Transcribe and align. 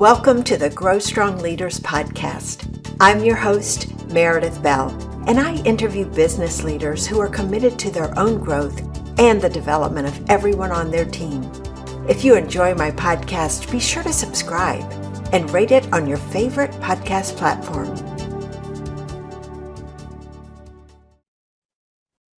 Welcome 0.00 0.44
to 0.44 0.56
the 0.56 0.70
Grow 0.70 0.98
Strong 0.98 1.40
Leaders 1.40 1.78
podcast. 1.78 2.94
I'm 3.00 3.22
your 3.22 3.36
host, 3.36 3.92
Meredith 4.06 4.62
Bell, 4.62 4.88
and 5.28 5.38
I 5.38 5.56
interview 5.64 6.06
business 6.06 6.64
leaders 6.64 7.06
who 7.06 7.20
are 7.20 7.28
committed 7.28 7.78
to 7.80 7.90
their 7.90 8.18
own 8.18 8.38
growth 8.38 8.80
and 9.18 9.42
the 9.42 9.50
development 9.50 10.08
of 10.08 10.30
everyone 10.30 10.72
on 10.72 10.90
their 10.90 11.04
team. 11.04 11.42
If 12.08 12.24
you 12.24 12.34
enjoy 12.34 12.74
my 12.76 12.92
podcast, 12.92 13.70
be 13.70 13.78
sure 13.78 14.02
to 14.02 14.10
subscribe 14.10 14.90
and 15.34 15.50
rate 15.50 15.70
it 15.70 15.92
on 15.92 16.06
your 16.06 16.16
favorite 16.16 16.70
podcast 16.80 17.36
platform. 17.36 17.94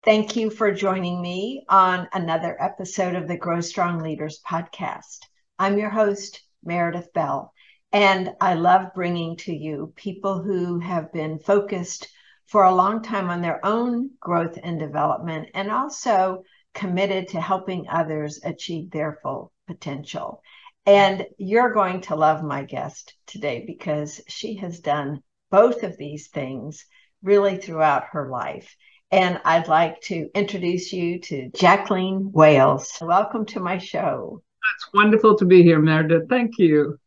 Thank 0.03 0.35
you 0.35 0.49
for 0.49 0.73
joining 0.73 1.21
me 1.21 1.63
on 1.69 2.09
another 2.11 2.61
episode 2.61 3.15
of 3.15 3.29
the 3.29 3.37
Grow 3.37 3.61
Strong 3.61 4.03
Leaders 4.03 4.41
podcast. 4.45 5.19
I'm 5.57 5.77
your 5.77 5.91
host, 5.91 6.41
Meredith 6.65 7.11
Bell, 7.13 7.52
and 7.93 8.31
I 8.41 8.55
love 8.55 8.95
bringing 8.95 9.37
to 9.37 9.55
you 9.55 9.93
people 9.95 10.41
who 10.41 10.79
have 10.79 11.13
been 11.13 11.37
focused 11.37 12.07
for 12.47 12.63
a 12.63 12.73
long 12.73 13.03
time 13.03 13.29
on 13.29 13.41
their 13.41 13.63
own 13.63 14.09
growth 14.19 14.57
and 14.61 14.79
development 14.79 15.49
and 15.53 15.71
also 15.71 16.43
committed 16.73 17.27
to 17.29 17.39
helping 17.39 17.87
others 17.87 18.41
achieve 18.43 18.89
their 18.89 19.19
full 19.21 19.51
potential. 19.67 20.41
And 20.87 21.27
you're 21.37 21.71
going 21.71 22.01
to 22.01 22.15
love 22.15 22.43
my 22.43 22.63
guest 22.63 23.13
today 23.27 23.63
because 23.65 24.19
she 24.27 24.55
has 24.55 24.79
done 24.79 25.21
both 25.51 25.83
of 25.83 25.95
these 25.95 26.29
things 26.29 26.85
really 27.21 27.57
throughout 27.57 28.05
her 28.11 28.27
life. 28.27 28.75
And 29.11 29.39
I'd 29.45 29.67
like 29.67 30.01
to 30.01 30.27
introduce 30.33 30.91
you 30.91 31.19
to 31.21 31.49
Jacqueline 31.55 32.31
Wales. 32.31 32.97
Welcome 32.99 33.45
to 33.47 33.59
my 33.59 33.77
show. 33.77 34.41
It's 34.75 34.93
wonderful 34.93 35.37
to 35.37 35.45
be 35.45 35.61
here, 35.61 35.79
Meredith. 35.79 36.27
Thank 36.27 36.57
you. 36.57 36.97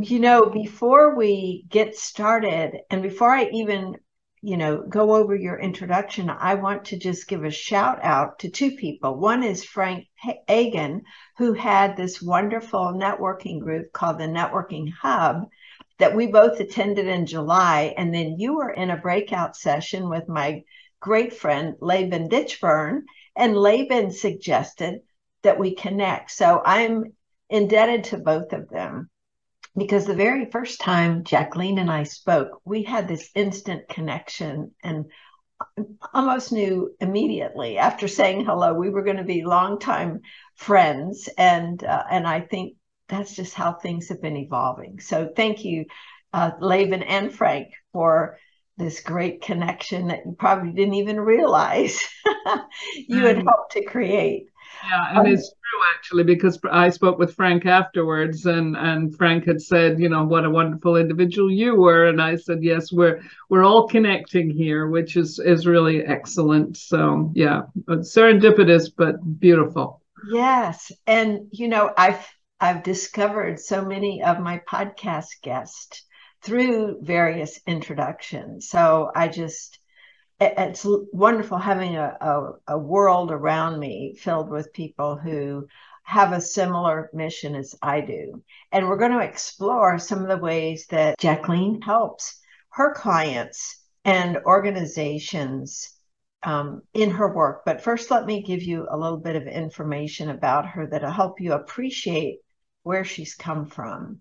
You 0.00 0.18
know, 0.18 0.50
before 0.50 1.14
we 1.14 1.66
get 1.68 1.96
started, 1.96 2.80
and 2.90 3.00
before 3.00 3.30
I 3.30 3.44
even, 3.52 3.96
you 4.42 4.56
know, 4.56 4.82
go 4.82 5.14
over 5.14 5.36
your 5.36 5.56
introduction, 5.56 6.28
I 6.28 6.56
want 6.56 6.86
to 6.86 6.98
just 6.98 7.28
give 7.28 7.44
a 7.44 7.50
shout 7.52 8.00
out 8.02 8.40
to 8.40 8.50
two 8.50 8.72
people. 8.72 9.16
One 9.16 9.44
is 9.44 9.64
Frank 9.64 10.08
Agin, 10.48 11.02
who 11.38 11.52
had 11.52 11.96
this 11.96 12.20
wonderful 12.20 12.92
networking 12.92 13.60
group 13.60 13.92
called 13.92 14.18
the 14.18 14.24
Networking 14.24 14.90
Hub 15.00 15.44
that 15.98 16.16
we 16.16 16.26
both 16.26 16.58
attended 16.58 17.06
in 17.06 17.24
July. 17.24 17.94
And 17.96 18.12
then 18.12 18.36
you 18.36 18.56
were 18.56 18.70
in 18.70 18.90
a 18.90 18.96
breakout 18.96 19.56
session 19.56 20.08
with 20.08 20.26
my 20.28 20.64
great 20.98 21.34
friend 21.34 21.76
Laban 21.80 22.28
Ditchburn, 22.28 23.04
and 23.36 23.56
Laban 23.56 24.10
suggested 24.10 25.02
that 25.44 25.60
we 25.60 25.76
connect. 25.76 26.32
So 26.32 26.60
I'm 26.64 27.12
indebted 27.48 28.02
to 28.04 28.18
both 28.18 28.52
of 28.52 28.68
them 28.70 29.08
because 29.76 30.06
the 30.06 30.14
very 30.14 30.50
first 30.50 30.80
time 30.80 31.24
Jacqueline 31.24 31.78
and 31.78 31.90
I 31.90 32.04
spoke, 32.04 32.60
we 32.64 32.84
had 32.84 33.08
this 33.08 33.30
instant 33.34 33.88
connection 33.88 34.72
and 34.82 35.06
almost 36.12 36.52
knew 36.52 36.94
immediately 37.00 37.78
after 37.78 38.08
saying 38.08 38.44
hello 38.44 38.74
we 38.74 38.90
were 38.90 39.02
going 39.02 39.16
to 39.16 39.24
be 39.24 39.44
longtime 39.44 40.20
friends 40.56 41.28
and 41.38 41.82
uh, 41.84 42.02
and 42.10 42.26
I 42.26 42.40
think 42.40 42.76
that's 43.08 43.34
just 43.34 43.54
how 43.54 43.72
things 43.72 44.08
have 44.08 44.22
been 44.22 44.36
evolving. 44.36 45.00
So 45.00 45.30
thank 45.34 45.64
you, 45.64 45.86
uh, 46.32 46.52
Laban 46.60 47.02
and 47.02 47.32
Frank, 47.32 47.68
for 47.92 48.38
this 48.76 49.00
great 49.00 49.42
connection 49.42 50.08
that 50.08 50.20
you 50.24 50.34
probably 50.38 50.72
didn't 50.72 50.94
even 50.94 51.20
realize 51.20 52.00
you 52.96 53.20
mm. 53.20 53.26
had 53.26 53.36
helped 53.36 53.72
to 53.72 53.84
create. 53.84 54.46
Yeah, 54.88 55.08
and 55.10 55.18
um, 55.18 55.26
it's 55.26 55.48
true 55.48 55.80
actually 55.94 56.24
because 56.24 56.58
I 56.70 56.90
spoke 56.90 57.18
with 57.18 57.34
Frank 57.34 57.66
afterwards, 57.66 58.46
and 58.46 58.76
and 58.76 59.16
Frank 59.16 59.46
had 59.46 59.60
said, 59.60 59.98
you 59.98 60.08
know, 60.08 60.24
what 60.24 60.44
a 60.44 60.50
wonderful 60.50 60.96
individual 60.96 61.50
you 61.50 61.76
were, 61.76 62.06
and 62.06 62.20
I 62.20 62.36
said, 62.36 62.62
yes, 62.62 62.92
we're 62.92 63.22
we're 63.48 63.64
all 63.64 63.88
connecting 63.88 64.50
here, 64.50 64.88
which 64.88 65.16
is 65.16 65.38
is 65.38 65.66
really 65.66 66.04
excellent. 66.04 66.76
So 66.76 67.32
yeah, 67.34 67.62
serendipitous 67.88 68.90
but 68.96 69.16
beautiful. 69.40 70.02
Yes, 70.30 70.92
and 71.06 71.48
you 71.50 71.68
know, 71.68 71.92
I've 71.96 72.26
I've 72.60 72.82
discovered 72.82 73.60
so 73.60 73.84
many 73.84 74.22
of 74.22 74.40
my 74.40 74.60
podcast 74.68 75.42
guests 75.42 76.02
through 76.42 76.98
various 77.02 77.60
introductions. 77.66 78.68
So 78.68 79.10
I 79.14 79.28
just, 79.28 79.78
it's 80.40 80.86
wonderful 81.12 81.58
having 81.58 81.96
a, 81.96 82.16
a, 82.20 82.74
a, 82.74 82.78
world 82.78 83.30
around 83.30 83.78
me 83.78 84.16
filled 84.18 84.50
with 84.50 84.72
people 84.72 85.16
who 85.16 85.66
have 86.02 86.32
a 86.32 86.40
similar 86.40 87.08
mission 87.12 87.54
as 87.54 87.74
I 87.80 88.00
do. 88.00 88.42
And 88.72 88.88
we're 88.88 88.98
going 88.98 89.12
to 89.12 89.20
explore 89.20 89.98
some 89.98 90.22
of 90.22 90.28
the 90.28 90.36
ways 90.36 90.86
that 90.90 91.18
Jacqueline 91.18 91.80
helps 91.80 92.40
her 92.70 92.92
clients 92.92 93.80
and 94.04 94.38
organizations 94.44 95.90
um, 96.42 96.82
in 96.92 97.10
her 97.10 97.32
work. 97.34 97.62
But 97.64 97.80
first, 97.80 98.10
let 98.10 98.26
me 98.26 98.42
give 98.42 98.62
you 98.62 98.86
a 98.90 98.98
little 98.98 99.18
bit 99.18 99.36
of 99.36 99.46
information 99.46 100.28
about 100.30 100.66
her 100.66 100.86
that'll 100.86 101.10
help 101.10 101.40
you 101.40 101.52
appreciate 101.52 102.40
where 102.82 103.04
she's 103.04 103.34
come 103.34 103.66
from. 103.66 104.20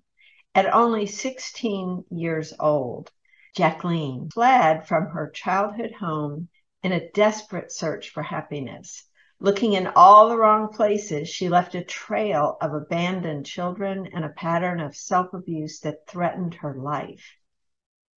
At 0.55 0.73
only 0.73 1.05
16 1.05 2.05
years 2.11 2.53
old, 2.59 3.11
Jacqueline 3.53 4.31
fled 4.31 4.87
from 4.87 5.09
her 5.09 5.29
childhood 5.29 5.93
home 5.99 6.49
in 6.81 6.91
a 6.91 7.11
desperate 7.11 7.71
search 7.71 8.09
for 8.09 8.23
happiness. 8.23 9.07
Looking 9.39 9.73
in 9.73 9.87
all 9.95 10.27
the 10.27 10.37
wrong 10.37 10.73
places, 10.73 11.29
she 11.29 11.49
left 11.49 11.75
a 11.75 11.83
trail 11.83 12.57
of 12.61 12.73
abandoned 12.73 13.45
children 13.45 14.09
and 14.11 14.25
a 14.25 14.29
pattern 14.29 14.79
of 14.79 14.95
self 14.95 15.33
abuse 15.33 15.81
that 15.81 16.07
threatened 16.07 16.55
her 16.55 16.73
life. 16.73 17.37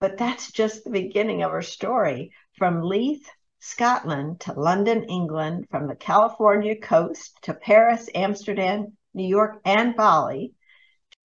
But 0.00 0.16
that's 0.16 0.52
just 0.52 0.84
the 0.84 0.90
beginning 0.90 1.42
of 1.42 1.52
her 1.52 1.62
story. 1.62 2.32
From 2.56 2.80
Leith, 2.80 3.28
Scotland 3.58 4.40
to 4.40 4.52
London, 4.54 5.04
England, 5.04 5.66
from 5.70 5.86
the 5.86 5.96
California 5.96 6.76
coast 6.76 7.36
to 7.42 7.52
Paris, 7.52 8.08
Amsterdam, 8.14 8.96
New 9.12 9.26
York, 9.26 9.60
and 9.64 9.94
Bali, 9.96 10.54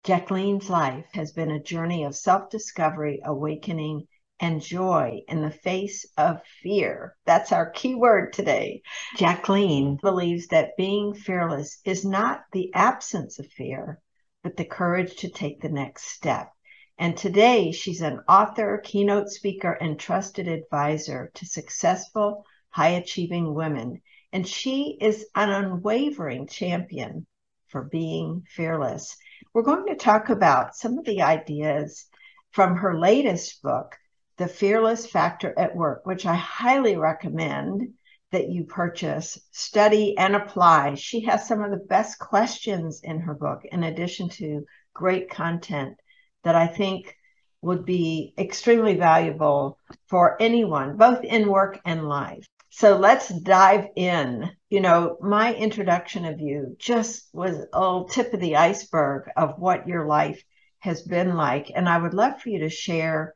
Jacqueline's 0.05 0.69
life 0.69 1.07
has 1.11 1.33
been 1.33 1.51
a 1.51 1.61
journey 1.61 2.05
of 2.05 2.15
self 2.15 2.49
discovery, 2.49 3.19
awakening, 3.25 4.07
and 4.39 4.61
joy 4.61 5.21
in 5.27 5.41
the 5.41 5.51
face 5.51 6.05
of 6.15 6.41
fear. 6.63 7.17
That's 7.25 7.51
our 7.51 7.69
key 7.69 7.95
word 7.95 8.31
today. 8.31 8.81
Jacqueline 9.17 9.97
believes 10.01 10.47
that 10.47 10.77
being 10.77 11.13
fearless 11.13 11.81
is 11.83 12.05
not 12.05 12.45
the 12.53 12.73
absence 12.73 13.39
of 13.39 13.51
fear, 13.51 13.99
but 14.41 14.55
the 14.55 14.63
courage 14.63 15.17
to 15.17 15.29
take 15.29 15.59
the 15.59 15.67
next 15.67 16.05
step. 16.05 16.49
And 16.97 17.17
today 17.17 17.73
she's 17.73 18.01
an 18.01 18.21
author, 18.29 18.77
keynote 18.81 19.27
speaker, 19.27 19.73
and 19.73 19.99
trusted 19.99 20.47
advisor 20.47 21.29
to 21.33 21.45
successful, 21.45 22.45
high 22.69 22.91
achieving 22.91 23.53
women. 23.53 24.01
And 24.31 24.47
she 24.47 24.97
is 25.01 25.25
an 25.35 25.49
unwavering 25.49 26.47
champion 26.47 27.27
for 27.67 27.83
being 27.83 28.43
fearless. 28.47 29.17
We're 29.53 29.63
going 29.63 29.87
to 29.87 29.95
talk 29.95 30.29
about 30.29 30.75
some 30.75 30.99
of 30.99 31.05
the 31.05 31.23
ideas 31.23 32.05
from 32.51 32.77
her 32.77 32.99
latest 32.99 33.61
book, 33.63 33.97
The 34.37 34.47
Fearless 34.47 35.07
Factor 35.07 35.53
at 35.57 35.75
Work, 35.75 36.05
which 36.05 36.25
I 36.27 36.35
highly 36.35 36.97
recommend 36.97 37.93
that 38.31 38.49
you 38.49 38.65
purchase, 38.65 39.39
study, 39.51 40.15
and 40.17 40.35
apply. 40.35 40.95
She 40.95 41.21
has 41.21 41.47
some 41.47 41.63
of 41.63 41.71
the 41.71 41.77
best 41.77 42.19
questions 42.19 43.01
in 43.03 43.21
her 43.21 43.33
book, 43.33 43.61
in 43.65 43.83
addition 43.83 44.29
to 44.29 44.65
great 44.93 45.31
content 45.31 45.97
that 46.43 46.55
I 46.55 46.67
think 46.67 47.15
would 47.63 47.85
be 47.85 48.35
extremely 48.37 48.95
valuable 48.97 49.79
for 50.07 50.39
anyone, 50.39 50.95
both 50.95 51.23
in 51.23 51.49
work 51.49 51.79
and 51.85 52.07
life. 52.07 52.45
So 52.79 52.95
let's 52.95 53.27
dive 53.27 53.87
in. 53.97 54.49
You 54.69 54.79
know, 54.79 55.17
my 55.19 55.53
introduction 55.53 56.23
of 56.23 56.39
you 56.39 56.77
just 56.79 57.27
was 57.33 57.57
a 57.73 57.77
little 57.77 58.05
tip 58.05 58.33
of 58.33 58.39
the 58.39 58.55
iceberg 58.55 59.23
of 59.35 59.59
what 59.59 59.85
your 59.85 60.07
life 60.07 60.41
has 60.77 61.01
been 61.01 61.35
like. 61.35 61.69
And 61.75 61.89
I 61.89 61.97
would 61.97 62.13
love 62.13 62.39
for 62.39 62.47
you 62.47 62.59
to 62.59 62.69
share 62.69 63.35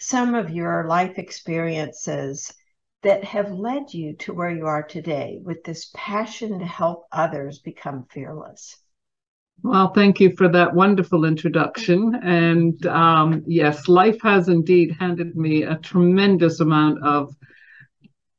some 0.00 0.34
of 0.34 0.50
your 0.50 0.88
life 0.88 1.18
experiences 1.18 2.52
that 3.04 3.22
have 3.22 3.52
led 3.52 3.94
you 3.94 4.16
to 4.16 4.34
where 4.34 4.50
you 4.50 4.66
are 4.66 4.82
today 4.82 5.38
with 5.40 5.62
this 5.62 5.92
passion 5.94 6.58
to 6.58 6.66
help 6.66 7.04
others 7.12 7.60
become 7.60 8.06
fearless. 8.10 8.76
Well, 9.62 9.92
thank 9.92 10.18
you 10.18 10.34
for 10.34 10.48
that 10.48 10.74
wonderful 10.74 11.26
introduction. 11.26 12.16
And 12.24 12.84
um, 12.86 13.44
yes, 13.46 13.86
life 13.86 14.20
has 14.24 14.48
indeed 14.48 14.96
handed 14.98 15.36
me 15.36 15.62
a 15.62 15.76
tremendous 15.76 16.58
amount 16.58 17.04
of 17.04 17.36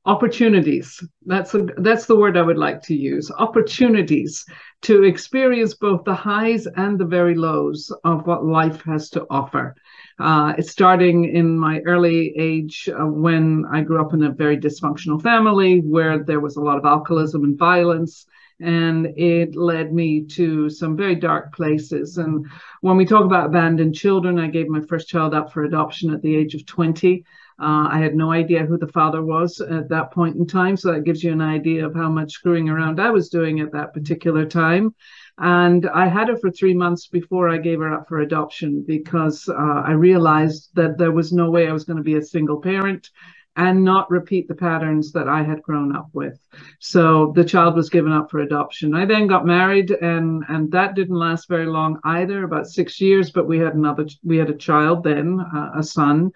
opportunities 0.05 1.03
that's 1.27 1.53
a, 1.53 1.67
that's 1.77 2.05
the 2.07 2.15
word 2.15 2.35
i 2.35 2.41
would 2.41 2.57
like 2.57 2.81
to 2.81 2.95
use 2.95 3.29
opportunities 3.37 4.43
to 4.81 5.03
experience 5.03 5.75
both 5.75 6.03
the 6.05 6.13
highs 6.13 6.65
and 6.75 6.99
the 6.99 7.05
very 7.05 7.35
lows 7.35 7.91
of 8.03 8.25
what 8.25 8.43
life 8.43 8.81
has 8.81 9.09
to 9.11 9.25
offer 9.29 9.75
uh, 10.19 10.53
it's 10.57 10.71
starting 10.71 11.25
in 11.25 11.57
my 11.57 11.81
early 11.81 12.33
age 12.35 12.89
uh, 12.89 13.05
when 13.05 13.63
i 13.71 13.81
grew 13.81 14.01
up 14.01 14.13
in 14.13 14.23
a 14.23 14.31
very 14.31 14.57
dysfunctional 14.57 15.21
family 15.21 15.81
where 15.81 16.23
there 16.23 16.39
was 16.39 16.55
a 16.55 16.61
lot 16.61 16.79
of 16.79 16.85
alcoholism 16.85 17.43
and 17.43 17.59
violence 17.59 18.25
and 18.61 19.07
it 19.17 19.55
led 19.55 19.91
me 19.91 20.23
to 20.23 20.69
some 20.69 20.95
very 20.95 21.15
dark 21.15 21.53
places. 21.53 22.17
And 22.17 22.45
when 22.81 22.95
we 22.95 23.05
talk 23.05 23.25
about 23.25 23.47
abandoned 23.47 23.95
children, 23.95 24.39
I 24.39 24.47
gave 24.47 24.67
my 24.67 24.81
first 24.81 25.07
child 25.07 25.33
up 25.33 25.51
for 25.51 25.63
adoption 25.63 26.13
at 26.13 26.21
the 26.21 26.35
age 26.35 26.53
of 26.53 26.65
20. 26.65 27.25
Uh, 27.61 27.87
I 27.91 27.99
had 27.99 28.15
no 28.15 28.31
idea 28.31 28.65
who 28.65 28.77
the 28.77 28.87
father 28.87 29.23
was 29.23 29.61
at 29.61 29.87
that 29.89 30.11
point 30.11 30.35
in 30.35 30.47
time. 30.47 30.75
So 30.75 30.91
that 30.91 31.03
gives 31.03 31.23
you 31.23 31.31
an 31.31 31.41
idea 31.41 31.85
of 31.85 31.93
how 31.93 32.09
much 32.09 32.31
screwing 32.31 32.69
around 32.69 32.99
I 32.99 33.11
was 33.11 33.29
doing 33.29 33.59
at 33.59 33.71
that 33.73 33.93
particular 33.93 34.45
time. 34.45 34.95
And 35.37 35.87
I 35.89 36.07
had 36.07 36.27
her 36.29 36.37
for 36.37 36.49
three 36.49 36.73
months 36.73 37.07
before 37.07 37.49
I 37.49 37.57
gave 37.57 37.79
her 37.79 37.93
up 37.93 38.07
for 38.07 38.19
adoption 38.19 38.83
because 38.87 39.47
uh, 39.47 39.81
I 39.85 39.91
realized 39.91 40.69
that 40.73 40.97
there 40.97 41.11
was 41.11 41.31
no 41.31 41.51
way 41.51 41.67
I 41.67 41.73
was 41.73 41.83
going 41.83 41.97
to 41.97 42.03
be 42.03 42.15
a 42.15 42.21
single 42.23 42.61
parent 42.61 43.09
and 43.57 43.83
not 43.83 44.09
repeat 44.09 44.47
the 44.47 44.55
patterns 44.55 45.11
that 45.11 45.27
I 45.27 45.43
had 45.43 45.61
grown 45.61 45.93
up 45.93 46.07
with. 46.13 46.39
So 46.79 47.33
the 47.35 47.43
child 47.43 47.75
was 47.75 47.89
given 47.89 48.13
up 48.13 48.31
for 48.31 48.39
adoption. 48.39 48.93
I 48.93 49.05
then 49.05 49.27
got 49.27 49.45
married 49.45 49.91
and 49.91 50.43
and 50.47 50.71
that 50.71 50.95
didn't 50.95 51.17
last 51.17 51.49
very 51.49 51.65
long 51.65 51.99
either, 52.05 52.43
about 52.43 52.67
6 52.67 53.01
years, 53.01 53.29
but 53.31 53.47
we 53.47 53.59
had 53.59 53.75
another 53.75 54.05
we 54.23 54.37
had 54.37 54.49
a 54.49 54.55
child 54.55 55.03
then, 55.03 55.39
uh, 55.39 55.71
a 55.75 55.83
son, 55.83 56.31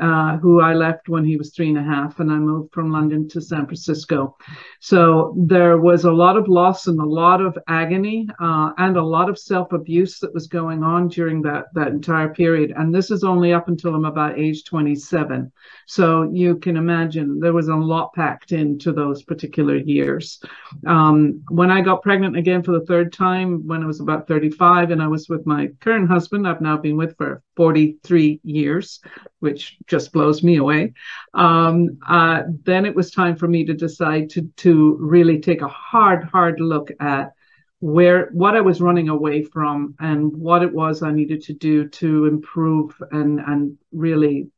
uh, 0.00 0.38
who 0.38 0.60
I 0.60 0.74
left 0.74 1.08
when 1.08 1.24
he 1.24 1.36
was 1.36 1.50
three 1.50 1.68
and 1.68 1.78
a 1.78 1.82
half 1.82 2.18
and 2.18 2.32
I 2.32 2.36
moved 2.36 2.72
from 2.72 2.90
London 2.90 3.28
to 3.28 3.40
San 3.40 3.66
Francisco. 3.66 4.36
So 4.80 5.34
there 5.38 5.78
was 5.78 6.04
a 6.04 6.12
lot 6.12 6.36
of 6.36 6.48
loss 6.48 6.88
and 6.88 7.00
a 7.00 7.04
lot 7.04 7.40
of 7.40 7.56
agony 7.68 8.28
uh, 8.40 8.72
and 8.78 8.96
a 8.96 9.04
lot 9.04 9.28
of 9.28 9.38
self-abuse 9.38 10.18
that 10.18 10.34
was 10.34 10.48
going 10.48 10.82
on 10.82 11.08
during 11.08 11.42
that 11.42 11.66
that 11.74 11.88
entire 11.88 12.28
period. 12.34 12.72
And 12.76 12.92
this 12.92 13.10
is 13.12 13.22
only 13.22 13.52
up 13.52 13.68
until 13.68 13.94
I'm 13.94 14.04
about 14.04 14.38
age 14.38 14.64
27. 14.64 15.52
So 15.86 16.28
you 16.32 16.55
can 16.60 16.76
imagine 16.76 17.40
there 17.40 17.52
was 17.52 17.68
a 17.68 17.74
lot 17.74 18.12
packed 18.14 18.52
into 18.52 18.92
those 18.92 19.22
particular 19.22 19.76
years. 19.76 20.40
Um, 20.86 21.42
when 21.48 21.70
I 21.70 21.80
got 21.80 22.02
pregnant 22.02 22.36
again 22.36 22.62
for 22.62 22.72
the 22.72 22.84
third 22.86 23.12
time, 23.12 23.66
when 23.66 23.82
I 23.82 23.86
was 23.86 24.00
about 24.00 24.28
35, 24.28 24.90
and 24.90 25.02
I 25.02 25.08
was 25.08 25.28
with 25.28 25.46
my 25.46 25.68
current 25.80 26.08
husband, 26.08 26.46
I've 26.46 26.60
now 26.60 26.76
been 26.76 26.96
with 26.96 27.16
for 27.16 27.42
43 27.56 28.40
years, 28.44 29.00
which 29.40 29.76
just 29.86 30.12
blows 30.12 30.42
me 30.42 30.56
away. 30.56 30.94
Um, 31.34 31.98
uh, 32.06 32.42
then 32.64 32.86
it 32.86 32.94
was 32.94 33.10
time 33.10 33.36
for 33.36 33.48
me 33.48 33.64
to 33.64 33.74
decide 33.74 34.30
to 34.30 34.42
to 34.56 34.96
really 35.00 35.40
take 35.40 35.62
a 35.62 35.68
hard, 35.68 36.24
hard 36.24 36.60
look 36.60 36.90
at 37.00 37.32
where 37.80 38.30
what 38.32 38.56
I 38.56 38.60
was 38.62 38.80
running 38.80 39.08
away 39.08 39.42
from 39.42 39.94
and 40.00 40.34
what 40.34 40.62
it 40.62 40.72
was 40.72 41.02
I 41.02 41.12
needed 41.12 41.42
to 41.42 41.52
do 41.52 41.88
to 41.88 42.26
improve 42.26 42.94
and 43.12 43.38
and 43.38 43.76
really 43.92 44.48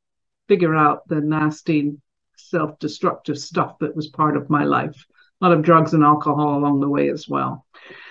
figure 0.48 0.74
out 0.74 1.06
the 1.08 1.20
nasty 1.20 1.92
self-destructive 2.36 3.38
stuff 3.38 3.78
that 3.80 3.94
was 3.94 4.08
part 4.08 4.36
of 4.36 4.50
my 4.50 4.64
life. 4.64 5.04
A 5.40 5.44
lot 5.44 5.56
of 5.56 5.62
drugs 5.62 5.94
and 5.94 6.02
alcohol 6.02 6.58
along 6.58 6.80
the 6.80 6.88
way 6.88 7.10
as 7.10 7.28
well. 7.28 7.64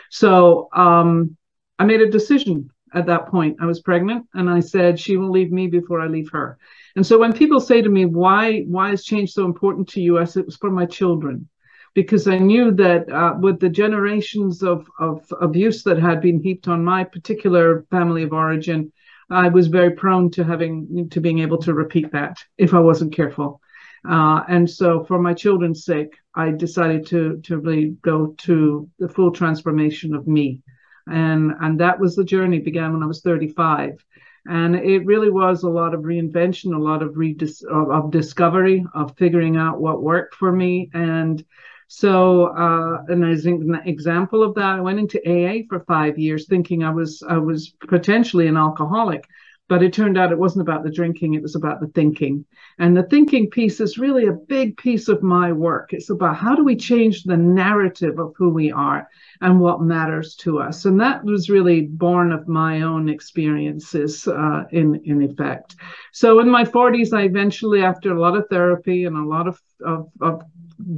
So 0.10 0.70
um, 0.74 1.36
I 1.78 1.86
made 1.86 2.02
a 2.02 2.10
decision 2.10 2.70
at 2.94 3.08
that 3.08 3.28
point. 3.28 3.58
I 3.62 3.66
was 3.66 3.82
pregnant, 3.82 4.28
and 4.34 4.50
I 4.50 4.62
said 4.62 5.00
she 5.00 5.18
will 5.18 5.32
leave 5.32 5.52
me 5.52 5.68
before 5.68 6.00
I 6.00 6.08
leave 6.08 6.30
her. 6.32 6.58
And 6.96 7.06
so 7.06 7.20
when 7.20 7.34
people 7.34 7.60
say 7.60 7.82
to 7.82 7.90
me, 7.90 8.06
"Why 8.06 8.62
why 8.62 8.92
is 8.92 9.04
change 9.04 9.32
so 9.32 9.46
important 9.46 9.90
to 9.90 10.02
you?" 10.02 10.18
I 10.18 10.24
said 10.24 10.42
it 10.42 10.46
was 10.46 10.58
for 10.58 10.72
my 10.72 10.86
children 10.86 11.50
because 11.94 12.28
I 12.28 12.38
knew 12.38 12.72
that 12.76 13.12
uh, 13.12 13.36
with 13.40 13.60
the 13.60 13.70
generations 13.70 14.62
of, 14.62 14.88
of 15.00 15.26
abuse 15.42 15.84
that 15.84 15.98
had 15.98 16.22
been 16.22 16.40
heaped 16.40 16.68
on 16.68 16.86
my 16.86 17.04
particular 17.04 17.86
family 17.90 18.24
of 18.24 18.34
origin, 18.34 18.94
I 19.30 19.50
was 19.50 19.68
very 19.68 19.92
prone 19.92 20.32
to 20.32 20.44
having 20.44 21.10
to 21.12 21.22
being 21.22 21.40
able 21.40 21.58
to 21.60 21.74
repeat 21.74 22.12
that 22.12 22.38
if 22.58 22.74
I 22.74 22.80
wasn't 22.80 23.14
careful. 23.14 23.62
Uh, 24.08 24.44
and 24.48 24.70
so, 24.70 25.04
for 25.04 25.20
my 25.20 25.34
children's 25.34 25.84
sake, 25.84 26.16
I 26.36 26.52
decided 26.52 27.06
to 27.08 27.42
to 27.44 27.60
really 27.60 27.98
go 28.02 28.36
to 28.40 28.90
the 29.00 29.10
full 29.10 29.32
transformation 29.32 30.16
of 30.16 30.28
me, 30.28 30.62
and 31.08 31.52
and 31.60 31.80
that 31.80 32.00
was 32.00 32.16
the 32.16 32.24
journey. 32.24 32.60
Began 32.60 32.94
when 32.94 33.04
I 33.04 33.08
was 33.08 33.22
35, 33.22 34.04
and 34.48 34.76
it 34.76 35.06
really 35.06 35.30
was 35.30 35.64
a 35.64 35.70
lot 35.70 35.94
of 35.94 36.02
reinvention, 36.02 36.74
a 36.74 36.80
lot 36.80 37.04
of 37.04 37.16
redis- 37.16 37.66
of, 37.66 37.90
of 37.92 38.12
discovery, 38.12 38.86
of 38.94 39.18
figuring 39.18 39.58
out 39.58 39.82
what 39.82 40.04
worked 40.04 40.36
for 40.36 40.52
me, 40.52 40.90
and 40.94 41.44
so, 41.88 42.48
uh, 42.48 43.04
and 43.08 43.24
as 43.24 43.46
an 43.46 43.82
example 43.86 44.44
of 44.44 44.56
that, 44.56 44.76
I 44.76 44.82
went 44.82 45.00
into 45.00 45.22
AA 45.26 45.64
for 45.70 45.86
five 45.86 46.20
years, 46.20 46.46
thinking 46.46 46.84
I 46.84 46.92
was 46.92 47.24
I 47.28 47.38
was 47.38 47.70
potentially 47.88 48.48
an 48.48 48.58
alcoholic, 48.58 49.26
but 49.70 49.82
it 49.82 49.94
turned 49.94 50.18
out 50.18 50.34
it 50.34 50.38
wasn't 50.38 50.68
about 50.68 50.84
the 50.84 50.92
drinking; 50.92 51.34
it 51.34 51.42
was 51.42 51.56
about 51.56 51.80
the 51.80 51.88
thinking. 51.88 52.44
And 52.78 52.96
the 52.96 53.04
thinking 53.04 53.50
piece 53.50 53.80
is 53.80 53.98
really 53.98 54.26
a 54.28 54.34
big 54.34 54.76
piece 54.76 55.08
of 55.08 55.24
my 55.24 55.54
work. 55.54 55.94
It's 55.94 56.10
about 56.10 56.36
how 56.36 56.56
do 56.56 56.64
we 56.66 56.76
change 56.76 57.24
the 57.24 57.38
narrative 57.38 58.20
of 58.20 58.34
who 58.38 58.50
we 58.50 58.70
are 58.70 59.08
and 59.40 59.62
what 59.62 59.82
matters 59.82 60.36
to 60.36 60.60
us. 60.60 60.84
And 60.84 61.00
that 61.00 61.24
was 61.24 61.50
really 61.50 61.84
born 61.84 62.34
of 62.34 62.50
my 62.50 62.82
own 62.82 63.08
experiences 63.08 64.28
uh, 64.28 64.66
in 64.72 65.02
in 65.06 65.22
effect. 65.22 65.78
So 66.12 66.40
in 66.42 66.50
my 66.50 66.66
40s, 66.66 67.18
I 67.18 67.24
eventually, 67.24 67.82
after 67.82 68.12
a 68.12 68.20
lot 68.20 68.36
of 68.36 68.46
therapy 68.50 69.06
and 69.06 69.16
a 69.16 69.26
lot 69.26 69.48
of, 69.48 69.62
of, 69.86 70.10
of 70.20 70.42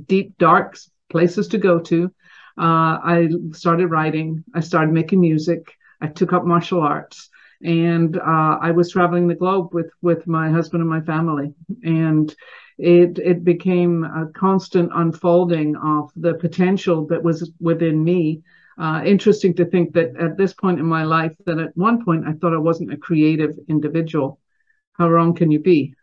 deep, 0.07 0.37
dark 0.37 0.77
places 1.09 1.47
to 1.49 1.57
go 1.57 1.79
to. 1.79 2.05
Uh, 2.57 2.99
I 3.03 3.29
started 3.51 3.87
writing. 3.87 4.43
I 4.53 4.59
started 4.59 4.93
making 4.93 5.21
music. 5.21 5.73
I 6.01 6.07
took 6.07 6.33
up 6.33 6.45
martial 6.45 6.81
arts, 6.81 7.29
and 7.63 8.17
uh, 8.17 8.57
I 8.61 8.71
was 8.71 8.91
traveling 8.91 9.27
the 9.27 9.35
globe 9.35 9.73
with 9.73 9.91
with 10.01 10.27
my 10.27 10.49
husband 10.49 10.81
and 10.81 10.89
my 10.89 11.01
family. 11.01 11.53
And 11.83 12.33
it 12.77 13.19
it 13.19 13.43
became 13.43 14.03
a 14.03 14.27
constant 14.33 14.91
unfolding 14.93 15.75
of 15.77 16.11
the 16.15 16.33
potential 16.35 17.05
that 17.07 17.23
was 17.23 17.51
within 17.59 18.03
me. 18.03 18.41
Uh, 18.77 19.01
interesting 19.05 19.53
to 19.55 19.65
think 19.65 19.93
that 19.93 20.15
at 20.17 20.37
this 20.37 20.53
point 20.53 20.79
in 20.79 20.85
my 20.85 21.03
life, 21.03 21.35
that 21.45 21.59
at 21.59 21.75
one 21.75 22.03
point 22.03 22.25
I 22.25 22.33
thought 22.33 22.53
I 22.53 22.57
wasn't 22.59 22.93
a 22.93 22.97
creative 22.97 23.51
individual. 23.67 24.39
How 24.93 25.09
wrong 25.09 25.33
can 25.33 25.51
you 25.51 25.59
be? 25.59 25.93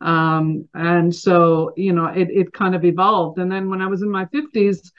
Um, 0.00 0.68
and 0.74 1.14
so, 1.14 1.72
you 1.76 1.92
know, 1.92 2.06
it, 2.06 2.28
it 2.30 2.52
kind 2.52 2.74
of 2.74 2.84
evolved. 2.84 3.38
And 3.38 3.50
then 3.50 3.70
when 3.70 3.80
I 3.80 3.86
was 3.86 4.02
in 4.02 4.10
my 4.10 4.26
50s, 4.26 4.90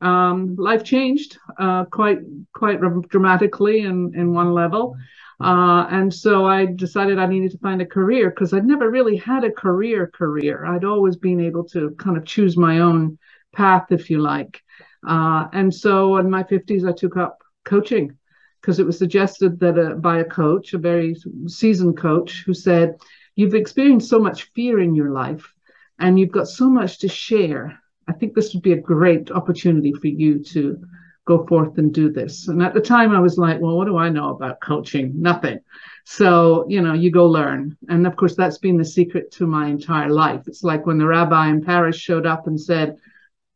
um, 0.00 0.56
life 0.56 0.82
changed 0.82 1.38
uh, 1.58 1.84
quite 1.84 2.18
quite 2.54 2.80
dramatically 3.08 3.80
in, 3.80 4.12
in 4.14 4.32
one 4.32 4.52
level. 4.54 4.96
Uh, 5.40 5.86
and 5.90 6.12
so 6.12 6.46
I 6.46 6.66
decided 6.66 7.18
I 7.18 7.26
needed 7.26 7.52
to 7.52 7.58
find 7.58 7.80
a 7.80 7.86
career 7.86 8.30
because 8.30 8.52
I'd 8.52 8.66
never 8.66 8.90
really 8.90 9.16
had 9.16 9.42
a 9.44 9.50
career 9.50 10.06
career. 10.06 10.66
I'd 10.66 10.84
always 10.84 11.16
been 11.16 11.40
able 11.40 11.64
to 11.70 11.90
kind 11.98 12.16
of 12.16 12.26
choose 12.26 12.56
my 12.56 12.80
own 12.80 13.18
path, 13.54 13.86
if 13.90 14.10
you 14.10 14.18
like. 14.18 14.62
Uh, 15.06 15.48
and 15.52 15.74
so 15.74 16.18
in 16.18 16.30
my 16.30 16.42
50s, 16.42 16.86
I 16.86 16.92
took 16.92 17.16
up 17.16 17.38
coaching 17.64 18.16
because 18.60 18.78
it 18.78 18.86
was 18.86 18.98
suggested 18.98 19.58
that 19.60 19.78
uh, 19.78 19.94
by 19.94 20.18
a 20.18 20.24
coach, 20.24 20.74
a 20.74 20.78
very 20.78 21.16
seasoned 21.46 21.96
coach, 21.96 22.42
who 22.44 22.52
said, 22.52 22.96
You've 23.36 23.54
experienced 23.54 24.08
so 24.08 24.18
much 24.18 24.50
fear 24.54 24.80
in 24.80 24.94
your 24.94 25.10
life 25.10 25.52
and 25.98 26.18
you've 26.18 26.32
got 26.32 26.48
so 26.48 26.68
much 26.68 26.98
to 27.00 27.08
share. 27.08 27.78
I 28.08 28.12
think 28.12 28.34
this 28.34 28.54
would 28.54 28.62
be 28.62 28.72
a 28.72 28.80
great 28.80 29.30
opportunity 29.30 29.92
for 29.92 30.08
you 30.08 30.42
to 30.44 30.78
go 31.26 31.46
forth 31.46 31.78
and 31.78 31.92
do 31.92 32.10
this. 32.10 32.48
And 32.48 32.62
at 32.62 32.74
the 32.74 32.80
time, 32.80 33.12
I 33.12 33.20
was 33.20 33.38
like, 33.38 33.60
well, 33.60 33.76
what 33.76 33.84
do 33.84 33.96
I 33.96 34.08
know 34.08 34.30
about 34.30 34.60
coaching? 34.60 35.12
Nothing. 35.14 35.60
So, 36.04 36.66
you 36.68 36.80
know, 36.80 36.94
you 36.94 37.10
go 37.12 37.26
learn. 37.26 37.76
And 37.88 38.06
of 38.06 38.16
course, 38.16 38.34
that's 38.34 38.58
been 38.58 38.78
the 38.78 38.84
secret 38.84 39.30
to 39.32 39.46
my 39.46 39.68
entire 39.68 40.08
life. 40.08 40.42
It's 40.48 40.64
like 40.64 40.86
when 40.86 40.98
the 40.98 41.06
rabbi 41.06 41.48
in 41.48 41.62
Paris 41.62 41.96
showed 41.96 42.26
up 42.26 42.46
and 42.46 42.60
said, 42.60 42.96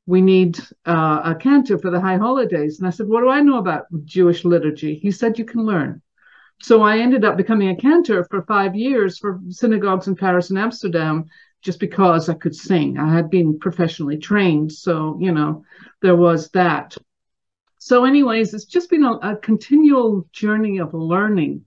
we 0.07 0.21
need 0.21 0.61
uh, 0.87 1.23
a 1.25 1.35
cantor 1.35 1.78
for 1.78 1.90
the 1.90 2.00
high 2.00 2.19
holidays. 2.19 2.78
And 2.78 2.87
I 2.87 2.90
said, 2.90 3.09
what 3.09 3.23
do 3.23 3.31
I 3.31 3.40
know 3.40 3.59
about 3.59 3.87
Jewish 4.04 4.45
liturgy? 4.45 4.97
He 4.97 5.11
said, 5.11 5.38
you 5.38 5.47
can 5.47 5.64
learn. 5.64 6.02
So 6.64 6.80
I 6.80 6.97
ended 6.97 7.26
up 7.26 7.37
becoming 7.37 7.68
a 7.68 7.76
cantor 7.76 8.25
for 8.25 8.40
five 8.40 8.75
years 8.75 9.18
for 9.18 9.38
synagogues 9.50 10.09
in 10.09 10.16
Paris 10.16 10.49
and 10.49 10.59
Amsterdam 10.59 11.26
just 11.61 11.78
because 11.78 12.30
I 12.30 12.35
could 12.35 12.56
sing. 12.56 12.97
I 12.97 13.12
had 13.12 13.28
been 13.28 13.59
professionally 13.59 14.16
trained. 14.16 14.73
So, 14.73 15.18
you 15.21 15.30
know, 15.30 15.62
there 16.00 16.16
was 16.16 16.49
that. 16.52 16.97
So, 17.76 18.06
anyways, 18.06 18.54
it's 18.54 18.64
just 18.64 18.88
been 18.88 19.04
a, 19.04 19.12
a 19.16 19.37
continual 19.37 20.26
journey 20.33 20.78
of 20.78 20.94
learning 20.94 21.66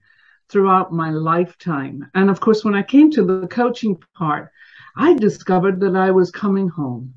throughout 0.49 0.91
my 0.91 1.11
lifetime. 1.11 2.09
And 2.15 2.31
of 2.31 2.39
course, 2.39 2.65
when 2.65 2.73
I 2.73 2.81
came 2.81 3.11
to 3.11 3.23
the 3.23 3.45
coaching 3.45 4.01
part, 4.15 4.49
I 4.95 5.13
discovered 5.13 5.79
that 5.81 5.95
I 5.95 6.09
was 6.09 6.31
coming 6.31 6.69
home. 6.69 7.13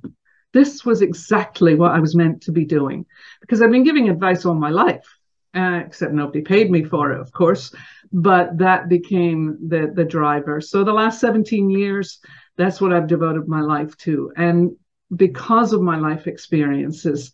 This 0.53 0.85
was 0.85 1.01
exactly 1.01 1.77
what 1.77 1.93
I 1.93 2.01
was 2.01 2.15
meant 2.15 2.43
to 2.43 2.53
be 2.53 2.67
doing 2.67 3.07
because 3.41 3.63
I've 3.63 3.71
been 3.71 3.85
giving 3.85 4.11
advice 4.11 4.45
all 4.45 4.55
my 4.55 4.69
life 4.69 5.17
uh, 5.55 5.83
except 5.85 6.13
nobody 6.13 6.43
paid 6.43 6.71
me 6.71 6.85
for 6.85 7.13
it, 7.13 7.21
of 7.21 7.33
course. 7.33 7.75
But 8.13 8.59
that 8.59 8.89
became 8.89 9.59
the 9.69 9.93
the 9.95 10.05
driver. 10.05 10.61
So 10.61 10.85
the 10.85 10.93
last 10.93 11.21
17 11.21 11.71
years, 11.71 12.21
that's 12.57 12.81
what 12.81 12.93
I've 12.93 13.07
devoted 13.07 13.49
my 13.49 13.61
life 13.61 13.97
to. 13.99 14.33
And 14.37 14.77
because 15.15 15.73
of 15.73 15.83
my 15.83 15.97
life 15.97 16.27
experiences, 16.27 17.33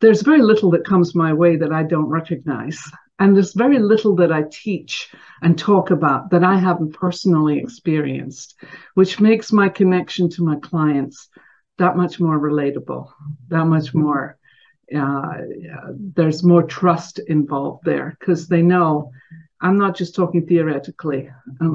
there's 0.00 0.22
very 0.22 0.42
little 0.42 0.70
that 0.70 0.86
comes 0.86 1.14
my 1.14 1.32
way 1.32 1.56
that 1.56 1.72
I 1.72 1.82
don't 1.82 2.08
recognize. 2.08 2.80
And 3.18 3.36
there's 3.36 3.52
very 3.52 3.78
little 3.78 4.16
that 4.16 4.32
I 4.32 4.44
teach 4.50 5.10
and 5.42 5.58
talk 5.58 5.90
about 5.90 6.30
that 6.30 6.42
I 6.42 6.56
haven't 6.56 6.94
personally 6.94 7.58
experienced, 7.58 8.56
which 8.94 9.20
makes 9.20 9.52
my 9.52 9.68
connection 9.68 10.28
to 10.30 10.44
my 10.44 10.56
clients 10.56 11.28
that 11.78 11.96
much 11.96 12.18
more 12.20 12.38
relatable, 12.38 13.10
that 13.48 13.66
much 13.66 13.94
more 13.94 14.38
uh, 14.94 15.38
there's 16.16 16.42
more 16.42 16.62
trust 16.62 17.18
involved 17.18 17.84
there 17.84 18.16
because 18.18 18.48
they 18.48 18.62
know 18.62 19.10
I'm 19.62 19.78
not 19.78 19.96
just 19.96 20.14
talking 20.14 20.44
theoretically. 20.44 21.30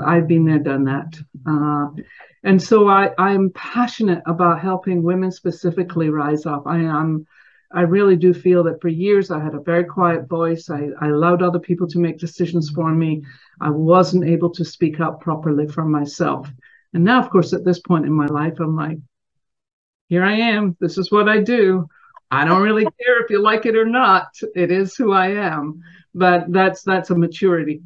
I've 0.05 0.27
been 0.27 0.45
there, 0.45 0.59
done 0.59 0.83
that. 0.85 1.17
Uh, 1.45 2.01
and 2.43 2.61
so 2.61 2.89
I, 2.89 3.11
I'm 3.17 3.49
passionate 3.51 4.21
about 4.25 4.59
helping 4.59 5.01
women 5.01 5.31
specifically 5.31 6.09
rise 6.09 6.45
up. 6.45 6.63
I 6.67 6.79
am. 6.79 7.25
I 7.71 7.81
really 7.81 8.15
do 8.15 8.33
feel 8.33 8.63
that 8.65 8.81
for 8.81 8.89
years 8.89 9.31
I 9.31 9.43
had 9.43 9.55
a 9.55 9.61
very 9.61 9.83
quiet 9.85 10.27
voice. 10.27 10.69
I, 10.69 10.89
I 11.01 11.07
allowed 11.07 11.41
other 11.41 11.59
people 11.59 11.87
to 11.87 11.99
make 11.99 12.17
decisions 12.17 12.69
for 12.69 12.91
me. 12.91 13.23
I 13.59 13.69
wasn't 13.69 14.25
able 14.25 14.49
to 14.51 14.65
speak 14.65 14.99
up 14.99 15.21
properly 15.21 15.67
for 15.67 15.83
myself. 15.83 16.49
And 16.93 17.03
now, 17.03 17.21
of 17.21 17.29
course, 17.29 17.53
at 17.53 17.65
this 17.65 17.79
point 17.79 18.05
in 18.05 18.13
my 18.13 18.27
life, 18.27 18.59
I'm 18.59 18.75
like, 18.75 18.99
here 20.07 20.23
I 20.23 20.35
am. 20.35 20.77
This 20.79 20.97
is 20.97 21.11
what 21.11 21.27
I 21.27 21.41
do. 21.41 21.87
I 22.29 22.45
don't 22.45 22.61
really 22.61 22.83
care 22.83 23.23
if 23.23 23.29
you 23.29 23.41
like 23.41 23.65
it 23.65 23.75
or 23.75 23.85
not. 23.85 24.27
It 24.55 24.71
is 24.71 24.95
who 24.95 25.13
I 25.13 25.29
am. 25.31 25.81
But 26.13 26.51
that's 26.51 26.83
that's 26.83 27.09
a 27.09 27.15
maturity 27.15 27.83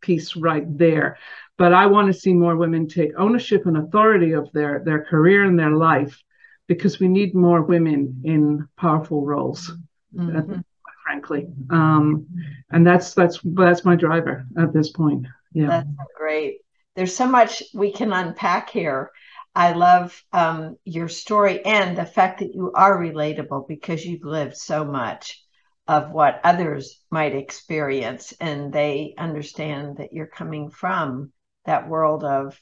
piece 0.00 0.36
right 0.36 0.64
there. 0.78 1.18
But 1.58 1.72
I 1.72 1.86
want 1.86 2.08
to 2.08 2.18
see 2.18 2.32
more 2.32 2.56
women 2.56 2.88
take 2.88 3.12
ownership 3.16 3.66
and 3.66 3.76
authority 3.76 4.32
of 4.32 4.50
their 4.52 4.82
their 4.84 5.04
career 5.04 5.44
and 5.44 5.58
their 5.58 5.72
life 5.72 6.22
because 6.66 6.98
we 6.98 7.08
need 7.08 7.34
more 7.34 7.62
women 7.62 8.22
in 8.24 8.68
powerful 8.76 9.24
roles. 9.24 9.72
Mm-hmm. 10.14 10.60
frankly, 11.04 11.46
um, 11.70 12.26
and 12.70 12.86
that's 12.86 13.14
that's 13.14 13.38
that's 13.44 13.84
my 13.84 13.96
driver 13.96 14.46
at 14.58 14.72
this 14.72 14.90
point. 14.90 15.26
Yeah, 15.52 15.68
that's 15.68 16.12
great. 16.16 16.58
There's 16.94 17.14
so 17.14 17.26
much 17.26 17.62
we 17.74 17.92
can 17.92 18.12
unpack 18.12 18.70
here. 18.70 19.10
I 19.56 19.72
love 19.72 20.22
um, 20.34 20.76
your 20.84 21.08
story 21.08 21.64
and 21.64 21.96
the 21.96 22.04
fact 22.04 22.40
that 22.40 22.54
you 22.54 22.72
are 22.74 23.00
relatable 23.00 23.66
because 23.66 24.04
you've 24.04 24.22
lived 24.22 24.54
so 24.54 24.84
much 24.84 25.42
of 25.88 26.10
what 26.10 26.42
others 26.44 27.00
might 27.10 27.34
experience 27.34 28.34
and 28.38 28.70
they 28.70 29.14
understand 29.16 29.96
that 29.96 30.12
you're 30.12 30.26
coming 30.26 30.68
from 30.68 31.32
that 31.64 31.88
world 31.88 32.22
of 32.22 32.60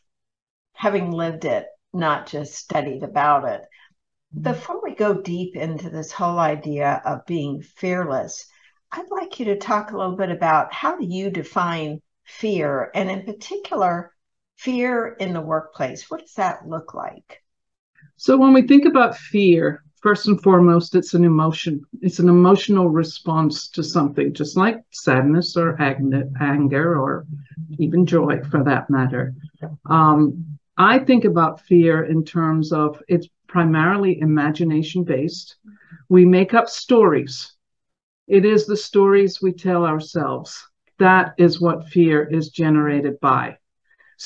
having 0.72 1.10
lived 1.10 1.44
it, 1.44 1.66
not 1.92 2.28
just 2.28 2.54
studied 2.54 3.02
about 3.02 3.44
it. 3.48 3.62
Before 4.40 4.80
we 4.80 4.94
go 4.94 5.20
deep 5.20 5.56
into 5.56 5.90
this 5.90 6.12
whole 6.12 6.38
idea 6.38 7.02
of 7.04 7.26
being 7.26 7.60
fearless, 7.60 8.46
I'd 8.92 9.10
like 9.10 9.40
you 9.40 9.46
to 9.46 9.58
talk 9.58 9.90
a 9.90 9.98
little 9.98 10.16
bit 10.16 10.30
about 10.30 10.72
how 10.72 10.96
do 10.96 11.04
you 11.04 11.28
define 11.30 12.02
fear 12.22 12.92
and 12.94 13.10
in 13.10 13.24
particular 13.24 14.13
fear 14.56 15.16
in 15.20 15.32
the 15.32 15.40
workplace. 15.40 16.10
What 16.10 16.20
does 16.20 16.34
that 16.34 16.68
look 16.68 16.94
like? 16.94 17.42
So, 18.16 18.36
when 18.36 18.52
we 18.52 18.62
think 18.62 18.84
about 18.84 19.16
fear, 19.16 19.82
first 20.02 20.28
and 20.28 20.40
foremost, 20.42 20.94
it's 20.94 21.14
an 21.14 21.24
emotion. 21.24 21.82
It's 22.00 22.18
an 22.18 22.28
emotional 22.28 22.90
response 22.90 23.68
to 23.68 23.82
something, 23.82 24.32
just 24.34 24.56
like 24.56 24.76
sadness 24.90 25.56
or 25.56 25.80
anger 25.80 26.96
or 27.00 27.26
even 27.78 28.06
joy 28.06 28.40
for 28.50 28.62
that 28.64 28.90
matter. 28.90 29.34
Um, 29.86 30.58
I 30.76 30.98
think 30.98 31.24
about 31.24 31.60
fear 31.62 32.04
in 32.04 32.24
terms 32.24 32.72
of 32.72 33.02
it's 33.08 33.28
primarily 33.46 34.20
imagination 34.20 35.04
based. 35.04 35.56
We 36.08 36.24
make 36.24 36.54
up 36.54 36.68
stories. 36.68 37.54
It 38.26 38.44
is 38.44 38.66
the 38.66 38.76
stories 38.76 39.40
we 39.40 39.52
tell 39.52 39.84
ourselves. 39.84 40.66
That 40.98 41.34
is 41.38 41.60
what 41.60 41.88
fear 41.88 42.24
is 42.24 42.48
generated 42.50 43.20
by. 43.20 43.58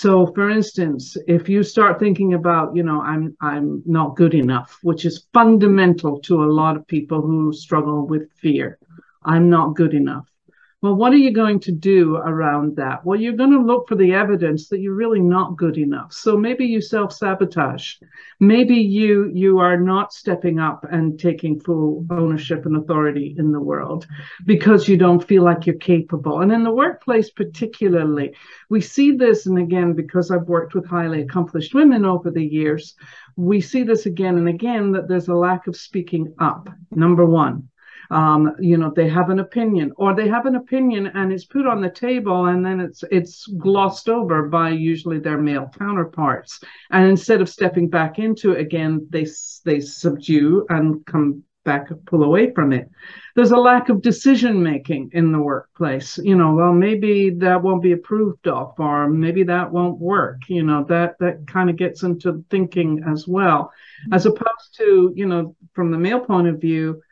So 0.01 0.27
for 0.27 0.49
instance, 0.49 1.17
if 1.27 1.49
you 1.49 1.65
start 1.65 1.99
thinking 1.99 2.35
about, 2.35 2.77
you 2.77 2.85
know, 2.85 3.01
I'm 3.03 3.37
I'm 3.41 3.83
not 3.85 4.15
good 4.15 4.33
enough, 4.33 4.79
which 4.85 5.05
is 5.05 5.27
fundamental 5.33 6.21
to 6.21 6.45
a 6.45 6.53
lot 6.61 6.77
of 6.77 6.87
people 6.87 7.21
who 7.21 7.53
struggle 7.53 8.07
with 8.07 8.31
fear. 8.35 8.79
I'm 9.25 9.51
not 9.51 9.75
good 9.75 9.95
enough. 9.95 10.31
Well, 10.81 10.95
what 10.95 11.13
are 11.13 11.17
you 11.17 11.33
going 11.33 11.59
to 11.61 11.73
do 11.73 12.19
around 12.19 12.77
that? 12.77 13.05
Well, 13.05 13.21
you're 13.21 13.33
going 13.33 13.51
to 13.51 13.61
look 13.61 13.89
for 13.89 13.97
the 13.97 14.15
evidence 14.15 14.69
that 14.69 14.79
you're 14.79 14.95
really 14.95 15.21
not 15.21 15.57
good 15.57 15.77
enough. 15.77 16.13
So 16.13 16.37
maybe 16.37 16.67
you 16.67 16.81
self-sabotage. 16.81 17.97
Maybe 18.39 18.77
you 18.77 19.29
you 19.35 19.59
are 19.59 19.77
not 19.77 20.13
stepping 20.13 20.61
up 20.61 20.87
and 20.89 21.19
taking 21.19 21.59
full 21.59 22.07
ownership 22.11 22.65
and 22.65 22.77
authority 22.77 23.35
in 23.39 23.51
the 23.51 23.61
world 23.61 24.07
because 24.47 24.87
you 24.87 24.97
don't 24.97 25.27
feel 25.27 25.43
like 25.43 25.67
you're 25.67 25.75
capable. 25.75 26.43
And 26.43 26.53
in 26.53 26.63
the 26.63 26.71
workplace 26.71 27.29
particularly, 27.29 28.37
we 28.71 28.81
see 28.81 29.11
this 29.11 29.47
and 29.47 29.59
again 29.59 29.95
because 29.95 30.31
I've 30.31 30.47
worked 30.47 30.77
with 30.77 30.87
highly 30.87 31.23
accomplished 31.23 31.75
women 31.75 32.05
over 32.05 32.31
the 32.31 32.47
years, 32.47 32.95
we 33.35 33.61
see 33.61 33.83
this 33.83 34.07
again 34.07 34.39
and 34.39 34.49
again 34.49 34.93
that 34.93 35.09
there's 35.09 35.27
a 35.27 35.35
lack 35.35 35.67
of 35.67 35.75
speaking 35.75 36.33
up. 36.39 36.69
Number 36.93 37.27
1 37.27 37.69
um, 38.11 38.55
you 38.59 38.77
know 38.79 38.91
they 38.95 39.09
have 39.09 39.31
an 39.31 39.39
opinion 39.39 39.93
or 39.97 40.15
they 40.15 40.29
have 40.29 40.47
an 40.47 40.57
opinion 40.57 41.09
and 41.09 41.33
it's 41.33 41.45
put 41.45 41.67
on 41.67 41.81
the 41.81 41.91
table 41.91 42.47
and 42.47 42.65
then 42.65 42.81
it's 42.81 43.05
it's 43.11 43.47
glossed 43.47 44.09
over 44.09 44.49
by 44.49 44.71
usually 44.71 45.19
their 45.19 45.39
male 45.39 45.71
counterparts. 45.79 46.61
And 46.91 47.09
instead 47.09 47.41
of 47.41 47.49
stepping 47.49 47.89
back 47.89 48.19
into 48.19 48.53
it 48.53 48.61
again 48.61 49.07
they 49.11 49.27
they 49.65 49.81
subdue 49.81 50.67
and 50.71 51.05
come 51.07 51.43
back 51.65 51.89
pull 52.07 52.23
away 52.23 52.51
from 52.55 52.73
it. 52.73 52.89
There's 53.37 53.51
a 53.51 53.59
lack 53.59 53.91
of 53.91 54.01
decision 54.01 54.63
making 54.63 55.11
in 55.13 55.33
the 55.33 55.39
workplace 55.39 56.17
you 56.17 56.35
know 56.35 56.55
well 56.55 56.73
maybe 56.73 57.29
that 57.41 57.63
won't 57.63 57.83
be 57.83 57.93
approved 57.93 58.49
of 58.49 58.73
or 58.79 59.11
maybe 59.11 59.43
that 59.43 59.71
won't 59.71 60.01
work 60.01 60.41
you 60.49 60.63
know 60.63 60.85
that 60.89 61.17
that 61.21 61.47
kind 61.47 61.69
of 61.69 61.77
gets 61.77 62.03
into 62.05 62.43
thinking 62.49 63.05
as 63.07 63.29
well. 63.29 63.71
As 64.13 64.25
opposed 64.25 64.77
to 64.79 65.13
you 65.15 65.27
know 65.27 65.55
from 65.75 65.91
the 65.91 65.99
male 65.99 66.21
point 66.21 66.49
of 66.49 66.59
view 66.59 67.03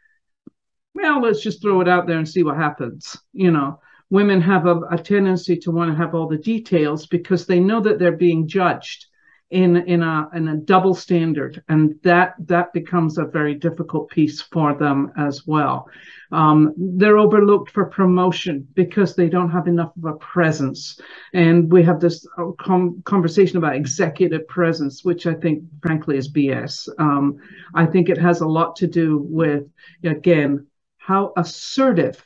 well, 0.96 1.20
let's 1.20 1.42
just 1.42 1.60
throw 1.60 1.82
it 1.82 1.88
out 1.88 2.06
there 2.06 2.16
and 2.16 2.28
see 2.28 2.42
what 2.42 2.56
happens. 2.56 3.18
You 3.34 3.50
know, 3.50 3.80
women 4.08 4.40
have 4.40 4.66
a, 4.66 4.80
a 4.90 4.96
tendency 4.96 5.56
to 5.58 5.70
want 5.70 5.90
to 5.90 5.96
have 5.96 6.14
all 6.14 6.26
the 6.26 6.38
details 6.38 7.06
because 7.06 7.46
they 7.46 7.60
know 7.60 7.80
that 7.82 7.98
they're 7.98 8.16
being 8.16 8.48
judged 8.48 9.06
in 9.50 9.76
in 9.76 10.02
a 10.02 10.28
in 10.34 10.48
a 10.48 10.56
double 10.56 10.94
standard 10.94 11.62
and 11.68 11.94
that 12.02 12.34
that 12.40 12.72
becomes 12.72 13.16
a 13.16 13.24
very 13.24 13.54
difficult 13.54 14.08
piece 14.10 14.40
for 14.40 14.74
them 14.74 15.12
as 15.18 15.46
well. 15.46 15.88
Um, 16.32 16.74
they're 16.76 17.18
overlooked 17.18 17.70
for 17.70 17.84
promotion 17.84 18.66
because 18.74 19.14
they 19.14 19.28
don't 19.28 19.50
have 19.50 19.68
enough 19.68 19.92
of 19.96 20.04
a 20.06 20.14
presence. 20.14 20.98
And 21.32 21.70
we 21.70 21.84
have 21.84 22.00
this 22.00 22.26
uh, 22.36 22.50
com- 22.58 23.00
conversation 23.04 23.58
about 23.58 23.76
executive 23.76 24.48
presence 24.48 25.04
which 25.04 25.26
i 25.26 25.34
think 25.34 25.62
frankly 25.82 26.16
is 26.16 26.32
bs 26.32 26.88
um, 26.98 27.36
i 27.74 27.84
think 27.84 28.08
it 28.08 28.18
has 28.18 28.40
a 28.40 28.48
lot 28.48 28.74
to 28.76 28.86
do 28.86 29.18
with 29.18 29.64
again 30.02 30.66
how 31.06 31.32
assertive 31.36 32.20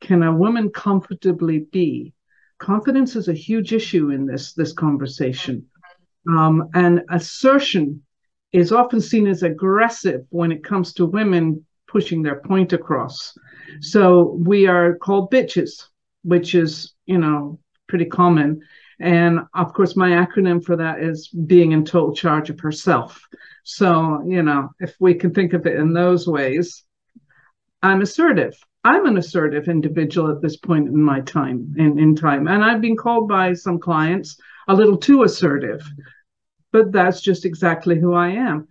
can 0.00 0.22
a 0.22 0.34
woman 0.34 0.70
comfortably 0.70 1.66
be? 1.70 2.14
Confidence 2.58 3.14
is 3.14 3.28
a 3.28 3.34
huge 3.34 3.74
issue 3.74 4.08
in 4.08 4.24
this 4.24 4.54
this 4.54 4.72
conversation, 4.72 5.66
um, 6.26 6.70
and 6.72 7.02
assertion 7.10 8.02
is 8.50 8.72
often 8.72 9.02
seen 9.02 9.26
as 9.26 9.42
aggressive 9.42 10.22
when 10.30 10.50
it 10.50 10.64
comes 10.64 10.94
to 10.94 11.04
women 11.04 11.66
pushing 11.86 12.22
their 12.22 12.40
point 12.40 12.72
across. 12.72 13.36
So 13.80 14.38
we 14.38 14.66
are 14.66 14.96
called 14.96 15.30
bitches, 15.30 15.88
which 16.24 16.54
is 16.54 16.94
you 17.04 17.18
know 17.18 17.58
pretty 17.86 18.06
common. 18.06 18.62
And 18.98 19.40
of 19.52 19.74
course, 19.74 19.94
my 19.94 20.10
acronym 20.24 20.64
for 20.64 20.76
that 20.76 21.02
is 21.02 21.28
being 21.28 21.72
in 21.72 21.84
total 21.84 22.14
charge 22.14 22.48
of 22.48 22.60
herself. 22.60 23.20
So, 23.64 24.22
you 24.26 24.42
know, 24.42 24.70
if 24.80 24.94
we 25.00 25.12
can 25.16 25.34
think 25.34 25.52
of 25.52 25.66
it 25.66 25.76
in 25.76 25.92
those 25.92 26.26
ways, 26.26 26.82
I'm 27.82 28.00
assertive. 28.00 28.56
I'm 28.84 29.06
an 29.06 29.16
assertive 29.16 29.68
individual 29.68 30.30
at 30.30 30.42
this 30.42 30.56
point 30.56 30.88
in 30.88 31.02
my 31.02 31.20
time 31.20 31.74
in, 31.76 31.98
in 31.98 32.16
time. 32.16 32.48
And 32.48 32.64
I've 32.64 32.80
been 32.80 32.96
called 32.96 33.28
by 33.28 33.54
some 33.54 33.78
clients 33.78 34.40
a 34.68 34.74
little 34.74 34.96
too 34.96 35.22
assertive, 35.22 35.82
but 36.72 36.92
that's 36.92 37.20
just 37.20 37.44
exactly 37.44 37.98
who 37.98 38.14
I 38.14 38.30
am. 38.30 38.68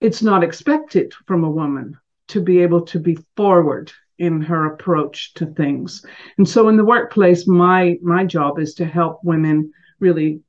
It's 0.00 0.22
not 0.22 0.44
expected 0.44 1.12
from 1.26 1.44
a 1.44 1.50
woman 1.50 1.96
to 2.28 2.40
be 2.40 2.60
able 2.60 2.82
to 2.86 2.98
be 2.98 3.18
forward 3.36 3.92
in 4.18 4.40
her 4.42 4.66
approach 4.66 5.34
to 5.34 5.46
things. 5.46 6.04
And 6.38 6.48
so 6.48 6.68
in 6.68 6.76
the 6.76 6.84
workplace, 6.84 7.46
my 7.46 7.98
my 8.02 8.24
job 8.24 8.58
is 8.58 8.74
to 8.74 8.84
help 8.84 9.20
women 9.24 9.72
really 9.98 10.40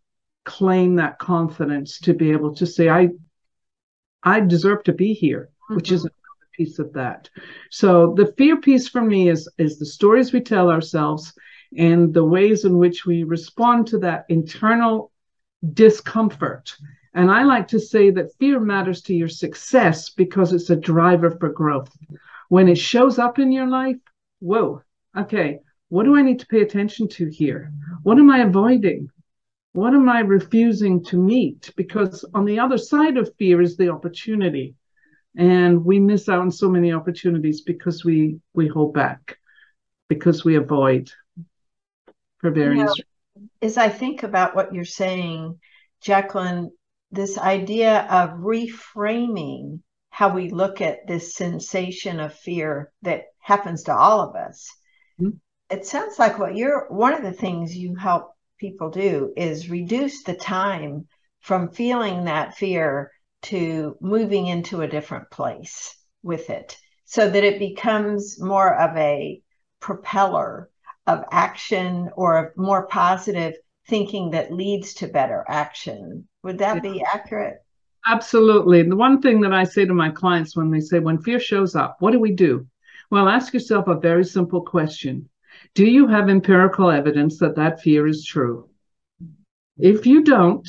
claim 0.45 0.95
that 0.95 1.19
confidence 1.19 1.99
to 2.01 2.13
be 2.13 2.31
able 2.31 2.53
to 2.55 2.65
say, 2.65 2.89
I 2.89 3.09
I 4.21 4.39
deserve 4.39 4.83
to 4.83 4.93
be 4.93 5.13
here, 5.13 5.49
mm-hmm. 5.63 5.75
which 5.75 5.91
is 5.91 6.07
piece 6.53 6.79
of 6.79 6.93
that. 6.93 7.29
So 7.69 8.13
the 8.15 8.33
fear 8.37 8.57
piece 8.57 8.87
for 8.87 9.01
me 9.01 9.29
is 9.29 9.49
is 9.57 9.79
the 9.79 9.85
stories 9.85 10.31
we 10.31 10.41
tell 10.41 10.69
ourselves 10.69 11.33
and 11.77 12.13
the 12.13 12.23
ways 12.23 12.65
in 12.65 12.77
which 12.77 13.05
we 13.05 13.23
respond 13.23 13.87
to 13.87 13.97
that 13.99 14.25
internal 14.29 15.11
discomfort. 15.73 16.75
And 17.13 17.29
I 17.29 17.43
like 17.43 17.67
to 17.69 17.79
say 17.79 18.09
that 18.11 18.35
fear 18.39 18.59
matters 18.59 19.01
to 19.03 19.13
your 19.13 19.29
success 19.29 20.09
because 20.09 20.53
it's 20.53 20.69
a 20.69 20.75
driver 20.75 21.31
for 21.31 21.49
growth. 21.49 21.91
When 22.49 22.67
it 22.67 22.77
shows 22.77 23.19
up 23.19 23.39
in 23.39 23.51
your 23.51 23.67
life, 23.67 23.97
whoa, 24.39 24.81
okay, 25.17 25.59
what 25.89 26.03
do 26.03 26.15
I 26.15 26.21
need 26.21 26.39
to 26.39 26.47
pay 26.47 26.61
attention 26.61 27.07
to 27.09 27.27
here? 27.27 27.71
What 28.01 28.17
am 28.17 28.29
I 28.29 28.39
avoiding? 28.39 29.09
What 29.73 29.93
am 29.93 30.09
I 30.09 30.19
refusing 30.19 31.03
to 31.05 31.17
meet? 31.17 31.71
Because 31.75 32.25
on 32.33 32.45
the 32.45 32.59
other 32.59 32.77
side 32.77 33.17
of 33.17 33.33
fear 33.37 33.61
is 33.61 33.77
the 33.77 33.89
opportunity 33.89 34.75
and 35.35 35.83
we 35.83 35.99
miss 35.99 36.29
out 36.29 36.39
on 36.39 36.51
so 36.51 36.69
many 36.69 36.93
opportunities 36.93 37.61
because 37.61 38.05
we 38.05 38.39
we 38.53 38.67
hold 38.67 38.93
back 38.93 39.37
because 40.07 40.45
we 40.45 40.55
avoid 40.55 41.11
for 42.37 42.51
various 42.51 42.95
you 42.97 43.03
know, 43.35 43.47
as 43.61 43.77
i 43.77 43.89
think 43.89 44.23
about 44.23 44.55
what 44.55 44.73
you're 44.73 44.85
saying 44.85 45.59
jacqueline 46.01 46.71
this 47.11 47.37
idea 47.37 48.01
of 48.09 48.31
reframing 48.39 49.79
how 50.09 50.29
we 50.29 50.49
look 50.49 50.81
at 50.81 51.07
this 51.07 51.33
sensation 51.33 52.19
of 52.19 52.33
fear 52.33 52.91
that 53.01 53.25
happens 53.39 53.83
to 53.83 53.95
all 53.95 54.21
of 54.21 54.35
us 54.35 54.69
mm-hmm. 55.19 55.35
it 55.69 55.85
sounds 55.85 56.19
like 56.19 56.37
what 56.37 56.55
you're 56.55 56.87
one 56.89 57.13
of 57.13 57.23
the 57.23 57.31
things 57.31 57.75
you 57.75 57.95
help 57.95 58.33
people 58.59 58.89
do 58.89 59.33
is 59.35 59.69
reduce 59.69 60.23
the 60.23 60.35
time 60.35 61.07
from 61.41 61.71
feeling 61.71 62.25
that 62.25 62.55
fear 62.55 63.11
to 63.43 63.97
moving 64.01 64.47
into 64.47 64.81
a 64.81 64.87
different 64.87 65.29
place 65.29 65.95
with 66.21 66.49
it 66.49 66.77
so 67.05 67.29
that 67.29 67.43
it 67.43 67.59
becomes 67.59 68.39
more 68.39 68.75
of 68.75 68.95
a 68.97 69.41
propeller 69.79 70.69
of 71.05 71.25
action 71.31 72.09
or 72.15 72.37
of 72.37 72.57
more 72.57 72.87
positive 72.87 73.53
thinking 73.87 74.31
that 74.31 74.53
leads 74.53 74.93
to 74.95 75.07
better 75.07 75.43
action. 75.47 76.27
Would 76.43 76.57
that 76.59 76.81
be 76.81 77.03
accurate? 77.03 77.57
Absolutely. 78.05 78.83
The 78.83 78.95
one 78.95 79.21
thing 79.21 79.41
that 79.41 79.53
I 79.53 79.63
say 79.63 79.85
to 79.85 79.93
my 79.93 80.09
clients 80.09 80.55
when 80.55 80.71
they 80.71 80.79
say, 80.79 80.99
when 80.99 81.21
fear 81.21 81.39
shows 81.39 81.75
up, 81.75 81.97
what 81.99 82.11
do 82.11 82.19
we 82.19 82.31
do? 82.31 82.65
Well, 83.11 83.29
ask 83.29 83.53
yourself 83.53 83.87
a 83.87 83.99
very 83.99 84.25
simple 84.25 84.61
question 84.61 85.29
Do 85.75 85.85
you 85.85 86.07
have 86.07 86.29
empirical 86.29 86.89
evidence 86.89 87.39
that 87.39 87.55
that 87.55 87.81
fear 87.81 88.07
is 88.07 88.25
true? 88.25 88.69
If 89.77 90.05
you 90.05 90.23
don't, 90.23 90.67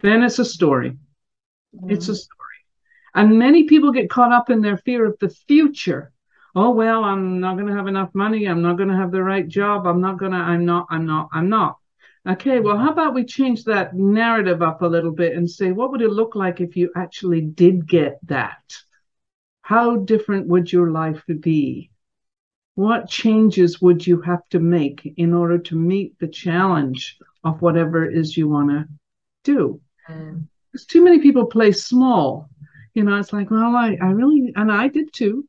then 0.00 0.22
it's 0.22 0.38
a 0.38 0.44
story. 0.44 0.96
Mm-hmm. 1.76 1.90
It's 1.90 2.08
a 2.08 2.12
mm-hmm. 2.12 2.16
story. 2.16 2.38
And 3.14 3.38
many 3.38 3.64
people 3.64 3.92
get 3.92 4.10
caught 4.10 4.32
up 4.32 4.50
in 4.50 4.62
their 4.62 4.78
fear 4.78 5.04
of 5.04 5.18
the 5.20 5.28
future. 5.28 6.12
Oh, 6.54 6.70
well, 6.70 7.04
I'm 7.04 7.40
not 7.40 7.54
going 7.54 7.66
to 7.68 7.74
have 7.74 7.86
enough 7.86 8.10
money. 8.14 8.46
I'm 8.46 8.62
not 8.62 8.76
going 8.76 8.88
to 8.88 8.96
have 8.96 9.10
the 9.10 9.22
right 9.22 9.46
job. 9.46 9.86
I'm 9.86 10.00
not 10.00 10.18
going 10.18 10.32
to, 10.32 10.38
I'm 10.38 10.64
not, 10.64 10.86
I'm 10.90 11.06
not, 11.06 11.28
I'm 11.32 11.48
not. 11.48 11.78
Okay, 12.28 12.60
well, 12.60 12.78
how 12.78 12.92
about 12.92 13.14
we 13.14 13.24
change 13.24 13.64
that 13.64 13.96
narrative 13.96 14.62
up 14.62 14.82
a 14.82 14.86
little 14.86 15.10
bit 15.10 15.36
and 15.36 15.50
say, 15.50 15.72
what 15.72 15.90
would 15.90 16.02
it 16.02 16.10
look 16.10 16.36
like 16.36 16.60
if 16.60 16.76
you 16.76 16.90
actually 16.94 17.40
did 17.40 17.88
get 17.88 18.18
that? 18.26 18.62
How 19.62 19.96
different 19.96 20.46
would 20.48 20.72
your 20.72 20.90
life 20.90 21.22
be? 21.40 21.90
What 22.74 23.08
changes 23.08 23.82
would 23.82 24.06
you 24.06 24.20
have 24.20 24.48
to 24.50 24.60
make 24.60 25.12
in 25.16 25.34
order 25.34 25.58
to 25.58 25.76
meet 25.76 26.18
the 26.18 26.28
challenge 26.28 27.18
of 27.44 27.60
whatever 27.60 28.04
it 28.04 28.16
is 28.16 28.36
you 28.36 28.48
want 28.48 28.70
to 28.70 28.88
do? 29.42 29.80
Mm. 30.08 30.46
Because 30.72 30.86
too 30.86 31.04
many 31.04 31.20
people 31.20 31.46
play 31.46 31.72
small. 31.72 32.48
You 32.94 33.04
know, 33.04 33.18
it's 33.18 33.32
like, 33.32 33.50
well, 33.50 33.76
I, 33.76 33.96
I 34.00 34.06
really, 34.06 34.52
and 34.56 34.72
I 34.72 34.88
did 34.88 35.12
too. 35.12 35.46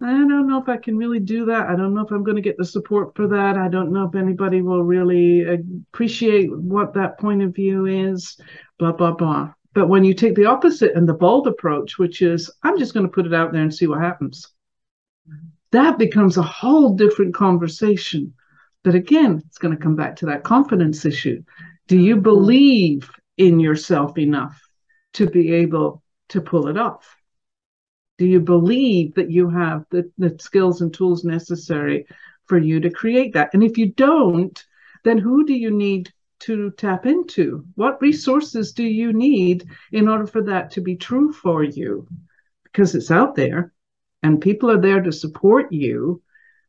I 0.00 0.10
don't 0.10 0.48
know 0.48 0.60
if 0.60 0.68
I 0.68 0.78
can 0.78 0.96
really 0.96 1.20
do 1.20 1.44
that. 1.46 1.68
I 1.68 1.76
don't 1.76 1.94
know 1.94 2.04
if 2.04 2.10
I'm 2.10 2.24
going 2.24 2.36
to 2.36 2.42
get 2.42 2.56
the 2.58 2.64
support 2.64 3.14
for 3.14 3.28
that. 3.28 3.56
I 3.56 3.68
don't 3.68 3.92
know 3.92 4.04
if 4.04 4.16
anybody 4.16 4.60
will 4.60 4.82
really 4.82 5.44
appreciate 5.44 6.50
what 6.56 6.94
that 6.94 7.20
point 7.20 7.42
of 7.42 7.54
view 7.54 7.86
is, 7.86 8.36
blah, 8.80 8.90
blah, 8.90 9.12
blah. 9.12 9.52
But 9.74 9.88
when 9.88 10.02
you 10.02 10.12
take 10.12 10.34
the 10.34 10.46
opposite 10.46 10.96
and 10.96 11.08
the 11.08 11.14
bold 11.14 11.46
approach, 11.46 11.98
which 11.98 12.20
is, 12.20 12.50
I'm 12.64 12.78
just 12.78 12.94
going 12.94 13.06
to 13.06 13.12
put 13.12 13.26
it 13.26 13.34
out 13.34 13.52
there 13.52 13.62
and 13.62 13.72
see 13.72 13.86
what 13.86 14.00
happens, 14.00 14.48
that 15.70 15.98
becomes 15.98 16.36
a 16.36 16.42
whole 16.42 16.94
different 16.94 17.34
conversation. 17.34 18.34
But 18.82 18.96
again, 18.96 19.40
it's 19.46 19.58
going 19.58 19.74
to 19.76 19.82
come 19.82 19.94
back 19.94 20.16
to 20.16 20.26
that 20.26 20.42
confidence 20.42 21.04
issue. 21.04 21.44
Do 21.86 21.96
you 21.96 22.16
believe 22.16 23.08
in 23.46 23.60
yourself 23.60 24.18
enough 24.18 24.60
to 25.14 25.26
be 25.26 25.52
able 25.52 26.02
to 26.28 26.40
pull 26.40 26.68
it 26.68 26.78
off? 26.78 27.16
Do 28.18 28.26
you 28.26 28.40
believe 28.40 29.14
that 29.14 29.30
you 29.30 29.50
have 29.50 29.84
the, 29.90 30.10
the 30.18 30.36
skills 30.38 30.80
and 30.80 30.92
tools 30.92 31.24
necessary 31.24 32.06
for 32.46 32.58
you 32.58 32.80
to 32.80 32.90
create 32.90 33.34
that? 33.34 33.50
And 33.52 33.62
if 33.62 33.78
you 33.78 33.86
don't, 33.86 34.64
then 35.04 35.18
who 35.18 35.44
do 35.44 35.54
you 35.54 35.70
need 35.70 36.12
to 36.40 36.70
tap 36.72 37.06
into? 37.06 37.64
What 37.74 38.00
resources 38.00 38.72
do 38.72 38.84
you 38.84 39.12
need 39.12 39.64
in 39.90 40.08
order 40.08 40.26
for 40.26 40.42
that 40.42 40.70
to 40.72 40.80
be 40.80 40.96
true 40.96 41.32
for 41.32 41.64
you? 41.64 42.06
Because 42.64 42.94
it's 42.94 43.10
out 43.10 43.34
there 43.34 43.72
and 44.22 44.40
people 44.40 44.70
are 44.70 44.80
there 44.80 45.02
to 45.02 45.12
support 45.12 45.72
you. 45.72 46.22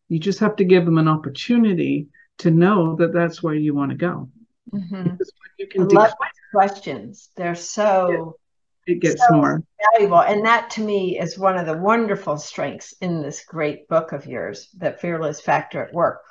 You 0.10 0.20
just 0.20 0.40
have 0.40 0.56
to 0.58 0.64
give 0.64 0.86
them 0.86 0.98
an 0.98 1.08
opportunity 1.08 2.08
to 2.40 2.52
know 2.52 2.96
that 2.96 3.14
that's 3.14 3.44
where 3.44 3.56
you 3.56 3.74
want 3.74 3.92
to 3.92 3.98
go. 3.98 4.30
Mm-hmm. 4.74 5.16
You 5.58 5.68
can 5.68 5.84
I 5.84 5.86
love 5.86 6.14
questions. 6.54 7.30
They're 7.36 7.56
so 7.56 8.38
it 8.86 9.02
gets 9.02 9.22
so 9.28 9.36
more 9.36 9.64
valuable. 9.94 10.22
And 10.22 10.46
that 10.46 10.70
to 10.72 10.82
me 10.82 11.20
is 11.20 11.40
one 11.40 11.58
of 11.58 11.66
the 11.66 11.78
wonderful 11.78 12.38
strengths 12.38 12.94
in 13.02 13.22
this 13.22 13.46
great 13.46 13.88
book 13.88 14.12
of 14.12 14.26
yours, 14.26 14.70
The 14.78 14.92
Fearless 14.92 15.42
Factor 15.42 15.86
at 15.86 15.94
Work. 15.94 16.22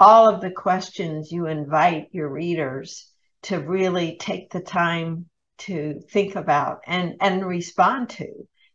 All 0.00 0.28
of 0.32 0.40
the 0.40 0.50
questions 0.50 1.32
you 1.32 1.46
invite 1.46 2.08
your 2.12 2.28
readers 2.28 3.10
to 3.42 3.58
really 3.58 4.16
take 4.18 4.50
the 4.50 4.60
time 4.60 5.26
to 5.58 6.00
think 6.10 6.36
about 6.36 6.80
and, 6.86 7.16
and 7.20 7.44
respond 7.44 8.10
to, 8.10 8.28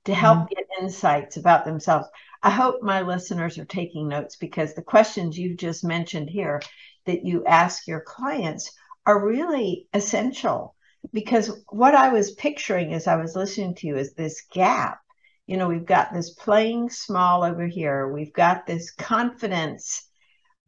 to 0.05 0.13
help 0.13 0.39
mm-hmm. 0.39 0.53
get 0.55 0.83
insights 0.83 1.37
about 1.37 1.65
themselves. 1.65 2.07
I 2.41 2.49
hope 2.49 2.81
my 2.81 3.01
listeners 3.01 3.57
are 3.57 3.65
taking 3.65 4.09
notes 4.09 4.35
because 4.35 4.73
the 4.73 4.81
questions 4.81 5.37
you 5.37 5.55
just 5.55 5.83
mentioned 5.83 6.29
here 6.29 6.61
that 7.05 7.25
you 7.25 7.45
ask 7.45 7.87
your 7.87 8.01
clients 8.01 8.71
are 9.05 9.25
really 9.25 9.87
essential 9.93 10.75
because 11.11 11.51
what 11.69 11.95
I 11.95 12.09
was 12.09 12.31
picturing 12.31 12.93
as 12.93 13.07
I 13.07 13.15
was 13.17 13.35
listening 13.35 13.75
to 13.75 13.87
you 13.87 13.97
is 13.97 14.13
this 14.13 14.43
gap. 14.51 14.99
You 15.47 15.57
know, 15.57 15.67
we've 15.67 15.85
got 15.85 16.13
this 16.13 16.31
playing 16.31 16.89
small 16.89 17.43
over 17.43 17.67
here. 17.67 18.07
We've 18.07 18.33
got 18.33 18.65
this 18.65 18.91
confidence, 18.91 20.07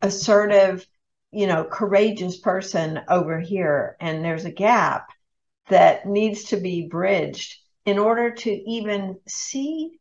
assertive, 0.02 0.86
you 1.32 1.48
know, 1.48 1.64
courageous 1.64 2.40
person 2.40 3.02
over 3.10 3.40
here. 3.40 3.96
And 4.02 4.24
there's 4.24 4.46
a 4.46 4.52
gap 4.52 5.08
that 5.70 6.06
needs 6.06 6.46
to 6.46 6.58
be 6.58 6.88
bridged 6.88 7.58
in 7.86 7.98
order 7.98 8.32
to 8.32 8.52
even 8.52 9.20
see 9.28 10.00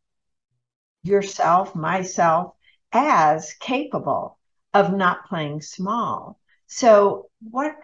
yourself, 1.02 1.74
myself, 1.74 2.54
as 2.92 3.54
capable 3.60 4.38
of 4.72 4.92
not 4.92 5.26
playing 5.26 5.60
small. 5.60 6.38
So, 6.66 7.28
what 7.50 7.76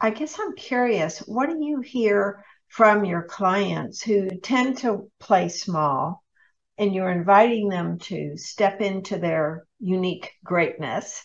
I 0.00 0.10
guess 0.10 0.38
I'm 0.38 0.54
curious, 0.54 1.18
what 1.20 1.48
do 1.48 1.58
you 1.60 1.80
hear 1.80 2.44
from 2.68 3.04
your 3.04 3.22
clients 3.22 4.00
who 4.00 4.28
tend 4.42 4.78
to 4.78 5.10
play 5.18 5.48
small 5.48 6.22
and 6.76 6.94
you're 6.94 7.10
inviting 7.10 7.68
them 7.68 7.98
to 7.98 8.36
step 8.36 8.80
into 8.80 9.18
their 9.18 9.64
unique 9.80 10.30
greatness 10.44 11.24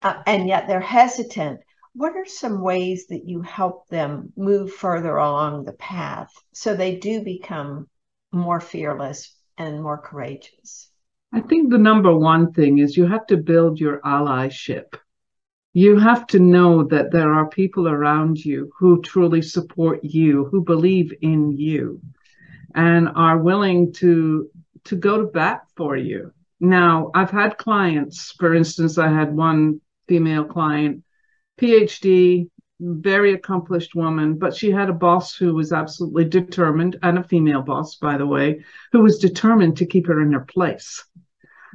uh, 0.00 0.22
and 0.26 0.46
yet 0.46 0.68
they're 0.68 0.80
hesitant? 0.80 1.60
What 1.94 2.16
are 2.16 2.24
some 2.24 2.62
ways 2.62 3.08
that 3.08 3.28
you 3.28 3.42
help 3.42 3.88
them 3.88 4.32
move 4.36 4.72
further 4.72 5.16
along 5.16 5.64
the 5.64 5.72
path 5.72 6.32
so 6.52 6.76
they 6.76 6.96
do 6.96 7.22
become 7.22 7.88
more 8.30 8.60
fearless 8.60 9.36
and 9.58 9.82
more 9.82 9.98
courageous? 9.98 10.88
I 11.32 11.40
think 11.40 11.70
the 11.70 11.78
number 11.78 12.16
one 12.16 12.52
thing 12.52 12.78
is 12.78 12.96
you 12.96 13.06
have 13.06 13.26
to 13.26 13.36
build 13.36 13.80
your 13.80 14.00
allyship 14.02 14.94
you 15.72 15.98
have 15.98 16.26
to 16.28 16.38
know 16.38 16.84
that 16.84 17.10
there 17.10 17.32
are 17.32 17.48
people 17.48 17.88
around 17.88 18.44
you 18.44 18.70
who 18.78 19.00
truly 19.02 19.40
support 19.40 20.04
you, 20.04 20.44
who 20.46 20.62
believe 20.62 21.12
in 21.22 21.52
you, 21.52 22.00
and 22.74 23.08
are 23.14 23.38
willing 23.38 23.92
to 23.92 24.50
to 24.84 24.96
go 24.96 25.18
to 25.18 25.24
bat 25.24 25.62
for 25.76 25.96
you. 25.96 26.32
Now, 26.60 27.10
I've 27.14 27.30
had 27.30 27.56
clients, 27.56 28.32
for 28.32 28.54
instance, 28.54 28.98
I 28.98 29.08
had 29.08 29.34
one 29.34 29.80
female 30.08 30.44
client, 30.44 31.04
PhD, 31.60 32.48
very 32.80 33.32
accomplished 33.32 33.94
woman, 33.94 34.38
but 34.38 34.54
she 34.56 34.70
had 34.70 34.90
a 34.90 34.94
boss 34.94 35.36
who 35.36 35.54
was 35.54 35.72
absolutely 35.72 36.24
determined, 36.24 36.98
and 37.02 37.18
a 37.18 37.24
female 37.24 37.62
boss, 37.62 37.96
by 37.96 38.18
the 38.18 38.26
way, 38.26 38.64
who 38.90 39.00
was 39.00 39.18
determined 39.18 39.76
to 39.76 39.86
keep 39.86 40.06
her 40.08 40.20
in 40.20 40.32
her 40.32 40.40
place. 40.40 41.04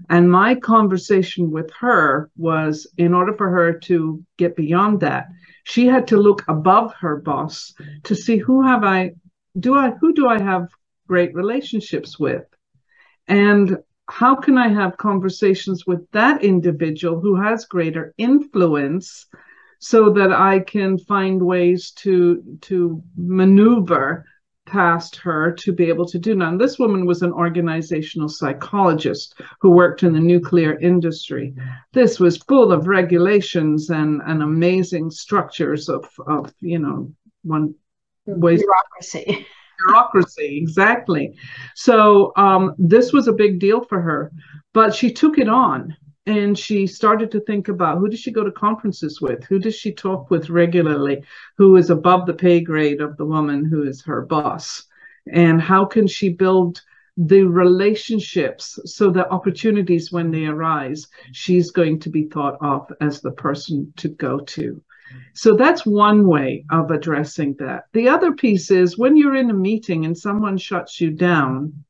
And 0.09 0.31
my 0.31 0.55
conversation 0.55 1.51
with 1.51 1.71
her 1.79 2.29
was 2.37 2.87
in 2.97 3.13
order 3.13 3.33
for 3.33 3.49
her 3.49 3.73
to 3.73 4.23
get 4.37 4.55
beyond 4.55 4.99
that, 5.01 5.27
she 5.63 5.85
had 5.87 6.07
to 6.07 6.17
look 6.17 6.43
above 6.47 6.93
her 6.95 7.17
boss 7.17 7.73
to 8.03 8.15
see 8.15 8.37
who 8.37 8.61
have 8.61 8.83
I 8.83 9.13
do 9.59 9.75
I 9.75 9.91
who 9.91 10.13
do 10.13 10.27
I 10.27 10.41
have 10.41 10.69
great 11.07 11.33
relationships 11.33 12.19
with? 12.19 12.45
And 13.27 13.77
how 14.09 14.35
can 14.35 14.57
I 14.57 14.69
have 14.69 14.97
conversations 14.97 15.85
with 15.85 16.09
that 16.11 16.43
individual 16.43 17.19
who 17.19 17.35
has 17.35 17.65
greater 17.65 18.13
influence 18.17 19.25
so 19.79 20.09
that 20.11 20.31
I 20.31 20.59
can 20.59 20.97
find 20.97 21.41
ways 21.41 21.91
to 22.03 22.57
to 22.61 23.03
maneuver 23.17 24.25
past 24.67 25.15
her 25.15 25.51
to 25.51 25.71
be 25.71 25.85
able 25.85 26.05
to 26.05 26.19
do 26.19 26.35
now. 26.35 26.55
This 26.55 26.77
woman 26.77 27.05
was 27.05 27.21
an 27.21 27.31
organizational 27.31 28.29
psychologist 28.29 29.39
who 29.61 29.71
worked 29.71 30.03
in 30.03 30.13
the 30.13 30.19
nuclear 30.19 30.77
industry. 30.79 31.55
This 31.93 32.19
was 32.19 32.37
full 32.37 32.71
of 32.71 32.87
regulations 32.87 33.89
and, 33.89 34.21
and 34.25 34.43
amazing 34.43 35.09
structures 35.09 35.89
of, 35.89 36.07
of 36.27 36.53
you 36.59 36.79
know, 36.79 37.11
one 37.43 37.73
way 38.25 38.57
bureaucracy. 38.57 39.47
bureaucracy 39.85 40.57
exactly 40.57 41.35
so 41.75 42.33
um, 42.35 42.73
this 42.77 43.13
was 43.13 43.27
a 43.27 43.33
big 43.33 43.59
deal 43.59 43.83
for 43.83 44.01
her 44.01 44.31
but 44.73 44.93
she 44.93 45.11
took 45.11 45.37
it 45.37 45.47
on 45.47 45.95
and 46.27 46.59
she 46.59 46.87
started 46.87 47.31
to 47.31 47.39
think 47.39 47.69
about 47.69 47.99
who 47.99 48.09
does 48.09 48.19
she 48.19 48.31
go 48.31 48.43
to 48.43 48.51
conferences 48.51 49.21
with? 49.21 49.45
Who 49.45 49.59
does 49.59 49.75
she 49.75 49.93
talk 49.93 50.29
with 50.29 50.49
regularly? 50.49 51.23
Who 51.55 51.77
is 51.77 51.89
above 51.89 52.25
the 52.25 52.33
pay 52.33 52.59
grade 52.59 52.99
of 52.99 53.15
the 53.15 53.25
woman 53.25 53.63
who 53.63 53.83
is 53.83 54.03
her 54.03 54.25
boss? 54.25 54.83
And 55.31 55.61
how 55.61 55.85
can 55.85 56.05
she 56.05 56.27
build 56.29 56.81
the 57.15 57.43
relationships 57.43 58.77
so 58.83 59.09
that 59.11 59.31
opportunities 59.31 60.11
when 60.11 60.29
they 60.29 60.45
arise 60.45 61.07
she's 61.31 61.71
going 61.71 62.01
to 62.01 62.09
be 62.09 62.25
thought 62.25 62.57
of 62.59 62.91
as 62.99 63.21
the 63.21 63.31
person 63.31 63.93
to 63.95 64.09
go 64.09 64.39
to? 64.39 64.83
So 65.33 65.55
that's 65.55 65.85
one 65.85 66.27
way 66.27 66.65
of 66.69 66.91
addressing 66.91 67.55
that. 67.59 67.85
The 67.93 68.09
other 68.09 68.33
piece 68.33 68.69
is 68.69 68.97
when 68.97 69.15
you're 69.15 69.37
in 69.37 69.49
a 69.49 69.53
meeting 69.53 70.03
and 70.03 70.17
someone 70.17 70.57
shuts 70.57 70.99
you 70.99 71.11
down 71.11 71.85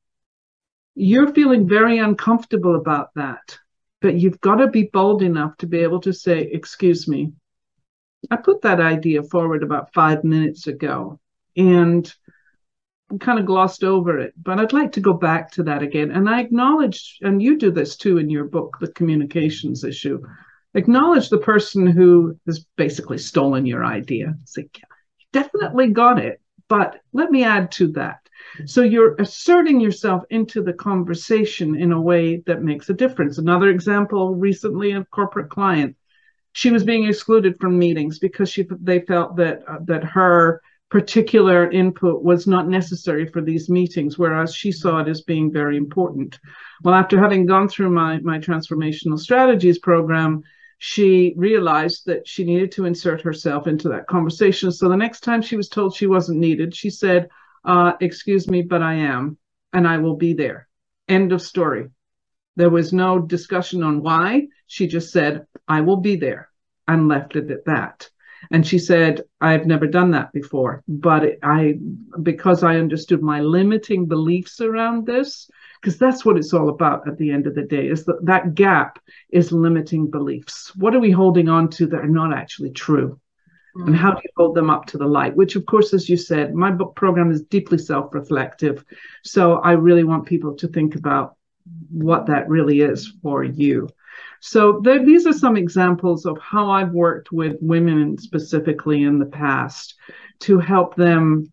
you're 1.00 1.32
feeling 1.32 1.68
very 1.68 2.00
uncomfortable 2.00 2.76
about 2.76 3.14
that 3.14 3.60
but 4.02 4.16
you've 4.16 4.40
got 4.42 4.56
to 4.56 4.68
be 4.68 4.90
bold 4.94 5.22
enough 5.22 5.56
to 5.58 5.68
be 5.68 5.80
able 5.80 6.00
to 6.00 6.14
say 6.14 6.42
excuse 6.42 7.08
me 7.08 7.32
i 8.32 8.36
put 8.36 8.62
that 8.62 8.80
idea 8.80 9.24
forward 9.24 9.64
about 9.64 9.94
five 9.94 10.24
minutes 10.24 10.68
ago 10.68 11.20
and 11.56 12.14
kind 13.20 13.40
of 13.40 13.46
glossed 13.46 13.84
over 13.84 14.20
it, 14.20 14.34
but 14.42 14.60
I'd 14.60 14.74
like 14.74 14.92
to 14.94 15.00
go 15.00 15.14
back 15.14 15.52
to 15.52 15.64
that 15.64 15.82
again. 15.82 16.12
And 16.12 16.30
I 16.30 16.42
acknowledge, 16.42 17.18
and 17.22 17.42
you 17.42 17.58
do 17.58 17.72
this 17.72 17.96
too 17.96 18.18
in 18.18 18.30
your 18.30 18.46
book, 18.46 18.78
The 18.82 18.92
Communications 18.92 19.84
Issue, 19.84 20.22
acknowledge 20.74 21.30
the 21.30 21.38
person 21.38 21.88
who 21.88 22.38
has 22.46 22.66
basically 22.76 23.18
stolen 23.18 23.66
your 23.66 23.86
idea. 23.86 24.36
Say, 24.46 24.70
yeah, 24.76 24.84
you 25.20 25.26
definitely 25.32 25.92
got 25.92 26.20
it, 26.20 26.42
but 26.68 27.00
let 27.14 27.32
me 27.32 27.44
add 27.44 27.72
to 27.74 27.88
that. 27.94 28.27
So 28.66 28.82
you're 28.82 29.16
asserting 29.16 29.80
yourself 29.80 30.24
into 30.30 30.62
the 30.62 30.74
conversation 30.74 31.76
in 31.76 31.92
a 31.92 32.02
way 32.02 32.38
that 32.46 32.64
makes 32.64 32.90
a 32.90 32.94
difference. 32.94 33.38
Another 33.38 33.70
example 33.70 34.36
recently, 34.36 34.92
a 34.92 35.06
corporate 35.06 35.50
client, 35.50 35.96
she 36.54 36.72
was 36.72 36.84
being 36.84 37.08
excluded 37.08 37.58
from 37.60 37.78
meetings 37.78 38.20
because 38.20 38.50
she 38.50 38.68
they 38.82 39.02
felt 39.02 39.36
that 39.38 39.62
uh, 39.68 39.78
that 39.86 40.04
her 40.04 40.62
particular 40.90 41.70
input 41.70 42.24
was 42.24 42.48
not 42.48 42.68
necessary 42.68 43.28
for 43.28 43.42
these 43.42 43.70
meetings, 43.70 44.18
whereas 44.18 44.56
she 44.56 44.72
saw 44.72 45.00
it 45.00 45.08
as 45.08 45.22
being 45.22 45.52
very 45.52 45.76
important. 45.76 46.40
Well, 46.84 46.96
after 46.96 47.20
having 47.20 47.46
gone 47.46 47.68
through 47.68 47.90
my, 47.90 48.20
my 48.20 48.40
transformational 48.40 49.20
strategies 49.20 49.80
program, 49.80 50.44
she 50.78 51.34
realized 51.36 52.06
that 52.06 52.28
she 52.28 52.46
needed 52.46 52.72
to 52.74 52.86
insert 52.86 53.22
herself 53.22 53.68
into 53.68 53.90
that 53.90 54.08
conversation. 54.08 54.72
So 54.72 54.88
the 54.88 54.96
next 54.96 55.22
time 55.22 55.42
she 55.42 55.58
was 55.58 55.68
told 55.68 55.94
she 55.94 56.08
wasn't 56.08 56.40
needed, 56.40 56.76
she 56.76 56.90
said, 56.90 57.28
uh, 57.64 57.94
Excuse 58.00 58.48
me, 58.48 58.62
but 58.62 58.82
I 58.82 58.96
am, 58.96 59.38
and 59.74 59.88
I 59.88 59.98
will 59.98 60.16
be 60.16 60.34
there. 60.34 60.68
End 61.08 61.32
of 61.32 61.42
story. 61.42 61.88
There 62.56 62.70
was 62.70 62.92
no 62.92 63.20
discussion 63.20 63.84
on 63.84 64.02
why. 64.02 64.48
She 64.68 64.88
just 64.88 65.12
said, 65.12 65.46
I 65.68 65.82
will 65.82 65.98
be 65.98 66.16
there, 66.16 66.50
and 66.88 67.08
left 67.08 67.36
it 67.36 67.52
at 67.52 67.66
that. 67.66 68.10
And 68.52 68.66
she 68.66 68.80
said, 68.80 69.24
I've 69.42 69.66
never 69.66 69.88
done 69.88 70.12
that 70.12 70.32
before, 70.32 70.84
but 70.88 71.24
I, 71.44 71.80
because 72.22 72.64
I 72.64 72.78
understood 72.78 73.22
my 73.22 73.42
limiting 73.42 74.06
beliefs 74.06 74.62
around 74.62 75.06
this, 75.06 75.50
because 75.82 75.98
that's 75.98 76.24
what 76.24 76.38
it's 76.38 76.54
all 76.54 76.70
about 76.70 77.08
at 77.08 77.18
the 77.18 77.32
end 77.32 77.48
of 77.48 77.56
the 77.56 77.64
day, 77.64 77.88
is 77.88 78.06
that 78.06 78.26
that 78.26 78.56
gap 78.56 79.00
is 79.30 79.52
limiting 79.52 80.10
beliefs. 80.10 80.76
What 80.76 80.96
are 80.96 81.00
we 81.00 81.12
holding 81.12 81.50
on 81.50 81.70
to 81.72 81.88
that 81.88 82.00
are 82.00 82.08
not 82.08 82.34
actually 82.34 82.72
true? 82.72 83.20
Mm-hmm. 83.78 83.88
And 83.88 83.96
how 83.96 84.12
do 84.12 84.22
you 84.24 84.30
hold 84.36 84.56
them 84.56 84.70
up 84.70 84.88
to 84.88 84.98
the 84.98 85.06
light? 85.06 85.36
Which, 85.36 85.56
of 85.56 85.66
course, 85.66 85.94
as 85.94 86.10
you 86.10 86.18
said, 86.18 86.56
my 86.56 86.72
book 86.72 86.96
program 86.96 87.32
is 87.32 87.44
deeply 87.44 87.78
self 87.78 88.14
reflective. 88.14 88.84
So 89.24 89.56
I 89.56 89.74
really 89.74 90.04
want 90.04 90.26
people 90.26 90.56
to 90.56 90.68
think 90.68 90.96
about 90.96 91.36
what 91.90 92.26
that 92.28 92.50
really 92.50 92.82
is 92.82 93.14
for 93.22 93.44
you. 93.44 93.90
So 94.40 94.82
these 94.82 95.28
are 95.28 95.34
some 95.34 95.58
examples 95.58 96.26
of 96.26 96.38
how 96.40 96.72
I've 96.72 96.92
worked 96.92 97.32
with 97.32 97.58
women 97.62 98.18
specifically 98.18 99.04
in 99.04 99.20
the 99.20 99.26
past 99.26 99.96
to 100.40 100.60
help 100.60 100.96
them 100.96 101.52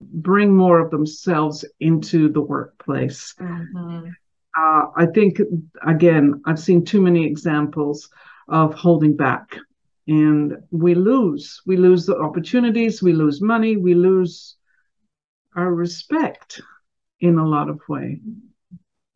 bring 0.00 0.54
more 0.54 0.78
of 0.78 0.90
themselves 0.90 1.64
into 1.80 2.30
the 2.30 2.40
workplace. 2.40 3.34
Mm-hmm. 3.40 4.08
Uh, 4.56 4.86
I 4.96 5.06
think, 5.14 5.40
again, 5.86 6.42
I've 6.46 6.58
seen 6.58 6.84
too 6.84 7.00
many 7.00 7.26
examples 7.26 8.08
of 8.48 8.74
holding 8.74 9.16
back. 9.16 9.56
And 10.08 10.56
we 10.70 10.94
lose. 10.94 11.60
We 11.66 11.76
lose 11.76 12.06
the 12.06 12.16
opportunities, 12.16 13.02
we 13.02 13.12
lose 13.12 13.40
money, 13.42 13.76
we 13.76 13.94
lose 13.94 14.56
our 15.54 15.72
respect 15.72 16.60
in 17.20 17.38
a 17.38 17.46
lot 17.46 17.68
of 17.68 17.80
way. 17.88 18.20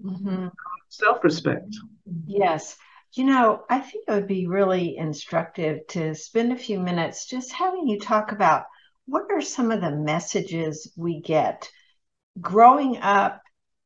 Mm-hmm. 0.05 0.49
Self 0.89 1.25
respect. 1.25 1.75
Yes. 2.27 2.77
You 3.15 3.25
know, 3.25 3.65
I 3.69 3.79
think 3.79 4.05
it 4.07 4.13
would 4.13 4.29
be 4.29 4.47
really 4.47 4.97
instructive 4.97 5.87
to 5.89 6.15
spend 6.15 6.53
a 6.53 6.57
few 6.57 6.79
minutes 6.79 7.27
just 7.27 7.53
having 7.53 7.89
you 7.89 7.99
talk 7.99 8.33
about 8.33 8.65
what 9.07 9.25
are 9.31 9.41
some 9.41 9.71
of 9.71 9.81
the 9.81 9.91
messages 9.91 10.93
we 10.97 11.21
get 11.21 11.71
growing 12.41 12.99
up 12.99 13.43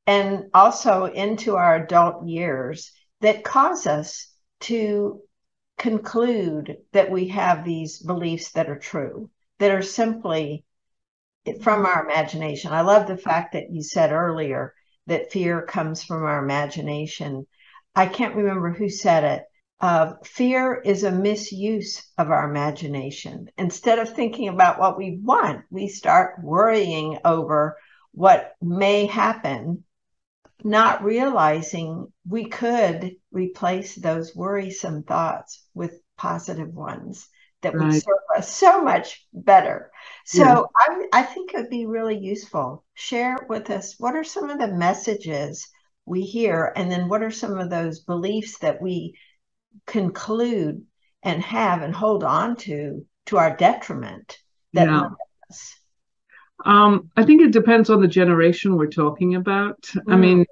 and 0.07 0.45
also 0.55 1.07
into 1.07 1.57
our 1.57 1.77
adult 1.77 2.27
years 2.27 2.92
that 3.21 3.45
cause 3.45 3.87
us 3.87 4.29
to 4.61 5.21
conclude 5.79 6.79
that 6.93 7.11
we 7.11 7.29
have 7.29 7.65
these 7.65 7.99
beliefs 7.99 8.53
that 8.53 8.69
are 8.69 8.79
true, 8.79 9.31
that 9.59 9.71
are 9.71 9.83
simply 9.83 10.65
from 11.62 11.87
our 11.87 12.05
imagination. 12.05 12.73
I 12.73 12.81
love 12.81 13.07
the 13.07 13.17
fact 13.17 13.53
that 13.53 13.71
you 13.71 13.83
said 13.83 14.12
earlier 14.12 14.75
that 15.07 15.31
fear 15.31 15.62
comes 15.62 16.03
from 16.03 16.25
our 16.25 16.43
imagination. 16.43 17.47
I 17.95 18.07
can't 18.07 18.35
remember 18.35 18.73
who 18.73 18.89
said 18.89 19.25
it. 19.25 19.45
Uh, 19.79 20.15
fear 20.25 20.75
is 20.75 21.05
a 21.05 21.12
misuse 21.12 22.03
of 22.17 22.31
our 22.31 22.49
imagination. 22.49 23.49
Instead 23.59 23.99
of 23.99 24.09
thinking 24.09 24.49
about 24.49 24.81
what 24.81 24.97
we 24.97 25.19
want, 25.23 25.65
we 25.71 25.89
start 25.89 26.43
worrying 26.43 27.19
over 27.25 27.77
what 28.12 28.55
may 28.62 29.05
happen, 29.05 29.85
not 30.64 31.05
realizing 31.05 32.12
we 32.29 32.49
could 32.49 33.16
replace 33.31 33.95
those 33.95 34.35
worrisome 34.35 35.03
thoughts 35.03 35.64
with 35.75 36.01
positive 36.16 36.73
ones 36.73 37.29
that 37.62 37.75
right. 37.75 37.92
would 37.92 38.03
serve 38.03 38.19
us 38.37 38.51
so 38.51 38.83
much 38.83 39.27
better. 39.33 39.90
So 40.25 40.45
yeah. 40.45 40.62
I, 41.12 41.21
I 41.21 41.23
think 41.23 41.53
it 41.53 41.59
would 41.59 41.71
be 41.71 41.87
really 41.87 42.19
useful. 42.19 42.85
Share 42.95 43.37
with 43.49 43.71
us 43.71 43.95
what 43.99 44.14
are 44.14 44.25
some 44.25 44.51
of 44.51 44.59
the 44.59 44.69
messages 44.69 45.69
we 46.05 46.23
hear 46.23 46.73
and 46.77 46.90
then 46.90 47.09
what 47.09 47.23
are 47.23 47.31
some 47.31 47.59
of 47.59 47.69
those 47.69 48.01
beliefs 48.01 48.59
that 48.59 48.81
we 48.81 49.19
conclude 49.87 50.85
and 51.23 51.42
have 51.42 51.83
and 51.83 51.95
hold 51.95 52.25
on 52.25 52.57
to 52.57 53.05
to 53.27 53.37
our 53.38 53.57
detriment 53.57 54.38
that 54.73 54.88
yeah. 54.88 55.09
Um, 56.67 57.11
I 57.17 57.23
think 57.23 57.43
it 57.43 57.53
depends 57.53 57.91
on 57.91 58.01
the 58.01 58.09
generation 58.09 58.77
we're 58.77 58.89
talking 58.89 59.37
about. 59.37 59.81
Mm, 59.83 60.13
I 60.13 60.17
mean, 60.17 60.47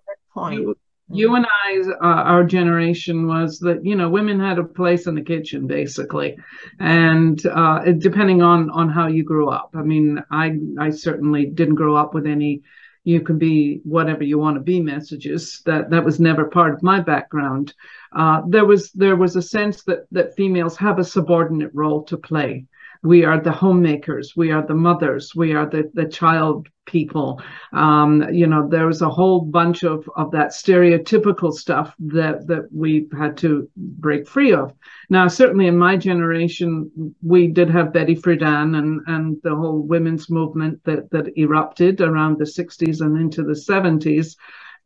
you, 0.53 0.77
you, 1.11 1.31
mm. 1.31 1.37
and 1.39 1.47
I, 1.47 1.91
uh, 2.01 2.23
our 2.23 2.45
generation 2.45 3.27
was 3.27 3.59
that 3.59 3.85
you 3.85 3.97
know 3.97 4.09
women 4.09 4.39
had 4.39 4.59
a 4.59 4.65
place 4.65 5.09
in 5.09 5.17
the 5.17 5.23
kitchen 5.23 5.67
basically, 5.67 6.37
and 6.79 7.45
uh, 7.47 7.81
depending 7.99 8.43
on 8.43 8.71
on 8.71 8.89
how 8.89 9.09
you 9.09 9.25
grew 9.25 9.49
up. 9.49 9.75
I 9.75 9.83
mean, 9.83 10.23
I 10.31 10.57
I 10.79 10.91
certainly 10.91 11.47
didn't 11.47 11.75
grow 11.75 11.97
up 11.97 12.15
with 12.15 12.27
any 12.27 12.63
you 13.05 13.21
can 13.21 13.37
be 13.37 13.81
whatever 13.85 14.25
you 14.25 14.39
want 14.39 14.57
to 14.57 14.63
be 14.63 14.81
messages 14.81 15.61
that 15.67 15.91
that 15.91 16.05
was 16.05 16.19
never 16.19 16.47
part 16.47 16.73
of 16.73 16.83
my 16.83 17.01
background 17.01 17.75
uh, 18.17 18.41
there 18.49 18.65
was 18.65 18.91
there 18.93 19.17
was 19.17 19.37
a 19.37 19.43
sense 19.43 19.83
that 19.85 20.07
that 20.11 20.35
females 20.37 20.77
have 20.79 20.99
a 20.99 21.05
subordinate 21.05 21.71
role 21.75 22.03
to 22.05 22.17
play 22.17 22.65
we 23.05 23.25
are 23.25 23.39
the 23.39 23.53
homemakers. 23.53 24.33
We 24.35 24.51
are 24.51 24.67
the 24.67 24.75
mothers. 24.75 25.33
We 25.37 25.53
are 25.55 25.67
the, 25.67 25.91
the 25.93 26.09
child 26.09 26.69
people. 26.87 27.41
Um, 27.73 28.27
you 28.33 28.47
know 28.47 28.69
there 28.69 28.87
was 28.87 29.03
a 29.03 29.09
whole 29.09 29.41
bunch 29.41 29.85
of, 29.85 30.09
of 30.17 30.31
that 30.33 30.51
stereotypical 30.51 31.53
stuff 31.53 31.95
that 31.99 32.47
that 32.47 32.69
we 32.73 33.07
had 33.17 33.37
to 33.39 33.69
break 33.77 34.27
free 34.27 34.53
of. 34.53 34.73
Now 35.11 35.29
certainly 35.29 35.67
in 35.67 35.79
my 35.79 35.97
generation 35.97 37.15
we 37.23 37.49
did 37.49 37.71
have 37.71 37.93
betty 37.93 38.17
friedan 38.17 38.77
and 38.79 39.01
and 39.07 39.37
the 39.43 39.55
whole 39.55 39.81
women's 39.81 40.31
movement 40.31 40.81
that 40.85 41.11
that 41.11 41.37
erupted 41.39 42.01
around 42.01 42.39
the 42.39 42.45
60s 42.45 43.01
and 43.01 43.19
into 43.19 43.43
the 43.43 43.53
70s 43.53 44.37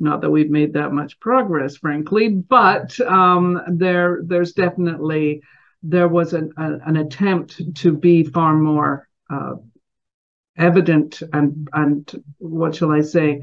not 0.01 0.21
that 0.21 0.31
we've 0.31 0.51
made 0.51 0.73
that 0.73 0.93
much 0.93 1.19
progress 1.19 1.77
frankly 1.77 2.29
but 2.29 2.99
um, 3.01 3.61
there 3.69 4.21
there's 4.25 4.53
definitely 4.53 5.43
there 5.89 6.09
was 6.09 6.33
an, 6.33 6.53
a, 6.57 6.79
an 6.87 6.97
attempt 6.97 7.75
to 7.77 7.93
be 7.93 8.23
far 8.23 8.55
more 8.55 9.09
uh, 9.31 9.55
evident 10.57 11.23
and 11.33 11.69
and 11.73 12.23
what 12.39 12.75
shall 12.75 12.93
I 12.93 13.01
say? 13.01 13.43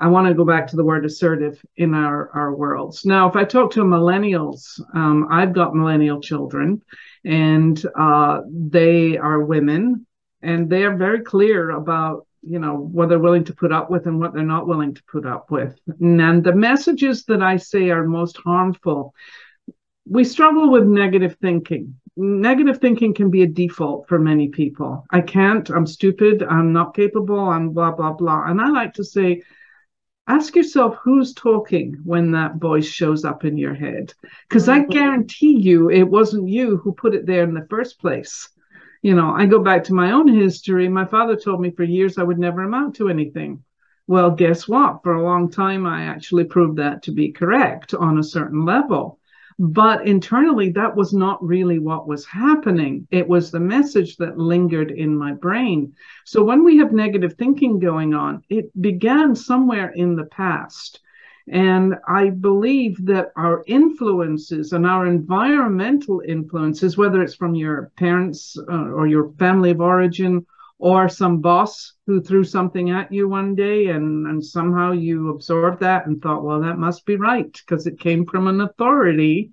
I 0.00 0.06
want 0.06 0.28
to 0.28 0.34
go 0.34 0.44
back 0.44 0.68
to 0.68 0.76
the 0.76 0.84
word 0.84 1.04
assertive 1.04 1.60
in 1.76 1.94
our 1.94 2.30
our 2.32 2.54
worlds. 2.54 3.04
Now, 3.04 3.28
if 3.28 3.34
I 3.36 3.44
talk 3.44 3.72
to 3.72 3.82
millennials, 3.82 4.80
um, 4.94 5.26
I've 5.30 5.52
got 5.52 5.74
millennial 5.74 6.20
children, 6.20 6.82
and 7.24 7.84
uh, 7.98 8.42
they 8.48 9.18
are 9.18 9.40
women, 9.40 10.06
and 10.42 10.70
they 10.70 10.84
are 10.84 10.96
very 10.96 11.22
clear 11.22 11.70
about 11.70 12.28
you 12.42 12.58
know, 12.58 12.76
what 12.76 13.08
they're 13.08 13.18
willing 13.18 13.44
to 13.44 13.54
put 13.54 13.72
up 13.72 13.90
with 13.90 14.06
and 14.06 14.20
what 14.20 14.32
they're 14.32 14.42
not 14.42 14.66
willing 14.66 14.94
to 14.94 15.02
put 15.04 15.26
up 15.26 15.50
with. 15.50 15.78
And 16.00 16.44
the 16.44 16.54
messages 16.54 17.24
that 17.24 17.42
I 17.42 17.56
say 17.56 17.90
are 17.90 18.04
most 18.04 18.36
harmful. 18.36 19.14
We 20.08 20.24
struggle 20.24 20.70
with 20.70 20.86
negative 20.86 21.36
thinking. 21.40 21.96
Negative 22.16 22.78
thinking 22.78 23.14
can 23.14 23.30
be 23.30 23.42
a 23.42 23.46
default 23.46 24.08
for 24.08 24.18
many 24.18 24.48
people. 24.48 25.04
I 25.10 25.20
can't, 25.20 25.68
I'm 25.70 25.86
stupid, 25.86 26.42
I'm 26.42 26.72
not 26.72 26.94
capable, 26.94 27.38
I'm 27.38 27.70
blah, 27.70 27.92
blah, 27.92 28.12
blah. 28.12 28.44
And 28.46 28.60
I 28.60 28.68
like 28.68 28.94
to 28.94 29.04
say, 29.04 29.42
ask 30.26 30.56
yourself 30.56 30.96
who's 31.02 31.32
talking 31.34 31.98
when 32.04 32.32
that 32.32 32.56
voice 32.56 32.86
shows 32.86 33.24
up 33.24 33.44
in 33.44 33.56
your 33.56 33.74
head. 33.74 34.14
Because 34.48 34.66
mm-hmm. 34.66 34.90
I 34.90 34.92
guarantee 34.92 35.58
you 35.60 35.90
it 35.90 36.02
wasn't 36.02 36.48
you 36.48 36.78
who 36.78 36.92
put 36.92 37.14
it 37.14 37.26
there 37.26 37.44
in 37.44 37.54
the 37.54 37.66
first 37.70 38.00
place 38.00 38.48
you 39.02 39.14
know, 39.14 39.30
I 39.30 39.46
go 39.46 39.62
back 39.62 39.84
to 39.84 39.94
my 39.94 40.12
own 40.12 40.28
history. 40.28 40.88
My 40.88 41.04
father 41.04 41.36
told 41.36 41.60
me 41.60 41.70
for 41.70 41.84
years 41.84 42.18
I 42.18 42.24
would 42.24 42.38
never 42.38 42.62
amount 42.62 42.96
to 42.96 43.08
anything. 43.08 43.62
Well, 44.06 44.30
guess 44.30 44.66
what? 44.66 45.02
For 45.02 45.14
a 45.14 45.22
long 45.22 45.50
time, 45.50 45.86
I 45.86 46.04
actually 46.04 46.44
proved 46.44 46.78
that 46.78 47.02
to 47.04 47.12
be 47.12 47.30
correct 47.30 47.94
on 47.94 48.18
a 48.18 48.24
certain 48.24 48.64
level. 48.64 49.17
But 49.58 50.06
internally, 50.06 50.70
that 50.70 50.94
was 50.94 51.12
not 51.12 51.44
really 51.44 51.80
what 51.80 52.06
was 52.06 52.24
happening. 52.24 53.08
It 53.10 53.26
was 53.26 53.50
the 53.50 53.58
message 53.58 54.16
that 54.18 54.38
lingered 54.38 54.92
in 54.92 55.16
my 55.16 55.32
brain. 55.32 55.94
So 56.24 56.44
when 56.44 56.62
we 56.62 56.76
have 56.78 56.92
negative 56.92 57.34
thinking 57.34 57.80
going 57.80 58.14
on, 58.14 58.44
it 58.48 58.70
began 58.80 59.34
somewhere 59.34 59.90
in 59.90 60.14
the 60.14 60.26
past. 60.26 61.00
And 61.50 61.96
I 62.06 62.30
believe 62.30 63.04
that 63.06 63.32
our 63.34 63.64
influences 63.66 64.72
and 64.72 64.86
our 64.86 65.06
environmental 65.06 66.22
influences, 66.26 66.96
whether 66.96 67.22
it's 67.22 67.34
from 67.34 67.54
your 67.54 67.90
parents 67.96 68.56
uh, 68.68 68.90
or 68.90 69.06
your 69.06 69.32
family 69.38 69.70
of 69.70 69.80
origin 69.80 70.46
or 70.78 71.08
some 71.08 71.40
boss 71.40 71.94
who 72.06 72.20
threw 72.20 72.44
something 72.44 72.90
at 72.90 73.12
you 73.12 73.28
one 73.28 73.54
day 73.54 73.88
and, 73.88 74.26
and 74.26 74.44
somehow 74.44 74.92
you 74.92 75.30
absorbed 75.30 75.80
that 75.80 76.06
and 76.06 76.22
thought, 76.22 76.44
well, 76.44 76.60
that 76.60 76.78
must 76.78 77.04
be 77.04 77.16
right 77.16 77.52
because 77.52 77.86
it 77.86 77.98
came 77.98 78.24
from 78.24 78.46
an 78.46 78.60
authority. 78.60 79.52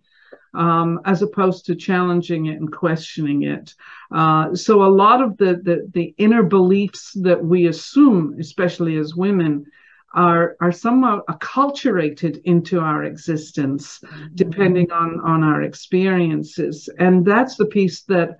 Um, 0.53 1.01
as 1.03 1.21
opposed 1.21 1.65
to 1.65 1.75
challenging 1.75 2.45
it 2.45 2.61
and 2.61 2.71
questioning 2.71 3.43
it. 3.43 3.75
Uh, 4.09 4.55
so 4.55 4.85
a 4.85 4.87
lot 4.87 5.21
of 5.21 5.35
the, 5.35 5.59
the, 5.61 5.89
the 5.91 6.15
inner 6.17 6.43
beliefs 6.43 7.11
that 7.23 7.43
we 7.43 7.67
assume, 7.67 8.37
especially 8.39 8.95
as 8.95 9.15
women, 9.15 9.65
are 10.15 10.55
are 10.61 10.71
somewhat 10.71 11.25
acculturated 11.27 12.41
into 12.45 12.79
our 12.79 13.03
existence 13.03 13.99
mm-hmm. 13.99 14.27
depending 14.33 14.91
on 14.91 15.19
on 15.19 15.43
our 15.43 15.61
experiences 15.61 16.89
and 16.99 17.25
that's 17.25 17.57
the 17.57 17.65
piece 17.65 18.03
that 18.03 18.39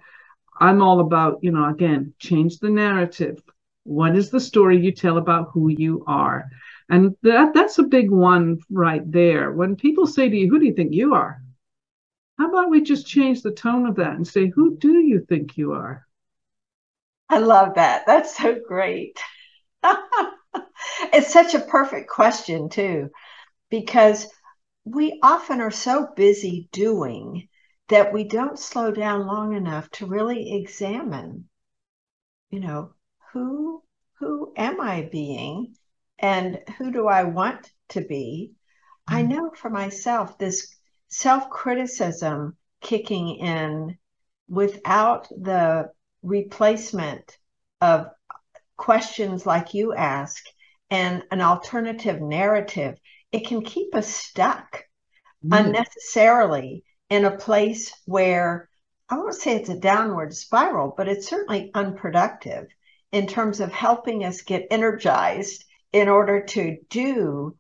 i'm 0.60 0.82
all 0.82 1.00
about 1.00 1.39
you 1.41 1.52
know 1.52 1.70
again 1.70 2.13
change 2.20 2.60
the 2.60 2.70
narrative. 2.70 3.41
What 3.84 4.15
is 4.15 4.32
the 4.32 4.39
story 4.39 4.80
you 4.80 4.91
tell 4.91 5.18
about 5.18 5.50
who 5.54 5.70
you 5.70 6.04
are? 6.08 6.46
And 6.89 7.15
that 7.22 7.54
that's 7.54 7.78
a 7.78 7.84
big 7.84 8.10
one 8.10 8.60
right 8.70 9.04
there. 9.12 9.52
When 9.52 9.76
people 9.76 10.08
say 10.08 10.30
to 10.30 10.36
you 10.36 10.50
who 10.50 10.60
do 10.60 10.65
you 10.65 10.74
think 10.74 10.94
you 10.94 11.13
are? 11.13 11.41
How 12.38 12.50
about 12.50 12.70
we 12.70 12.82
just 12.82 13.08
change 13.08 13.41
the 13.41 13.52
tone 13.52 13.86
of 13.86 13.96
that 13.96 14.15
and 14.15 14.28
say 14.28 14.48
who 14.48 14.78
do 14.78 15.00
you 15.00 15.26
think 15.28 15.58
you 15.58 15.74
are? 15.74 16.06
I 17.30 17.39
love 17.39 17.76
that. 17.76 18.06
That's 18.06 18.36
so 18.38 18.60
great. 18.68 19.20
It's 21.13 21.32
such 21.32 21.54
a 21.54 21.60
perfect 21.60 22.10
question, 22.10 22.70
too, 22.70 23.10
because 23.70 24.28
we 24.86 25.20
often 25.24 25.62
are 25.62 25.72
so 25.72 26.08
busy 26.15 26.70
doing 26.72 27.48
that 27.89 28.13
we 28.13 28.24
don't 28.24 28.58
slow 28.58 28.91
down 28.91 29.28
long 29.28 29.54
enough 29.54 29.89
to 29.91 30.06
really 30.06 30.56
examine, 30.56 31.48
you 32.50 32.60
know, 32.60 32.93
who 33.32 33.84
who 34.19 34.54
am 34.56 34.80
I 34.80 35.10
being 35.12 35.76
and 36.17 36.60
who 36.78 36.91
do 36.91 37.08
I 37.08 37.24
want 37.24 37.69
to 37.89 38.02
be? 38.02 38.54
Mm-hmm. 39.10 39.15
I 39.15 39.21
know 39.24 39.52
for 39.56 39.69
myself 39.69 40.38
this 40.38 40.74
self-criticism 41.10 42.56
kicking 42.82 43.36
in 43.36 43.98
without 44.48 45.28
the 45.30 45.89
replacement 46.24 47.38
of 47.82 48.08
questions 48.78 49.45
like 49.45 49.74
you 49.74 49.93
ask 49.93 50.43
and 50.89 51.24
an 51.32 51.41
alternative 51.41 52.21
narrative, 52.21 52.98
it 53.32 53.45
can 53.48 53.62
keep 53.62 53.93
us 53.95 54.08
stuck 54.08 54.86
mm. 55.45 55.60
unnecessarily 55.60 56.85
in 57.10 57.26
a 57.26 57.38
place 57.38 57.94
where 58.06 58.70
I 59.10 59.18
won't 59.18 59.36
say 59.36 59.56
it's 59.56 59.70
a 59.70 59.80
downward 59.80 60.34
spiral, 60.34 60.94
but 60.96 61.08
it's 61.08 61.28
certainly 61.28 61.72
unproductive 61.74 62.68
in 63.12 63.28
terms 63.28 63.60
of 63.60 63.72
helping 63.72 64.24
us 64.24 64.41
get 64.41 64.68
energized 64.72 65.63
in 65.91 66.10
order 66.10 66.44
to 66.44 66.78
do 66.89 67.56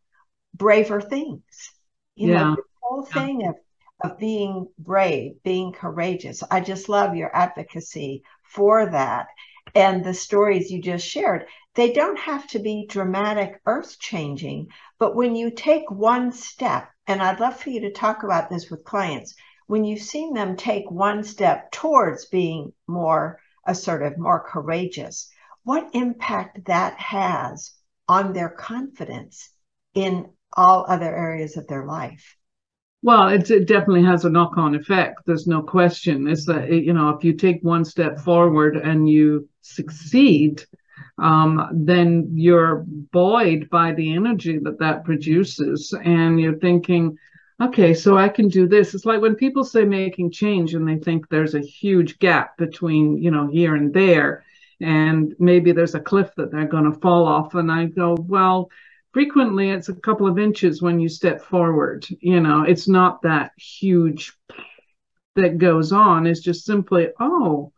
braver 0.53 1.01
things. 1.01 1.71
You 2.15 2.31
yeah. 2.31 2.43
know, 2.43 2.55
the 2.55 2.63
whole 2.81 3.03
thing 3.03 3.41
yeah. 3.41 3.49
of 3.49 3.55
of 4.03 4.17
being 4.19 4.67
brave, 4.77 5.41
being 5.43 5.71
courageous. 5.71 6.43
I 6.51 6.59
just 6.59 6.89
love 6.89 7.15
your 7.15 7.33
advocacy 7.33 8.23
for 8.43 8.87
that 8.87 9.27
and 9.73 10.03
the 10.03 10.13
stories 10.13 10.69
you 10.69 10.81
just 10.81 11.07
shared, 11.07 11.47
they 11.73 11.91
don't 11.91 12.19
have 12.19 12.47
to 12.47 12.59
be 12.59 12.85
dramatic, 12.87 13.59
earth 13.65 13.97
changing. 13.99 14.67
But 14.97 15.15
when 15.15 15.35
you 15.35 15.51
take 15.51 15.89
one 15.91 16.31
step, 16.31 16.89
and 17.07 17.21
I'd 17.21 17.39
love 17.39 17.57
for 17.59 17.69
you 17.69 17.81
to 17.81 17.91
talk 17.91 18.23
about 18.23 18.49
this 18.49 18.69
with 18.69 18.85
clients, 18.85 19.35
when 19.67 19.83
you've 19.83 20.01
seen 20.01 20.33
them 20.33 20.55
take 20.55 20.89
one 20.89 21.23
step 21.23 21.71
towards 21.71 22.25
being 22.25 22.71
more 22.87 23.39
assertive, 23.65 24.17
more 24.17 24.39
courageous, 24.39 25.29
what 25.63 25.89
impact 25.93 26.65
that 26.65 26.99
has 26.99 27.73
on 28.07 28.33
their 28.33 28.49
confidence 28.49 29.49
in 29.93 30.29
all 30.55 30.85
other 30.87 31.13
areas 31.15 31.57
of 31.57 31.67
their 31.67 31.85
life? 31.85 32.37
Well, 33.01 33.27
it, 33.27 33.51
it 33.51 33.67
definitely 33.67 34.03
has 34.03 34.25
a 34.25 34.29
knock 34.29 34.57
on 34.57 34.75
effect. 34.75 35.21
There's 35.25 35.47
no 35.47 35.61
question. 35.61 36.27
Is 36.27 36.45
that, 36.45 36.71
you 36.71 36.93
know, 36.93 37.09
if 37.09 37.23
you 37.23 37.33
take 37.33 37.59
one 37.61 37.85
step 37.85 38.19
forward 38.19 38.77
and 38.77 39.09
you 39.09 39.49
succeed, 39.61 40.63
um, 41.17 41.69
then 41.71 42.31
you're 42.33 42.83
buoyed 42.87 43.69
by 43.69 43.93
the 43.93 44.13
energy 44.15 44.59
that 44.59 44.79
that 44.79 45.05
produces. 45.05 45.93
And 45.93 46.39
you're 46.39 46.59
thinking, 46.59 47.17
okay, 47.61 47.93
so 47.93 48.17
I 48.17 48.29
can 48.29 48.49
do 48.49 48.67
this. 48.67 48.93
It's 48.93 49.05
like 49.05 49.21
when 49.21 49.35
people 49.35 49.63
say 49.63 49.85
making 49.85 50.31
change 50.31 50.73
and 50.73 50.87
they 50.87 50.97
think 50.97 51.29
there's 51.29 51.55
a 51.55 51.61
huge 51.61 52.19
gap 52.19 52.57
between, 52.57 53.21
you 53.21 53.31
know, 53.31 53.47
here 53.47 53.75
and 53.75 53.93
there. 53.93 54.43
And 54.81 55.33
maybe 55.39 55.71
there's 55.71 55.95
a 55.95 56.01
cliff 56.01 56.31
that 56.35 56.51
they're 56.51 56.67
going 56.67 56.91
to 56.91 56.99
fall 56.99 57.25
off. 57.25 57.55
And 57.55 57.71
I 57.71 57.85
go, 57.85 58.17
well, 58.19 58.69
frequently 59.15 59.69
it's 59.69 59.87
a 59.87 59.95
couple 59.95 60.27
of 60.27 60.37
inches 60.37 60.81
when 60.81 60.99
you 60.99 61.07
step 61.07 61.41
forward 61.41 62.05
you 62.19 62.41
know 62.41 62.63
it's 62.63 62.85
not 62.85 63.21
that 63.21 63.53
huge 63.55 64.33
that 65.37 65.57
goes 65.57 65.93
on 65.93 66.27
it's 66.27 66.41
just 66.41 66.65
simply 66.65 67.07
oh 67.21 67.71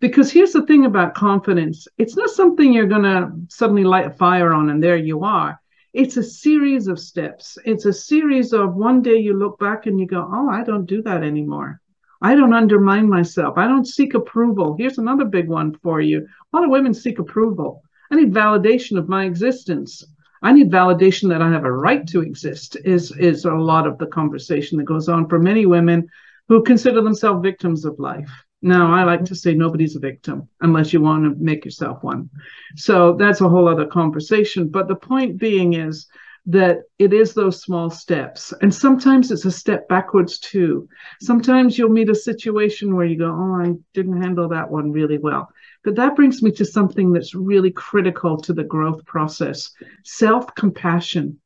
because 0.00 0.30
here's 0.30 0.52
the 0.52 0.66
thing 0.66 0.84
about 0.84 1.14
confidence 1.14 1.86
it's 1.98 2.16
not 2.16 2.30
something 2.30 2.72
you're 2.72 2.86
going 2.86 3.02
to 3.02 3.30
suddenly 3.48 3.84
light 3.84 4.06
a 4.06 4.10
fire 4.10 4.52
on 4.52 4.70
and 4.70 4.82
there 4.82 4.96
you 4.96 5.24
are 5.24 5.60
it's 5.92 6.16
a 6.16 6.22
series 6.22 6.88
of 6.88 6.98
steps 6.98 7.58
it's 7.64 7.86
a 7.86 7.92
series 7.92 8.52
of 8.52 8.74
one 8.74 9.02
day 9.02 9.16
you 9.16 9.34
look 9.36 9.58
back 9.58 9.86
and 9.86 9.98
you 9.98 10.06
go 10.06 10.28
oh 10.32 10.48
i 10.50 10.62
don't 10.64 10.86
do 10.86 11.02
that 11.02 11.22
anymore 11.22 11.80
I 12.24 12.34
don't 12.34 12.54
undermine 12.54 13.06
myself. 13.06 13.58
I 13.58 13.66
don't 13.66 13.86
seek 13.86 14.14
approval. 14.14 14.76
Here's 14.78 14.96
another 14.96 15.26
big 15.26 15.46
one 15.46 15.74
for 15.82 16.00
you. 16.00 16.20
A 16.20 16.56
lot 16.56 16.64
of 16.64 16.70
women 16.70 16.94
seek 16.94 17.18
approval. 17.18 17.82
I 18.10 18.14
need 18.14 18.32
validation 18.32 18.96
of 18.96 19.10
my 19.10 19.26
existence. 19.26 20.02
I 20.42 20.52
need 20.52 20.70
validation 20.70 21.28
that 21.28 21.42
I 21.42 21.50
have 21.50 21.66
a 21.66 21.72
right 21.72 22.06
to 22.08 22.22
exist 22.22 22.78
is 22.82 23.12
is 23.12 23.44
a 23.44 23.54
lot 23.54 23.86
of 23.86 23.98
the 23.98 24.06
conversation 24.06 24.78
that 24.78 24.84
goes 24.84 25.08
on 25.08 25.28
for 25.28 25.38
many 25.38 25.66
women 25.66 26.08
who 26.48 26.62
consider 26.62 27.02
themselves 27.02 27.42
victims 27.42 27.84
of 27.84 27.98
life. 27.98 28.43
Now, 28.64 28.94
I 28.94 29.04
like 29.04 29.26
to 29.26 29.34
say 29.34 29.52
nobody's 29.52 29.94
a 29.94 30.00
victim 30.00 30.48
unless 30.62 30.94
you 30.94 31.02
want 31.02 31.24
to 31.24 31.44
make 31.44 31.66
yourself 31.66 32.02
one. 32.02 32.30
So 32.76 33.12
that's 33.12 33.42
a 33.42 33.48
whole 33.48 33.68
other 33.68 33.84
conversation. 33.84 34.70
But 34.70 34.88
the 34.88 34.96
point 34.96 35.36
being 35.36 35.74
is 35.74 36.06
that 36.46 36.78
it 36.98 37.12
is 37.12 37.34
those 37.34 37.60
small 37.60 37.90
steps. 37.90 38.54
And 38.62 38.74
sometimes 38.74 39.30
it's 39.30 39.44
a 39.44 39.50
step 39.50 39.86
backwards 39.86 40.38
too. 40.38 40.88
Sometimes 41.20 41.76
you'll 41.76 41.90
meet 41.90 42.08
a 42.08 42.14
situation 42.14 42.96
where 42.96 43.04
you 43.04 43.18
go, 43.18 43.26
Oh, 43.26 43.60
I 43.62 43.74
didn't 43.92 44.22
handle 44.22 44.48
that 44.48 44.70
one 44.70 44.90
really 44.90 45.18
well. 45.18 45.50
But 45.84 45.96
that 45.96 46.16
brings 46.16 46.42
me 46.42 46.50
to 46.52 46.64
something 46.64 47.12
that's 47.12 47.34
really 47.34 47.70
critical 47.70 48.38
to 48.38 48.54
the 48.54 48.64
growth 48.64 49.04
process 49.04 49.72
self 50.04 50.54
compassion. 50.54 51.38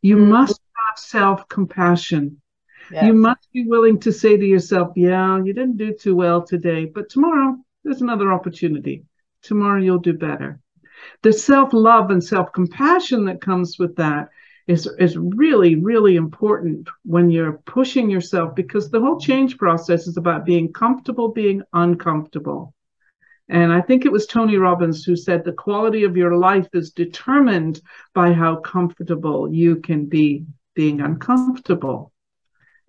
You 0.00 0.16
mm-hmm. 0.16 0.30
must 0.30 0.60
have 0.88 0.98
self 0.98 1.48
compassion. 1.48 2.41
Yes. 2.92 3.06
You 3.06 3.14
must 3.14 3.50
be 3.52 3.64
willing 3.66 3.98
to 4.00 4.12
say 4.12 4.36
to 4.36 4.44
yourself, 4.44 4.92
Yeah, 4.96 5.42
you 5.42 5.52
didn't 5.52 5.78
do 5.78 5.94
too 5.94 6.14
well 6.14 6.42
today, 6.42 6.84
but 6.84 7.08
tomorrow 7.08 7.56
there's 7.84 8.02
another 8.02 8.32
opportunity. 8.32 9.04
Tomorrow 9.42 9.80
you'll 9.80 9.98
do 9.98 10.12
better. 10.12 10.60
The 11.22 11.32
self 11.32 11.72
love 11.72 12.10
and 12.10 12.22
self 12.22 12.52
compassion 12.52 13.24
that 13.24 13.40
comes 13.40 13.78
with 13.78 13.96
that 13.96 14.28
is, 14.66 14.86
is 14.98 15.16
really, 15.16 15.74
really 15.74 16.16
important 16.16 16.88
when 17.04 17.30
you're 17.30 17.60
pushing 17.66 18.10
yourself 18.10 18.54
because 18.54 18.90
the 18.90 19.00
whole 19.00 19.18
change 19.18 19.58
process 19.58 20.06
is 20.06 20.16
about 20.16 20.44
being 20.44 20.72
comfortable 20.72 21.28
being 21.28 21.62
uncomfortable. 21.72 22.74
And 23.48 23.72
I 23.72 23.80
think 23.80 24.04
it 24.04 24.12
was 24.12 24.26
Tony 24.26 24.56
Robbins 24.56 25.04
who 25.04 25.16
said 25.16 25.44
the 25.44 25.52
quality 25.52 26.04
of 26.04 26.16
your 26.16 26.36
life 26.36 26.68
is 26.72 26.90
determined 26.92 27.80
by 28.14 28.32
how 28.32 28.56
comfortable 28.56 29.52
you 29.52 29.76
can 29.76 30.06
be 30.06 30.46
being 30.74 31.00
uncomfortable. 31.00 32.11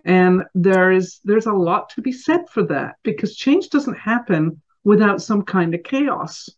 And 0.06 0.44
there 0.54 0.92
is 0.92 1.20
there's 1.24 1.46
a 1.46 1.54
lot 1.54 1.90
to 1.92 2.02
be 2.02 2.12
said 2.12 2.50
for 2.50 2.64
that 2.64 2.96
because 3.04 3.38
change 3.38 3.70
doesn't 3.70 3.98
happen 3.98 4.62
without 4.84 5.22
some 5.22 5.44
kind 5.44 5.74
of 5.74 5.84
chaos, 5.84 6.50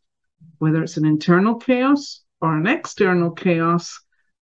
whether 0.58 0.82
it's 0.82 0.98
an 0.98 1.06
internal 1.06 1.56
chaos 1.56 2.24
or 2.42 2.58
an 2.58 2.68
external 2.68 3.32
chaos. 3.32 4.00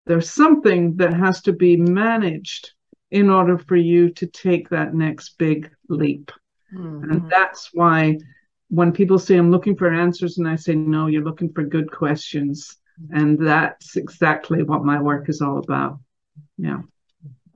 There's 0.06 0.30
something 0.30 0.96
that 0.98 1.14
has 1.14 1.42
to 1.44 1.54
be 1.54 1.78
managed 1.78 2.74
in 3.10 3.30
order 3.30 3.58
for 3.58 3.76
you 3.76 4.10
to 4.12 4.28
take 4.28 4.70
that 4.70 4.94
next 4.94 5.38
big 5.38 5.70
leap. 5.90 6.32
Mm-hmm. 6.74 7.12
And 7.12 7.30
that's 7.30 7.70
why 7.74 8.18
when 8.70 8.94
people 8.94 9.20
say, 9.20 9.36
I'm 9.36 9.52
looking 9.52 9.76
for 9.76 9.94
answers, 9.94 10.38
and 10.38 10.48
I 10.48 10.56
say, 10.56 10.76
no, 10.76 11.08
you're 11.08 11.26
looking 11.26 11.52
for 11.52 11.64
good 11.64 11.92
questions. 11.92 12.78
And 13.12 13.38
that's 13.46 13.98
exactly 13.98 14.64
what 14.64 14.86
my 14.86 15.02
work 15.02 15.28
is 15.28 15.42
all 15.42 15.58
about. 15.58 16.00
Yeah. 16.58 16.82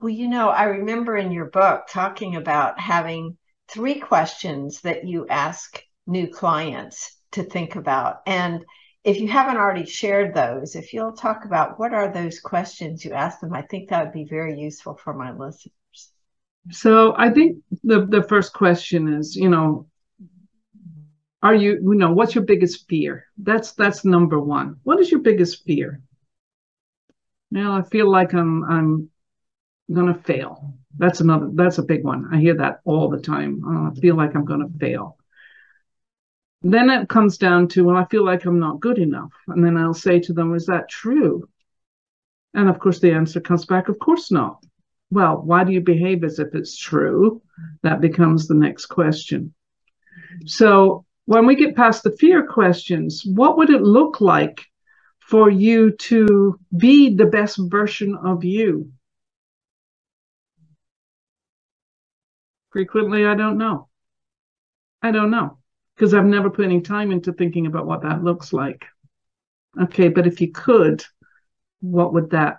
Well, 0.06 0.14
you 0.14 0.28
know, 0.28 0.50
I 0.50 0.66
remember 0.66 1.16
in 1.16 1.32
your 1.32 1.46
book 1.46 1.88
talking 1.90 2.36
about 2.36 2.78
having 2.78 3.36
three 3.66 3.98
questions 3.98 4.80
that 4.82 5.04
you 5.04 5.26
ask 5.26 5.82
new 6.06 6.28
clients 6.28 7.18
to 7.32 7.42
think 7.42 7.74
about. 7.74 8.18
And 8.24 8.64
if 9.02 9.18
you 9.18 9.26
haven't 9.26 9.56
already 9.56 9.84
shared 9.84 10.32
those, 10.32 10.76
if 10.76 10.92
you'll 10.92 11.14
talk 11.14 11.44
about 11.44 11.80
what 11.80 11.92
are 11.92 12.12
those 12.12 12.38
questions 12.38 13.04
you 13.04 13.14
ask 13.14 13.40
them, 13.40 13.52
I 13.52 13.62
think 13.62 13.88
that 13.88 14.04
would 14.04 14.12
be 14.12 14.28
very 14.30 14.56
useful 14.56 14.94
for 14.94 15.12
my 15.12 15.32
listeners. 15.32 16.12
So 16.70 17.16
I 17.18 17.30
think 17.30 17.64
the 17.82 18.06
the 18.06 18.22
first 18.22 18.52
question 18.52 19.12
is, 19.12 19.34
you 19.34 19.48
know, 19.48 19.88
are 21.42 21.56
you, 21.56 21.80
you 21.82 21.96
know, 21.96 22.12
what's 22.12 22.36
your 22.36 22.44
biggest 22.44 22.88
fear? 22.88 23.26
That's 23.38 23.72
that's 23.72 24.04
number 24.04 24.38
one. 24.38 24.76
What 24.84 25.00
is 25.00 25.10
your 25.10 25.22
biggest 25.22 25.64
fear? 25.64 26.00
Well, 27.50 27.72
I 27.72 27.82
feel 27.82 28.08
like 28.08 28.32
I'm 28.32 28.62
I'm 28.70 29.10
gonna 29.92 30.14
fail. 30.14 30.74
That's 30.98 31.20
another 31.20 31.50
that's 31.54 31.78
a 31.78 31.82
big 31.82 32.04
one. 32.04 32.28
I 32.32 32.40
hear 32.40 32.54
that 32.56 32.80
all 32.84 33.08
the 33.08 33.20
time. 33.20 33.62
Oh, 33.66 33.90
I 33.90 34.00
feel 34.00 34.16
like 34.16 34.34
I'm 34.34 34.44
gonna 34.44 34.68
fail 34.78 35.16
then 36.72 36.90
it 36.90 37.08
comes 37.08 37.38
down 37.38 37.68
to, 37.68 37.84
well, 37.84 37.96
I 37.96 38.04
feel 38.06 38.24
like 38.24 38.44
I'm 38.44 38.58
not 38.58 38.80
good 38.80 38.98
enough. 38.98 39.32
And 39.48 39.64
then 39.64 39.76
I'll 39.76 39.94
say 39.94 40.20
to 40.20 40.32
them, 40.32 40.54
is 40.54 40.66
that 40.66 40.88
true? 40.88 41.48
And 42.54 42.68
of 42.68 42.78
course, 42.78 42.98
the 42.98 43.12
answer 43.12 43.40
comes 43.40 43.66
back, 43.66 43.88
of 43.88 43.98
course 43.98 44.30
not. 44.30 44.64
Well, 45.10 45.42
why 45.42 45.64
do 45.64 45.72
you 45.72 45.80
behave 45.80 46.24
as 46.24 46.38
if 46.38 46.54
it's 46.54 46.76
true? 46.76 47.42
That 47.82 48.00
becomes 48.00 48.48
the 48.48 48.54
next 48.54 48.86
question. 48.86 49.54
So 50.46 51.04
when 51.26 51.46
we 51.46 51.54
get 51.54 51.76
past 51.76 52.02
the 52.02 52.16
fear 52.16 52.46
questions, 52.46 53.22
what 53.24 53.56
would 53.58 53.70
it 53.70 53.82
look 53.82 54.20
like 54.20 54.64
for 55.20 55.50
you 55.50 55.92
to 55.92 56.58
be 56.76 57.14
the 57.14 57.26
best 57.26 57.58
version 57.70 58.16
of 58.24 58.44
you? 58.44 58.90
Frequently, 62.76 63.24
I 63.24 63.34
don't 63.34 63.56
know. 63.56 63.88
I 65.00 65.10
don't 65.10 65.30
know 65.30 65.56
because 65.94 66.12
I've 66.12 66.26
never 66.26 66.50
put 66.50 66.66
any 66.66 66.82
time 66.82 67.10
into 67.10 67.32
thinking 67.32 67.64
about 67.64 67.86
what 67.86 68.02
that 68.02 68.22
looks 68.22 68.52
like. 68.52 68.84
Okay, 69.80 70.08
but 70.10 70.26
if 70.26 70.42
you 70.42 70.52
could, 70.52 71.02
what 71.80 72.12
would 72.12 72.28
that 72.32 72.58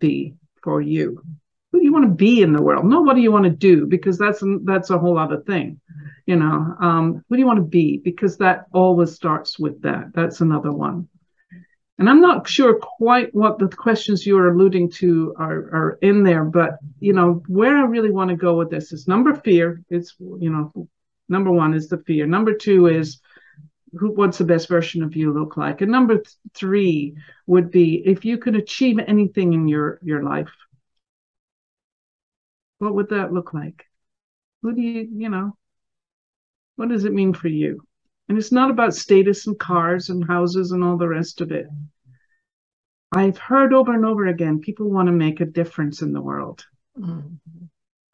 be 0.00 0.34
for 0.64 0.80
you? 0.80 1.22
Who 1.70 1.78
do 1.78 1.84
you 1.84 1.92
want 1.92 2.06
to 2.06 2.10
be 2.10 2.42
in 2.42 2.52
the 2.52 2.60
world? 2.60 2.86
Not 2.86 3.04
what 3.04 3.14
do 3.14 3.20
you 3.20 3.30
want 3.30 3.44
to 3.44 3.50
do, 3.50 3.86
because 3.86 4.18
that's 4.18 4.42
that's 4.64 4.90
a 4.90 4.98
whole 4.98 5.16
other 5.16 5.40
thing. 5.42 5.80
You 6.26 6.34
know, 6.34 6.74
um, 6.80 7.24
who 7.28 7.36
do 7.36 7.40
you 7.40 7.46
want 7.46 7.58
to 7.58 7.62
be? 7.62 7.98
Because 7.98 8.38
that 8.38 8.64
always 8.72 9.12
starts 9.12 9.60
with 9.60 9.80
that. 9.82 10.10
That's 10.12 10.40
another 10.40 10.72
one. 10.72 11.06
And 12.02 12.10
I'm 12.10 12.20
not 12.20 12.48
sure 12.48 12.74
quite 12.74 13.32
what 13.32 13.60
the 13.60 13.68
questions 13.68 14.26
you're 14.26 14.48
alluding 14.48 14.90
to 14.90 15.34
are, 15.38 15.58
are 15.72 15.98
in 16.02 16.24
there, 16.24 16.44
but 16.44 16.78
you 16.98 17.12
know, 17.12 17.44
where 17.46 17.76
I 17.76 17.82
really 17.82 18.10
want 18.10 18.30
to 18.30 18.36
go 18.36 18.56
with 18.56 18.70
this 18.70 18.92
is 18.92 19.06
number 19.06 19.34
fear. 19.34 19.80
It's 19.88 20.16
you 20.18 20.50
know, 20.50 20.88
Number 21.32 21.50
one 21.50 21.72
is 21.72 21.88
the 21.88 21.96
fear. 21.96 22.26
Number 22.26 22.52
two 22.52 22.88
is 22.88 23.20
who, 23.98 24.12
what's 24.12 24.36
the 24.36 24.44
best 24.44 24.68
version 24.68 25.02
of 25.02 25.16
you 25.16 25.32
look 25.32 25.56
like? 25.56 25.80
And 25.80 25.90
number 25.90 26.16
th- 26.16 26.28
three 26.54 27.16
would 27.46 27.70
be 27.70 28.02
if 28.04 28.26
you 28.26 28.36
could 28.36 28.54
achieve 28.54 28.98
anything 28.98 29.54
in 29.54 29.66
your, 29.66 29.98
your 30.02 30.22
life, 30.22 30.50
what 32.80 32.94
would 32.94 33.08
that 33.10 33.32
look 33.32 33.54
like? 33.54 33.86
Who 34.60 34.74
do 34.74 34.82
you, 34.82 35.08
you 35.10 35.30
know, 35.30 35.56
what 36.76 36.90
does 36.90 37.04
it 37.04 37.14
mean 37.14 37.32
for 37.32 37.48
you? 37.48 37.82
And 38.28 38.38
it's 38.38 38.52
not 38.52 38.70
about 38.70 38.94
status 38.94 39.46
and 39.46 39.58
cars 39.58 40.08
and 40.08 40.26
houses 40.26 40.72
and 40.72 40.82
all 40.82 40.96
the 40.96 41.08
rest 41.08 41.40
of 41.40 41.52
it. 41.52 41.66
I've 43.14 43.38
heard 43.38 43.74
over 43.74 43.92
and 43.92 44.06
over 44.06 44.26
again 44.26 44.60
people 44.60 44.90
want 44.90 45.06
to 45.06 45.12
make 45.12 45.40
a 45.40 45.46
difference 45.46 46.00
in 46.00 46.12
the 46.12 46.22
world. 46.22 46.64
Mm-hmm. 46.98 47.66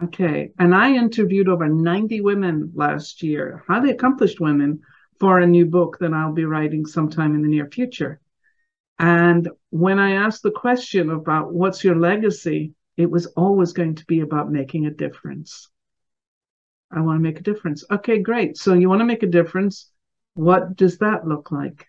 Okay. 0.04 0.52
And 0.58 0.74
I 0.74 0.94
interviewed 0.94 1.48
over 1.48 1.68
90 1.68 2.20
women 2.20 2.72
last 2.74 3.22
year, 3.22 3.64
highly 3.66 3.90
accomplished 3.90 4.40
women, 4.40 4.80
for 5.18 5.40
a 5.40 5.46
new 5.46 5.66
book 5.66 5.98
that 5.98 6.12
I'll 6.12 6.32
be 6.32 6.44
writing 6.44 6.86
sometime 6.86 7.34
in 7.34 7.42
the 7.42 7.48
near 7.48 7.66
future. 7.66 8.20
And 8.98 9.48
when 9.70 9.98
I 9.98 10.12
asked 10.12 10.42
the 10.42 10.50
question 10.50 11.10
about 11.10 11.52
what's 11.52 11.82
your 11.84 11.96
legacy, 11.96 12.74
it 12.96 13.10
was 13.10 13.26
always 13.26 13.72
going 13.72 13.96
to 13.96 14.06
be 14.06 14.20
about 14.20 14.50
making 14.50 14.86
a 14.86 14.90
difference. 14.90 15.68
I 16.90 17.00
want 17.00 17.18
to 17.18 17.22
make 17.22 17.38
a 17.38 17.44
difference. 17.44 17.84
Okay, 17.90 18.18
great. 18.18 18.56
So 18.56 18.74
you 18.74 18.88
want 18.88 19.00
to 19.00 19.06
make 19.06 19.22
a 19.22 19.28
difference. 19.28 19.90
What 20.38 20.76
does 20.76 20.98
that 20.98 21.26
look 21.26 21.50
like? 21.50 21.84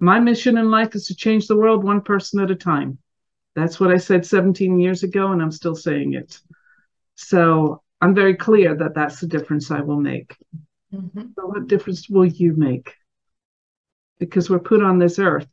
My 0.00 0.20
mission 0.20 0.58
in 0.58 0.70
life 0.70 0.94
is 0.94 1.06
to 1.06 1.14
change 1.14 1.46
the 1.46 1.56
world 1.56 1.82
one 1.82 2.02
person 2.02 2.40
at 2.40 2.50
a 2.50 2.54
time. 2.54 2.98
That's 3.54 3.80
what 3.80 3.90
I 3.90 3.96
said 3.96 4.26
17 4.26 4.78
years 4.78 5.02
ago, 5.02 5.32
and 5.32 5.40
I'm 5.40 5.50
still 5.50 5.74
saying 5.74 6.12
it. 6.12 6.38
So 7.14 7.80
I'm 8.02 8.14
very 8.14 8.34
clear 8.34 8.74
that 8.76 8.94
that's 8.94 9.20
the 9.20 9.26
difference 9.26 9.70
I 9.70 9.80
will 9.80 9.98
make. 9.98 10.36
Mm-hmm. 10.92 11.22
So, 11.34 11.46
what 11.46 11.68
difference 11.68 12.10
will 12.10 12.26
you 12.26 12.52
make? 12.54 12.92
Because 14.18 14.50
we're 14.50 14.58
put 14.58 14.82
on 14.82 14.98
this 14.98 15.18
earth 15.18 15.48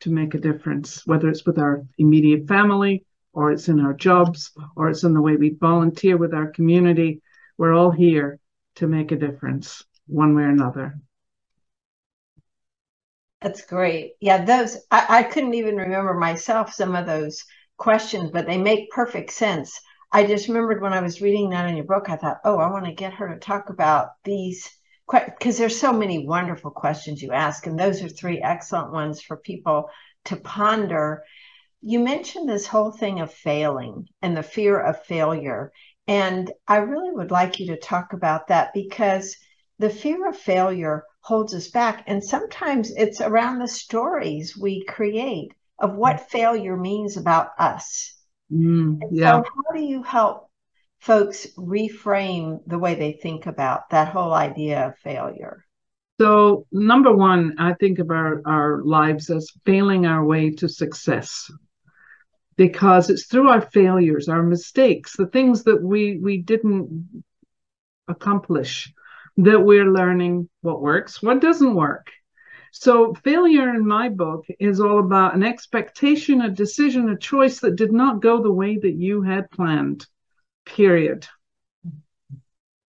to 0.00 0.10
make 0.10 0.34
a 0.34 0.40
difference, 0.40 1.06
whether 1.06 1.28
it's 1.28 1.46
with 1.46 1.60
our 1.60 1.86
immediate 1.98 2.48
family, 2.48 3.06
or 3.32 3.52
it's 3.52 3.68
in 3.68 3.78
our 3.78 3.94
jobs, 3.94 4.50
or 4.74 4.90
it's 4.90 5.04
in 5.04 5.14
the 5.14 5.22
way 5.22 5.36
we 5.36 5.50
volunteer 5.50 6.16
with 6.16 6.34
our 6.34 6.48
community. 6.48 7.22
We're 7.58 7.74
all 7.74 7.92
here 7.92 8.40
to 8.74 8.88
make 8.88 9.12
a 9.12 9.16
difference 9.16 9.84
one 10.08 10.34
way 10.34 10.42
or 10.42 10.48
another. 10.48 10.98
That's 13.42 13.62
great. 13.66 14.14
Yeah, 14.20 14.44
those 14.44 14.78
I, 14.90 15.06
I 15.18 15.22
couldn't 15.24 15.54
even 15.54 15.76
remember 15.76 16.14
myself 16.14 16.72
some 16.72 16.94
of 16.94 17.06
those 17.06 17.44
questions, 17.76 18.30
but 18.30 18.46
they 18.46 18.56
make 18.58 18.90
perfect 18.90 19.32
sense. 19.32 19.78
I 20.12 20.24
just 20.24 20.48
remembered 20.48 20.80
when 20.80 20.92
I 20.92 21.00
was 21.00 21.20
reading 21.20 21.50
that 21.50 21.68
in 21.68 21.76
your 21.76 21.84
book, 21.86 22.08
I 22.08 22.16
thought, 22.16 22.40
oh, 22.44 22.58
I 22.58 22.70
want 22.70 22.86
to 22.86 22.92
get 22.92 23.14
her 23.14 23.28
to 23.28 23.38
talk 23.40 23.68
about 23.70 24.10
these 24.24 24.70
because 25.10 25.58
there's 25.58 25.78
so 25.78 25.92
many 25.92 26.26
wonderful 26.26 26.70
questions 26.70 27.20
you 27.20 27.32
ask, 27.32 27.66
and 27.66 27.78
those 27.78 28.02
are 28.02 28.08
three 28.08 28.40
excellent 28.40 28.92
ones 28.92 29.20
for 29.20 29.36
people 29.36 29.90
to 30.26 30.36
ponder. 30.36 31.22
You 31.82 31.98
mentioned 31.98 32.48
this 32.48 32.66
whole 32.66 32.92
thing 32.92 33.20
of 33.20 33.32
failing 33.32 34.08
and 34.22 34.36
the 34.36 34.42
fear 34.42 34.80
of 34.80 35.02
failure. 35.04 35.72
And 36.06 36.50
I 36.68 36.78
really 36.78 37.10
would 37.12 37.30
like 37.30 37.60
you 37.60 37.66
to 37.68 37.76
talk 37.76 38.12
about 38.12 38.48
that 38.48 38.72
because 38.72 39.36
the 39.78 39.90
fear 39.90 40.28
of 40.28 40.36
failure 40.38 41.04
holds 41.22 41.54
us 41.54 41.68
back. 41.68 42.04
And 42.06 42.22
sometimes 42.22 42.90
it's 42.90 43.20
around 43.20 43.58
the 43.58 43.68
stories 43.68 44.56
we 44.56 44.84
create 44.84 45.52
of 45.78 45.94
what 45.94 46.30
failure 46.30 46.76
means 46.76 47.16
about 47.16 47.50
us. 47.58 48.14
Mm, 48.52 49.00
yeah. 49.10 49.42
So, 49.42 49.44
how 49.44 49.74
do 49.74 49.82
you 49.82 50.02
help 50.02 50.50
folks 51.00 51.46
reframe 51.56 52.60
the 52.66 52.78
way 52.78 52.94
they 52.94 53.12
think 53.12 53.46
about 53.46 53.90
that 53.90 54.08
whole 54.08 54.32
idea 54.32 54.88
of 54.88 54.98
failure? 54.98 55.64
So, 56.20 56.66
number 56.70 57.12
one, 57.14 57.56
I 57.58 57.74
think 57.74 57.98
of 57.98 58.10
our, 58.10 58.42
our 58.44 58.82
lives 58.82 59.30
as 59.30 59.50
failing 59.64 60.06
our 60.06 60.24
way 60.24 60.50
to 60.50 60.68
success 60.68 61.50
because 62.56 63.10
it's 63.10 63.26
through 63.26 63.48
our 63.48 63.62
failures, 63.62 64.28
our 64.28 64.42
mistakes, 64.42 65.16
the 65.16 65.26
things 65.26 65.64
that 65.64 65.82
we, 65.82 66.18
we 66.18 66.38
didn't 66.38 67.24
accomplish 68.08 68.92
that 69.38 69.60
we're 69.60 69.90
learning 69.90 70.48
what 70.60 70.82
works, 70.82 71.22
what 71.22 71.40
doesn't 71.40 71.74
work. 71.74 72.10
So, 72.74 73.12
failure 73.14 73.74
in 73.74 73.86
my 73.86 74.08
book 74.08 74.46
is 74.58 74.80
all 74.80 74.98
about 74.98 75.34
an 75.34 75.42
expectation, 75.42 76.40
a 76.40 76.48
decision, 76.48 77.10
a 77.10 77.18
choice 77.18 77.60
that 77.60 77.76
did 77.76 77.92
not 77.92 78.22
go 78.22 78.42
the 78.42 78.52
way 78.52 78.78
that 78.78 78.94
you 78.94 79.20
had 79.22 79.50
planned, 79.50 80.06
period. 80.64 81.26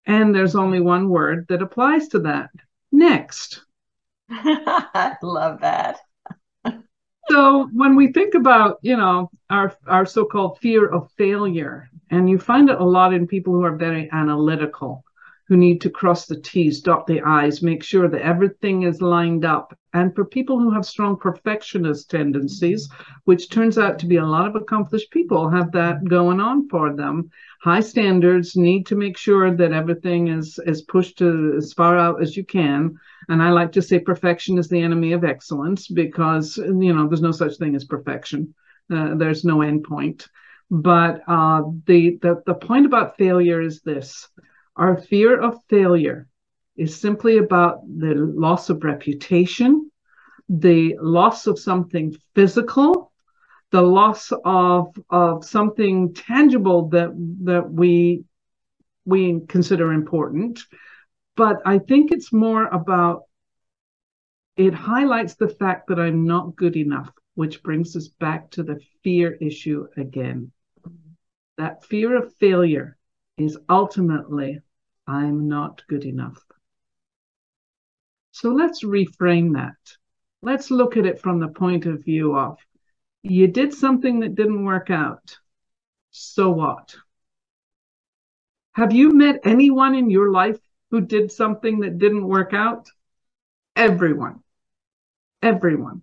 And 0.06 0.34
there's 0.34 0.54
only 0.54 0.80
one 0.80 1.08
word 1.08 1.46
that 1.48 1.62
applies 1.62 2.08
to 2.08 2.20
that 2.20 2.50
next. 2.92 3.64
I 4.30 5.16
love 5.22 5.60
that. 5.62 5.98
so 7.28 7.68
when 7.72 7.96
we 7.96 8.12
think 8.12 8.34
about, 8.34 8.78
you 8.82 8.96
know, 8.96 9.30
our 9.50 9.76
our 9.86 10.06
so-called 10.06 10.58
fear 10.58 10.86
of 10.86 11.10
failure, 11.18 11.88
and 12.10 12.30
you 12.30 12.38
find 12.38 12.70
it 12.70 12.80
a 12.80 12.84
lot 12.84 13.12
in 13.12 13.26
people 13.26 13.52
who 13.52 13.64
are 13.64 13.76
very 13.76 14.08
analytical, 14.12 15.04
who 15.52 15.58
need 15.58 15.82
to 15.82 15.90
cross 15.90 16.24
the 16.24 16.40
T's, 16.40 16.80
dot 16.80 17.06
the 17.06 17.20
I's, 17.20 17.62
make 17.62 17.82
sure 17.82 18.08
that 18.08 18.22
everything 18.22 18.84
is 18.84 19.02
lined 19.02 19.44
up. 19.44 19.78
And 19.92 20.14
for 20.14 20.24
people 20.24 20.58
who 20.58 20.70
have 20.70 20.86
strong 20.86 21.18
perfectionist 21.18 22.08
tendencies, 22.08 22.88
which 23.24 23.50
turns 23.50 23.76
out 23.76 23.98
to 23.98 24.06
be 24.06 24.16
a 24.16 24.24
lot 24.24 24.46
of 24.46 24.56
accomplished 24.56 25.10
people 25.10 25.50
have 25.50 25.70
that 25.72 26.08
going 26.08 26.40
on 26.40 26.70
for 26.70 26.96
them, 26.96 27.28
high 27.60 27.80
standards 27.80 28.56
need 28.56 28.86
to 28.86 28.96
make 28.96 29.18
sure 29.18 29.54
that 29.54 29.72
everything 29.72 30.28
is, 30.28 30.58
is 30.64 30.80
pushed 30.80 31.18
to 31.18 31.52
as 31.58 31.74
far 31.74 31.98
out 31.98 32.22
as 32.22 32.34
you 32.34 32.46
can. 32.46 32.98
And 33.28 33.42
I 33.42 33.50
like 33.50 33.72
to 33.72 33.82
say 33.82 33.98
perfection 33.98 34.56
is 34.56 34.68
the 34.68 34.80
enemy 34.80 35.12
of 35.12 35.22
excellence 35.22 35.86
because, 35.86 36.56
you 36.56 36.94
know, 36.94 37.08
there's 37.08 37.20
no 37.20 37.30
such 37.30 37.58
thing 37.58 37.76
as 37.76 37.84
perfection. 37.84 38.54
Uh, 38.90 39.16
there's 39.16 39.44
no 39.44 39.60
end 39.60 39.84
point. 39.84 40.28
But 40.70 41.20
uh, 41.28 41.64
the, 41.84 42.18
the 42.22 42.42
the 42.46 42.54
point 42.54 42.86
about 42.86 43.18
failure 43.18 43.60
is 43.60 43.82
this: 43.82 44.30
our 44.76 44.96
fear 44.96 45.40
of 45.40 45.62
failure 45.68 46.28
is 46.76 46.98
simply 46.98 47.38
about 47.38 47.80
the 47.86 48.14
loss 48.14 48.70
of 48.70 48.82
reputation, 48.84 49.90
the 50.48 50.96
loss 51.00 51.46
of 51.46 51.58
something 51.58 52.14
physical, 52.34 53.12
the 53.70 53.82
loss 53.82 54.32
of 54.44 54.94
of 55.10 55.44
something 55.44 56.14
tangible 56.14 56.88
that 56.90 57.10
that 57.44 57.70
we 57.70 58.24
we 59.04 59.40
consider 59.48 59.92
important. 59.92 60.60
But 61.36 61.56
I 61.64 61.78
think 61.78 62.12
it's 62.12 62.32
more 62.32 62.66
about 62.66 63.22
it 64.56 64.74
highlights 64.74 65.34
the 65.34 65.48
fact 65.48 65.88
that 65.88 65.98
I'm 65.98 66.26
not 66.26 66.56
good 66.56 66.76
enough, 66.76 67.10
which 67.34 67.62
brings 67.62 67.96
us 67.96 68.08
back 68.08 68.50
to 68.52 68.62
the 68.62 68.78
fear 69.02 69.36
issue 69.40 69.86
again 69.96 70.52
that 71.58 71.84
fear 71.84 72.16
of 72.16 72.34
failure 72.36 72.96
is 73.42 73.58
ultimately, 73.68 74.60
I'm 75.06 75.48
not 75.48 75.82
good 75.88 76.04
enough. 76.04 76.42
So 78.32 78.50
let's 78.50 78.82
reframe 78.84 79.54
that. 79.54 79.76
Let's 80.40 80.70
look 80.70 80.96
at 80.96 81.06
it 81.06 81.20
from 81.20 81.38
the 81.38 81.48
point 81.48 81.86
of 81.86 82.04
view 82.04 82.36
of 82.36 82.58
you 83.22 83.46
did 83.46 83.72
something 83.72 84.20
that 84.20 84.34
didn't 84.34 84.64
work 84.64 84.90
out. 84.90 85.38
So 86.10 86.50
what? 86.50 86.96
Have 88.72 88.92
you 88.92 89.10
met 89.10 89.40
anyone 89.44 89.94
in 89.94 90.10
your 90.10 90.30
life 90.30 90.58
who 90.90 91.00
did 91.00 91.30
something 91.30 91.80
that 91.80 91.98
didn't 91.98 92.26
work 92.26 92.52
out? 92.52 92.88
Everyone. 93.76 94.42
Everyone. 95.42 96.02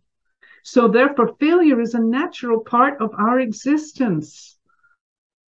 So, 0.63 0.87
therefore, 0.87 1.35
failure 1.39 1.79
is 1.79 1.93
a 1.93 1.99
natural 1.99 2.59
part 2.59 3.01
of 3.01 3.13
our 3.17 3.39
existence. 3.39 4.59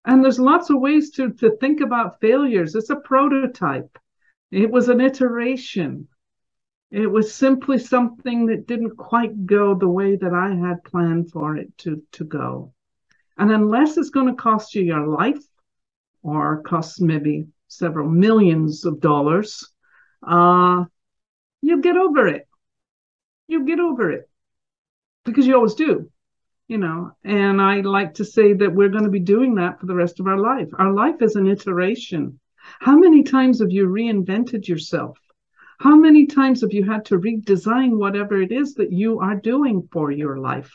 And 0.04 0.24
there's 0.24 0.38
lots 0.38 0.70
of 0.70 0.80
ways 0.80 1.10
to, 1.12 1.32
to 1.34 1.56
think 1.56 1.80
about 1.80 2.20
failures. 2.20 2.74
It's 2.74 2.90
a 2.90 2.96
prototype, 2.96 3.98
it 4.50 4.70
was 4.70 4.88
an 4.88 5.00
iteration. 5.00 6.08
It 6.90 7.06
was 7.06 7.34
simply 7.34 7.78
something 7.78 8.46
that 8.46 8.66
didn't 8.66 8.96
quite 8.96 9.44
go 9.44 9.74
the 9.74 9.88
way 9.88 10.16
that 10.16 10.32
I 10.32 10.54
had 10.54 10.84
planned 10.84 11.30
for 11.30 11.54
it 11.54 11.76
to, 11.78 12.02
to 12.12 12.24
go. 12.24 12.72
And 13.36 13.52
unless 13.52 13.98
it's 13.98 14.08
going 14.08 14.28
to 14.28 14.42
cost 14.42 14.74
you 14.74 14.82
your 14.82 15.06
life 15.06 15.44
or 16.22 16.62
cost 16.62 17.02
maybe 17.02 17.48
several 17.68 18.08
millions 18.08 18.86
of 18.86 19.00
dollars, 19.00 19.70
uh, 20.26 20.86
you'll 21.60 21.82
get 21.82 21.98
over 21.98 22.26
it. 22.26 22.48
You'll 23.48 23.66
get 23.66 23.80
over 23.80 24.10
it 24.10 24.28
because 25.26 25.46
you 25.46 25.56
always 25.56 25.74
do 25.74 26.10
you 26.68 26.76
know 26.76 27.10
and 27.24 27.60
i 27.60 27.80
like 27.80 28.14
to 28.14 28.24
say 28.24 28.52
that 28.52 28.72
we're 28.72 28.90
going 28.90 29.04
to 29.04 29.10
be 29.10 29.18
doing 29.18 29.54
that 29.54 29.80
for 29.80 29.86
the 29.86 29.94
rest 29.94 30.20
of 30.20 30.26
our 30.26 30.38
life. 30.38 30.68
Our 30.78 30.92
life 30.92 31.22
is 31.22 31.34
an 31.34 31.48
iteration. 31.48 32.38
How 32.80 32.96
many 32.96 33.22
times 33.22 33.60
have 33.60 33.70
you 33.72 33.88
reinvented 33.88 34.68
yourself? 34.68 35.18
How 35.78 35.96
many 35.96 36.26
times 36.26 36.60
have 36.60 36.72
you 36.72 36.84
had 36.84 37.06
to 37.06 37.18
redesign 37.18 37.96
whatever 37.98 38.40
it 38.42 38.52
is 38.52 38.74
that 38.74 38.92
you 38.92 39.18
are 39.20 39.36
doing 39.36 39.88
for 39.90 40.10
your 40.10 40.38
life? 40.38 40.72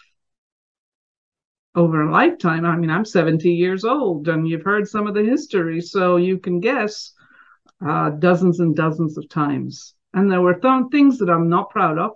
Over 1.75 2.01
a 2.01 2.11
lifetime 2.11 2.65
i 2.65 2.75
mean 2.75 2.89
i'm 2.89 3.05
70 3.05 3.51
years 3.51 3.85
old 3.85 4.27
and 4.27 4.47
you've 4.47 4.63
heard 4.63 4.87
some 4.87 5.07
of 5.07 5.13
the 5.13 5.23
history 5.23 5.81
so 5.81 6.17
you 6.17 6.39
can 6.39 6.59
guess 6.59 7.13
uh, 7.85 8.11
dozens 8.11 8.59
and 8.59 8.75
dozens 8.75 9.17
of 9.17 9.27
times. 9.27 9.95
And 10.13 10.31
there 10.31 10.41
were 10.41 10.55
th- 10.55 10.91
things 10.91 11.19
that 11.19 11.29
i'm 11.29 11.49
not 11.49 11.69
proud 11.69 11.99
of 11.99 12.11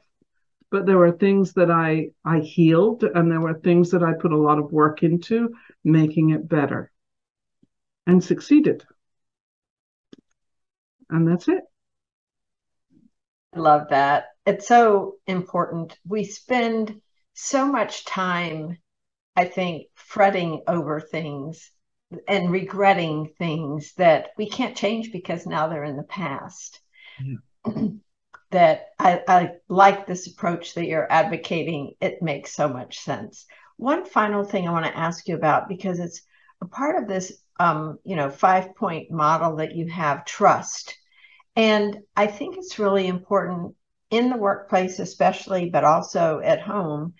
but 0.69 0.85
there 0.85 0.97
were 0.97 1.11
things 1.11 1.53
that 1.53 1.71
I 1.71 2.09
I 2.25 2.39
healed 2.39 3.03
and 3.03 3.31
there 3.31 3.41
were 3.41 3.59
things 3.59 3.91
that 3.91 4.03
I 4.03 4.13
put 4.13 4.31
a 4.31 4.37
lot 4.37 4.59
of 4.59 4.71
work 4.71 5.03
into 5.03 5.55
making 5.83 6.31
it 6.31 6.47
better 6.47 6.91
and 8.05 8.23
succeeded. 8.23 8.85
And 11.09 11.27
that's 11.27 11.47
it. 11.47 11.63
I 13.53 13.59
love 13.59 13.89
that. 13.89 14.25
It's 14.45 14.67
so 14.67 15.15
important. 15.25 15.97
We 16.05 16.23
spend 16.25 17.01
so 17.33 17.65
much 17.65 18.05
time, 18.05 18.77
I 19.35 19.45
think, 19.45 19.87
fretting 19.95 20.63
over 20.67 20.99
things 20.99 21.71
and 22.27 22.51
regretting 22.51 23.33
things 23.37 23.93
that 23.95 24.29
we 24.37 24.49
can't 24.49 24.75
change 24.77 25.11
because 25.11 25.45
now 25.45 25.67
they're 25.67 25.83
in 25.83 25.97
the 25.97 26.03
past. 26.03 26.79
Yeah. 27.23 27.73
that 28.51 28.87
I, 28.97 29.21
I 29.27 29.49
like 29.67 30.07
this 30.07 30.27
approach 30.27 30.73
that 30.75 30.85
you're 30.85 31.11
advocating. 31.11 31.93
It 31.99 32.21
makes 32.21 32.53
so 32.53 32.67
much 32.67 32.99
sense. 32.99 33.45
One 33.77 34.05
final 34.05 34.43
thing 34.43 34.67
I 34.67 34.71
want 34.71 34.85
to 34.85 34.97
ask 34.97 35.27
you 35.27 35.35
about 35.35 35.67
because 35.67 35.99
it's 35.99 36.21
a 36.61 36.65
part 36.65 37.01
of 37.01 37.07
this, 37.07 37.33
um, 37.59 37.99
you 38.03 38.15
know, 38.15 38.29
five 38.29 38.75
point 38.75 39.11
model 39.11 39.57
that 39.57 39.75
you 39.75 39.87
have 39.87 40.25
trust. 40.25 40.97
And 41.55 41.99
I 42.15 42.27
think 42.27 42.57
it's 42.57 42.79
really 42.79 43.07
important 43.07 43.75
in 44.09 44.29
the 44.29 44.37
workplace, 44.37 44.99
especially, 44.99 45.69
but 45.69 45.83
also 45.83 46.39
at 46.39 46.61
home. 46.61 47.13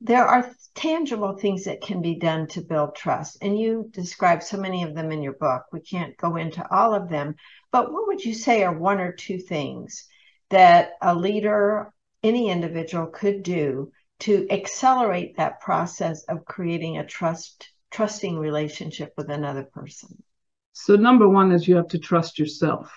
There 0.00 0.24
are 0.24 0.50
tangible 0.74 1.36
things 1.36 1.64
that 1.64 1.82
can 1.82 2.00
be 2.00 2.18
done 2.18 2.46
to 2.48 2.62
build 2.62 2.94
trust. 2.94 3.38
And 3.42 3.58
you 3.58 3.90
describe 3.90 4.42
so 4.42 4.56
many 4.56 4.82
of 4.82 4.94
them 4.94 5.10
in 5.10 5.22
your 5.22 5.34
book. 5.34 5.64
We 5.72 5.80
can't 5.80 6.16
go 6.16 6.36
into 6.36 6.64
all 6.74 6.94
of 6.94 7.10
them. 7.10 7.34
But 7.72 7.92
what 7.92 8.06
would 8.06 8.24
you 8.24 8.32
say 8.32 8.62
are 8.62 8.72
one 8.72 9.00
or 9.00 9.12
two 9.12 9.38
things 9.38 10.06
that 10.50 10.92
a 11.00 11.14
leader, 11.14 11.92
any 12.22 12.50
individual 12.50 13.06
could 13.06 13.42
do 13.42 13.92
to 14.20 14.46
accelerate 14.50 15.36
that 15.36 15.60
process 15.60 16.24
of 16.24 16.44
creating 16.44 16.98
a 16.98 17.06
trust 17.06 17.70
trusting 17.90 18.38
relationship 18.38 19.12
with 19.16 19.30
another 19.30 19.64
person? 19.64 20.22
So 20.72 20.96
number 20.96 21.28
one 21.28 21.52
is 21.52 21.66
you 21.66 21.76
have 21.76 21.88
to 21.88 21.98
trust 21.98 22.38
yourself. 22.38 22.92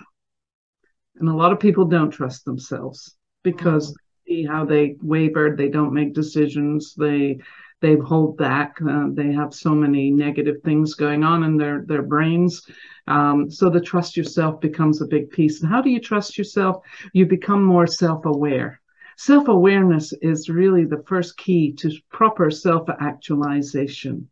And 1.16 1.28
a 1.28 1.34
lot 1.36 1.51
of 1.51 1.60
people 1.60 1.86
don't 1.86 2.12
trust 2.12 2.45
themselves 2.45 3.16
because 3.43 3.91
mm-hmm. 3.91 4.32
see 4.32 4.45
how 4.45 4.66
they 4.66 4.95
wavered, 5.01 5.58
they 5.58 5.70
don't 5.70 5.93
make 5.93 6.14
decisions, 6.14 6.93
they 6.95 7.39
they 7.84 7.97
hold 7.97 8.38
back. 8.38 8.77
Uh, 8.81 9.07
they 9.11 9.34
have 9.34 9.53
so 9.53 9.71
many 9.71 10.09
negative 10.09 10.61
things 10.63 10.93
going 10.95 11.21
on 11.21 11.43
in 11.43 11.57
their 11.57 11.84
their 11.86 12.01
brains. 12.01 12.65
Um, 13.07 13.51
so 13.51 13.69
the 13.69 13.81
trust 13.81 14.15
yourself 14.15 14.61
becomes 14.61 15.01
a 15.01 15.05
big 15.15 15.29
piece. 15.29 15.61
And 15.61 15.69
how 15.69 15.81
do 15.81 15.89
you 15.89 15.99
trust 15.99 16.38
yourself? 16.38 16.77
You 17.11 17.25
become 17.25 17.61
more 17.61 17.86
self 17.86 18.25
aware. 18.25 18.79
Self 19.17 19.49
awareness 19.49 20.13
is 20.21 20.49
really 20.49 20.86
the 20.86 21.03
first 21.05 21.36
key 21.38 21.73
to 21.73 21.91
proper 22.09 22.49
self 22.49 22.88
actualization. 23.01 24.29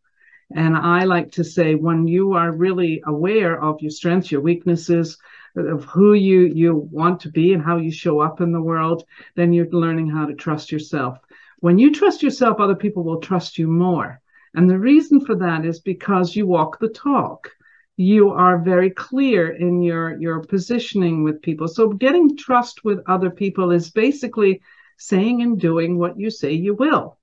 And 0.54 0.74
I 0.74 1.04
like 1.04 1.30
to 1.32 1.44
say, 1.44 1.74
when 1.74 2.08
you 2.08 2.32
are 2.32 2.52
really 2.52 3.02
aware 3.06 3.62
of 3.62 3.80
your 3.80 3.90
strengths, 3.90 4.32
your 4.32 4.40
weaknesses, 4.40 5.18
of 5.56 5.84
who 5.84 6.14
you 6.14 6.40
you 6.62 6.88
want 6.90 7.20
to 7.20 7.30
be 7.30 7.52
and 7.52 7.62
how 7.62 7.76
you 7.76 7.92
show 7.92 8.20
up 8.20 8.40
in 8.40 8.52
the 8.52 8.66
world, 8.70 9.04
then 9.34 9.52
you're 9.52 9.68
learning 9.70 10.08
how 10.08 10.24
to 10.24 10.34
trust 10.34 10.72
yourself. 10.72 11.18
When 11.62 11.78
you 11.78 11.92
trust 11.92 12.24
yourself, 12.24 12.58
other 12.58 12.74
people 12.74 13.04
will 13.04 13.20
trust 13.20 13.56
you 13.56 13.68
more. 13.68 14.20
And 14.52 14.68
the 14.68 14.80
reason 14.80 15.24
for 15.24 15.36
that 15.36 15.64
is 15.64 15.78
because 15.78 16.34
you 16.34 16.44
walk 16.44 16.80
the 16.80 16.88
talk. 16.88 17.52
You 17.96 18.30
are 18.30 18.58
very 18.58 18.90
clear 18.90 19.48
in 19.48 19.80
your, 19.80 20.20
your 20.20 20.40
positioning 20.40 21.22
with 21.22 21.40
people. 21.40 21.68
So 21.68 21.90
getting 21.90 22.36
trust 22.36 22.82
with 22.82 22.98
other 23.06 23.30
people 23.30 23.70
is 23.70 23.92
basically 23.92 24.60
saying 24.98 25.40
and 25.40 25.60
doing 25.60 25.98
what 25.98 26.18
you 26.18 26.30
say 26.30 26.52
you 26.52 26.74
will. 26.74 27.16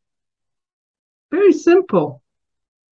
Very 1.32 1.52
simple. 1.52 2.24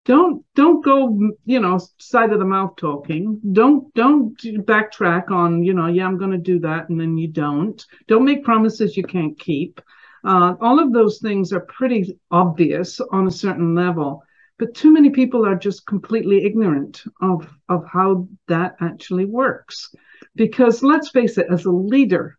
Don't 0.03 0.43
don't 0.53 0.83
go, 0.83 1.31
you 1.45 1.61
know, 1.61 1.79
side 1.97 2.33
of 2.33 2.39
the 2.39 2.45
mouth 2.45 2.75
talking. 2.75 3.39
Don't 3.53 3.93
don't 3.93 4.37
backtrack 4.37 5.31
on, 5.31 5.63
you 5.63 5.73
know, 5.73 5.87
yeah, 5.87 6.07
I'm 6.07 6.17
going 6.17 6.31
to 6.31 6.37
do 6.37 6.59
that 6.59 6.89
and 6.89 6.99
then 6.99 7.17
you 7.17 7.29
don't. 7.29 7.85
Don't 8.09 8.25
make 8.25 8.43
promises 8.43 8.97
you 8.97 9.03
can't 9.03 9.39
keep. 9.39 9.79
Uh, 10.23 10.55
all 10.61 10.79
of 10.79 10.91
those 10.93 11.19
things 11.19 11.53
are 11.53 11.61
pretty 11.61 12.19
obvious 12.31 12.99
on 12.99 13.27
a 13.27 13.31
certain 13.31 13.75
level, 13.75 14.23
but 14.59 14.73
too 14.73 14.91
many 14.91 15.09
people 15.09 15.45
are 15.45 15.55
just 15.55 15.85
completely 15.85 16.45
ignorant 16.45 17.03
of, 17.21 17.47
of 17.69 17.85
how 17.85 18.27
that 18.47 18.75
actually 18.81 19.25
works. 19.25 19.93
Because 20.35 20.83
let's 20.83 21.09
face 21.09 21.37
it, 21.37 21.47
as 21.49 21.65
a 21.65 21.71
leader, 21.71 22.37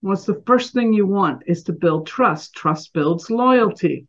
what's 0.00 0.24
the 0.24 0.42
first 0.46 0.72
thing 0.72 0.92
you 0.92 1.06
want 1.06 1.42
is 1.46 1.62
to 1.64 1.72
build 1.72 2.06
trust. 2.06 2.54
Trust 2.54 2.92
builds 2.92 3.30
loyalty. 3.30 4.08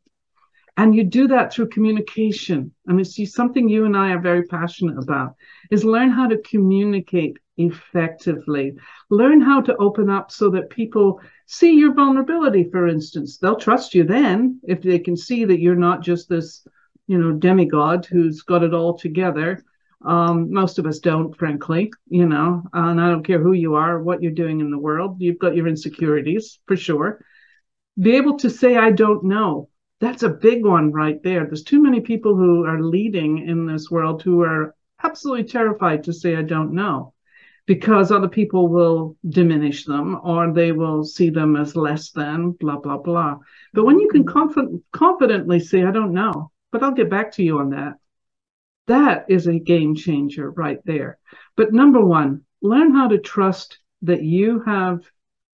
And 0.77 0.95
you 0.95 1.03
do 1.03 1.27
that 1.27 1.53
through 1.53 1.69
communication. 1.69 2.73
And 2.87 2.99
it's 2.99 3.33
something 3.33 3.67
you 3.67 3.85
and 3.85 3.95
I 3.95 4.11
are 4.11 4.21
very 4.21 4.43
passionate 4.43 4.97
about 4.97 5.35
is 5.69 5.83
learn 5.83 6.09
how 6.09 6.27
to 6.27 6.37
communicate 6.37 7.37
effectively. 7.67 8.73
Learn 9.09 9.41
how 9.41 9.61
to 9.61 9.75
open 9.77 10.09
up 10.09 10.31
so 10.31 10.49
that 10.51 10.69
people 10.69 11.21
see 11.45 11.73
your 11.73 11.93
vulnerability, 11.93 12.69
for 12.71 12.87
instance. 12.87 13.37
They'll 13.37 13.55
trust 13.55 13.93
you 13.93 14.03
then 14.03 14.59
if 14.63 14.81
they 14.81 14.99
can 14.99 15.17
see 15.17 15.45
that 15.45 15.59
you're 15.59 15.75
not 15.75 16.01
just 16.01 16.29
this, 16.29 16.65
you 17.07 17.17
know, 17.17 17.31
demigod 17.33 18.05
who's 18.05 18.41
got 18.41 18.63
it 18.63 18.73
all 18.73 18.97
together. 18.97 19.63
Um, 20.03 20.51
most 20.51 20.79
of 20.79 20.87
us 20.87 20.99
don't, 20.99 21.37
frankly, 21.37 21.91
you 22.07 22.25
know, 22.25 22.63
and 22.73 22.99
I 22.99 23.09
don't 23.09 23.25
care 23.25 23.41
who 23.41 23.53
you 23.53 23.75
are, 23.75 24.01
what 24.01 24.23
you're 24.23 24.31
doing 24.31 24.59
in 24.59 24.71
the 24.71 24.79
world. 24.79 25.17
You've 25.19 25.39
got 25.39 25.55
your 25.55 25.67
insecurities 25.67 26.59
for 26.65 26.75
sure. 26.75 27.23
Be 27.99 28.15
able 28.15 28.37
to 28.39 28.49
say, 28.49 28.77
I 28.77 28.91
don't 28.91 29.25
know. 29.25 29.69
That's 29.99 30.23
a 30.23 30.29
big 30.29 30.65
one 30.65 30.91
right 30.91 31.21
there. 31.21 31.45
There's 31.45 31.63
too 31.63 31.83
many 31.83 32.01
people 32.01 32.35
who 32.35 32.65
are 32.65 32.81
leading 32.81 33.47
in 33.47 33.67
this 33.67 33.91
world 33.91 34.23
who 34.23 34.41
are 34.41 34.73
absolutely 35.03 35.43
terrified 35.43 36.03
to 36.05 36.13
say, 36.13 36.35
I 36.35 36.41
don't 36.41 36.73
know, 36.73 37.13
because 37.65 38.11
other 38.11 38.27
people 38.27 38.67
will 38.67 39.15
diminish 39.29 39.85
them 39.85 40.19
or 40.23 40.51
they 40.51 40.71
will 40.71 41.03
see 41.03 41.29
them 41.29 41.55
as 41.55 41.75
less 41.75 42.11
than, 42.11 42.51
blah, 42.51 42.77
blah, 42.77 42.97
blah. 42.97 43.37
But 43.73 43.85
when 43.85 43.99
you 43.99 44.09
can 44.09 44.23
mm-hmm. 44.25 44.53
conf- 44.53 44.81
confidently 44.91 45.59
say, 45.59 45.83
I 45.83 45.91
don't 45.91 46.13
know, 46.13 46.51
but 46.71 46.83
I'll 46.83 46.91
get 46.91 47.09
back 47.09 47.31
to 47.33 47.43
you 47.43 47.59
on 47.59 47.71
that, 47.71 47.93
that 48.87 49.25
is 49.29 49.47
a 49.47 49.59
game 49.59 49.95
changer 49.95 50.49
right 50.49 50.79
there. 50.85 51.17
But 51.55 51.73
number 51.73 52.03
one, 52.03 52.41
learn 52.61 52.93
how 52.93 53.07
to 53.09 53.19
trust 53.19 53.79
that 54.01 54.23
you 54.23 54.61
have 54.61 55.01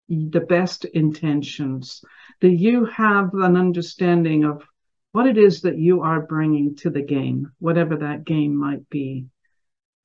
the 0.08 0.46
best 0.48 0.86
intentions, 0.86 2.04
that 2.42 2.52
you 2.52 2.86
have 2.86 3.34
an 3.34 3.58
understanding 3.58 4.44
of 4.44 4.64
what 5.12 5.26
it 5.26 5.38
is 5.38 5.62
that 5.62 5.78
you 5.78 6.02
are 6.02 6.22
bringing 6.22 6.76
to 6.76 6.90
the 6.90 7.02
game, 7.02 7.52
whatever 7.60 7.98
that 7.98 8.26
game 8.26 8.56
might 8.56 8.88
be 8.90 9.28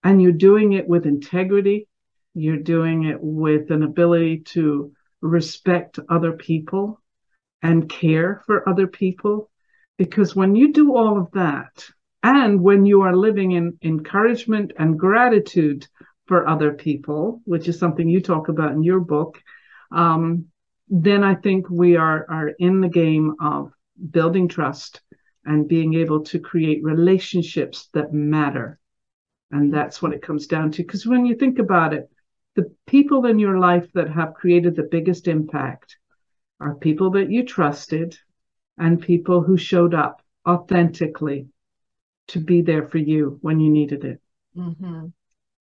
and 0.03 0.20
you're 0.20 0.32
doing 0.32 0.72
it 0.72 0.88
with 0.88 1.07
integrity. 1.07 1.86
You're 2.34 2.58
doing 2.58 3.04
it 3.04 3.18
with 3.20 3.70
an 3.70 3.82
ability 3.82 4.40
to 4.54 4.92
respect 5.20 5.98
other 6.08 6.32
people 6.32 7.00
and 7.62 7.88
care 7.88 8.42
for 8.46 8.68
other 8.68 8.86
people. 8.86 9.50
Because 9.98 10.34
when 10.34 10.54
you 10.54 10.72
do 10.72 10.96
all 10.96 11.18
of 11.18 11.30
that, 11.32 11.84
and 12.22 12.62
when 12.62 12.86
you 12.86 13.02
are 13.02 13.16
living 13.16 13.52
in 13.52 13.78
encouragement 13.82 14.72
and 14.78 14.98
gratitude 14.98 15.86
for 16.26 16.46
other 16.46 16.72
people, 16.72 17.42
which 17.44 17.68
is 17.68 17.78
something 17.78 18.08
you 18.08 18.20
talk 18.20 18.48
about 18.48 18.72
in 18.72 18.82
your 18.82 19.00
book, 19.00 19.42
um, 19.90 20.46
then 20.88 21.24
I 21.24 21.34
think 21.34 21.68
we 21.68 21.96
are, 21.96 22.26
are 22.28 22.48
in 22.58 22.80
the 22.80 22.88
game 22.88 23.34
of 23.40 23.72
building 24.10 24.48
trust 24.48 25.00
and 25.44 25.68
being 25.68 25.94
able 25.94 26.24
to 26.24 26.38
create 26.38 26.84
relationships 26.84 27.88
that 27.94 28.12
matter 28.12 28.80
and 29.50 29.72
that's 29.72 30.00
what 30.00 30.12
it 30.12 30.22
comes 30.22 30.46
down 30.46 30.70
to. 30.72 30.82
Because 30.82 31.06
when 31.06 31.26
you 31.26 31.34
think 31.34 31.58
about 31.58 31.92
it, 31.92 32.08
the 32.57 32.74
people 32.86 33.26
in 33.26 33.38
your 33.38 33.59
life 33.59 33.90
that 33.94 34.11
have 34.11 34.34
created 34.34 34.76
the 34.76 34.88
biggest 34.90 35.28
impact 35.28 35.96
are 36.61 36.74
people 36.74 37.11
that 37.12 37.30
you 37.30 37.44
trusted 37.44 38.18
and 38.76 39.01
people 39.01 39.42
who 39.42 39.57
showed 39.57 39.94
up 39.94 40.22
authentically 40.46 41.48
to 42.28 42.40
be 42.40 42.62
there 42.62 42.86
for 42.86 42.98
you 42.98 43.38
when 43.42 43.61
you 43.61 43.70
needed 43.70 44.05
it. 44.05 44.20
Mm-hmm. 44.57 45.07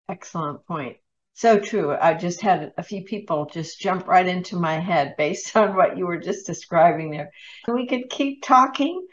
Excellent 0.09 0.65
point. 0.65 0.97
So 1.33 1.59
true. 1.59 1.95
I 1.95 2.15
just 2.15 2.41
had 2.41 2.73
a 2.77 2.83
few 2.83 3.03
people 3.03 3.45
just 3.45 3.79
jump 3.79 4.07
right 4.07 4.27
into 4.27 4.55
my 4.55 4.79
head 4.79 5.15
based 5.17 5.55
on 5.57 5.75
what 5.75 5.97
you 5.97 6.07
were 6.07 6.19
just 6.19 6.45
describing 6.45 7.11
there. 7.11 7.31
We 7.67 7.87
could 7.87 8.09
keep 8.09 8.43
talking 8.43 9.05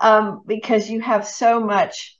um, 0.00 0.42
because 0.46 0.88
you 0.88 1.00
have 1.00 1.26
so 1.26 1.60
much 1.60 2.16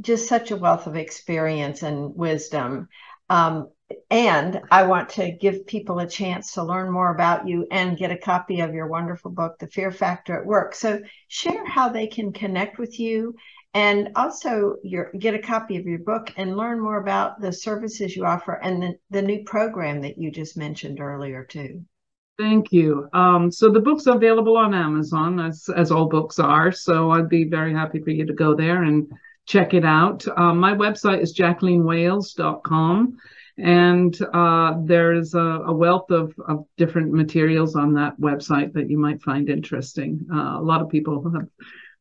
just 0.00 0.28
such 0.28 0.50
a 0.50 0.56
wealth 0.56 0.86
of 0.86 0.96
experience 0.96 1.82
and 1.82 2.14
wisdom. 2.16 2.88
Um, 3.30 3.68
and 4.10 4.60
I 4.70 4.82
want 4.84 5.08
to 5.10 5.30
give 5.30 5.66
people 5.66 6.00
a 6.00 6.06
chance 6.06 6.52
to 6.52 6.64
learn 6.64 6.90
more 6.90 7.14
about 7.14 7.48
you 7.48 7.66
and 7.70 7.96
get 7.96 8.10
a 8.10 8.18
copy 8.18 8.60
of 8.60 8.74
your 8.74 8.88
wonderful 8.88 9.30
book, 9.30 9.58
The 9.58 9.68
Fear 9.68 9.92
Factor 9.92 10.38
at 10.38 10.46
Work. 10.46 10.74
So 10.74 11.00
share 11.28 11.64
how 11.64 11.88
they 11.88 12.06
can 12.06 12.32
connect 12.32 12.78
with 12.78 12.98
you 13.00 13.36
and 13.72 14.10
also 14.16 14.76
your, 14.82 15.12
get 15.18 15.34
a 15.34 15.38
copy 15.38 15.76
of 15.76 15.86
your 15.86 16.00
book 16.00 16.32
and 16.36 16.56
learn 16.56 16.80
more 16.80 17.00
about 17.00 17.40
the 17.40 17.52
services 17.52 18.14
you 18.14 18.24
offer 18.24 18.52
and 18.52 18.82
the, 18.82 18.98
the 19.10 19.22
new 19.22 19.44
program 19.44 20.02
that 20.02 20.18
you 20.18 20.30
just 20.30 20.56
mentioned 20.56 21.00
earlier 21.00 21.44
too. 21.44 21.84
Thank 22.36 22.72
you. 22.72 23.08
Um, 23.12 23.52
so 23.52 23.70
the 23.70 23.80
book's 23.80 24.06
available 24.06 24.56
on 24.56 24.72
Amazon, 24.72 25.38
as 25.38 25.68
as 25.76 25.92
all 25.92 26.08
books 26.08 26.38
are. 26.38 26.72
So 26.72 27.10
I'd 27.10 27.28
be 27.28 27.44
very 27.44 27.74
happy 27.74 28.00
for 28.00 28.10
you 28.10 28.24
to 28.24 28.32
go 28.32 28.54
there 28.54 28.82
and 28.82 29.12
check 29.50 29.74
it 29.74 29.84
out. 29.84 30.24
Um, 30.38 30.58
my 30.58 30.74
website 30.74 31.20
is 31.20 31.36
jacquelinewales.com. 31.36 33.18
And 33.58 34.18
uh, 34.32 34.74
there's 34.84 35.34
a, 35.34 35.38
a 35.66 35.72
wealth 35.72 36.10
of, 36.10 36.32
of, 36.46 36.64
different 36.78 37.12
materials 37.12 37.76
on 37.76 37.92
that 37.94 38.18
website 38.18 38.72
that 38.72 38.88
you 38.88 38.96
might 38.96 39.20
find 39.20 39.50
interesting. 39.50 40.24
Uh, 40.32 40.58
a 40.58 40.62
lot 40.62 40.80
of 40.80 40.88
people 40.88 41.30
have 41.34 41.48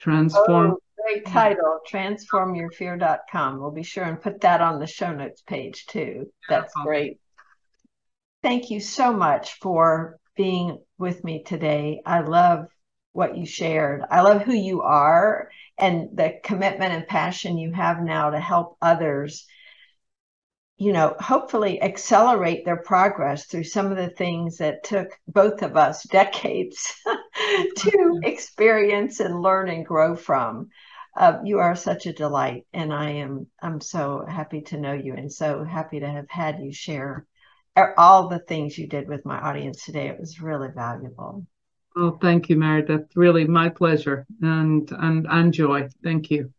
transform 0.00 0.70
oh 0.70 0.78
great 1.08 1.26
title, 1.26 1.80
transformyourfear.com. 1.90 3.60
We'll 3.60 3.70
be 3.70 3.82
sure 3.82 4.04
and 4.04 4.20
put 4.20 4.40
that 4.42 4.60
on 4.60 4.78
the 4.78 4.86
show 4.86 5.12
notes 5.12 5.42
page 5.42 5.86
too. 5.86 6.30
That's 6.48 6.72
great. 6.84 7.18
Thank 8.42 8.70
you 8.70 8.80
so 8.80 9.12
much 9.12 9.54
for 9.60 10.18
being 10.36 10.78
with 10.98 11.24
me 11.24 11.42
today. 11.44 12.02
I 12.06 12.20
love 12.20 12.68
what 13.12 13.36
you 13.36 13.46
shared. 13.46 14.02
I 14.10 14.20
love 14.22 14.42
who 14.42 14.54
you 14.54 14.82
are 14.82 15.50
and 15.76 16.16
the 16.16 16.38
commitment 16.42 16.92
and 16.92 17.06
passion 17.06 17.58
you 17.58 17.72
have 17.72 18.00
now 18.00 18.30
to 18.30 18.40
help 18.40 18.76
others 18.80 19.46
you 20.78 20.92
know, 20.92 21.16
hopefully 21.18 21.82
accelerate 21.82 22.64
their 22.64 22.76
progress 22.76 23.46
through 23.46 23.64
some 23.64 23.86
of 23.90 23.96
the 23.96 24.10
things 24.10 24.58
that 24.58 24.84
took 24.84 25.08
both 25.26 25.62
of 25.62 25.76
us 25.76 26.02
decades 26.10 26.94
to 27.76 28.20
experience 28.22 29.18
and 29.20 29.42
learn 29.42 29.68
and 29.68 29.84
grow 29.84 30.14
from. 30.14 30.68
Uh, 31.16 31.38
you 31.44 31.58
are 31.58 31.74
such 31.74 32.06
a 32.06 32.12
delight, 32.12 32.64
and 32.72 32.92
I 32.94 33.10
am 33.10 33.48
I'm 33.60 33.80
so 33.80 34.24
happy 34.28 34.60
to 34.62 34.78
know 34.78 34.92
you, 34.92 35.14
and 35.14 35.32
so 35.32 35.64
happy 35.64 35.98
to 35.98 36.08
have 36.08 36.30
had 36.30 36.60
you 36.60 36.72
share 36.72 37.26
Er, 37.78 37.94
all 37.96 38.28
the 38.28 38.40
things 38.40 38.76
you 38.76 38.88
did 38.88 39.08
with 39.08 39.24
my 39.24 39.38
audience 39.38 39.84
today. 39.84 40.08
It 40.08 40.18
was 40.18 40.40
really 40.40 40.68
valuable. 40.68 41.46
Oh, 41.96 42.18
thank 42.20 42.48
you, 42.48 42.56
Meredith. 42.56 42.88
That's 42.88 43.16
really, 43.16 43.44
my 43.44 43.68
pleasure, 43.68 44.26
and 44.42 44.90
and 44.90 45.26
and 45.30 45.54
joy. 45.54 45.88
Thank 46.02 46.30
you. 46.30 46.52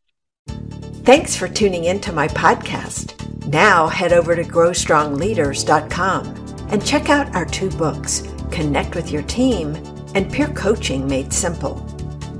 Thanks 1.03 1.35
for 1.35 1.47
tuning 1.47 1.85
in 1.85 1.99
to 2.01 2.13
my 2.13 2.27
podcast. 2.29 3.15
Now 3.47 3.87
head 3.87 4.13
over 4.13 4.35
to 4.35 4.43
growstrongleaders.com 4.43 6.25
and 6.69 6.85
check 6.85 7.09
out 7.09 7.35
our 7.35 7.45
two 7.45 7.69
books, 7.71 8.23
Connect 8.51 8.95
with 8.95 9.11
Your 9.11 9.23
Team 9.23 9.75
and 10.15 10.31
Peer 10.31 10.47
Coaching 10.49 11.07
Made 11.07 11.33
Simple. 11.33 11.75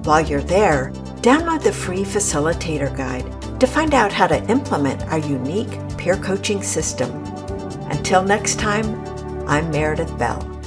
While 0.03 0.21
you're 0.21 0.41
there, 0.41 0.91
download 1.21 1.63
the 1.63 1.73
free 1.73 2.03
facilitator 2.03 2.95
guide 2.95 3.25
to 3.59 3.67
find 3.67 3.93
out 3.93 4.13
how 4.13 4.27
to 4.27 4.43
implement 4.49 5.01
our 5.11 5.19
unique 5.19 5.80
peer 5.97 6.15
coaching 6.17 6.61
system. 6.61 7.25
Until 7.89 8.23
next 8.23 8.59
time, 8.59 8.95
I'm 9.47 9.71
Meredith 9.71 10.15
Bell. 10.17 10.59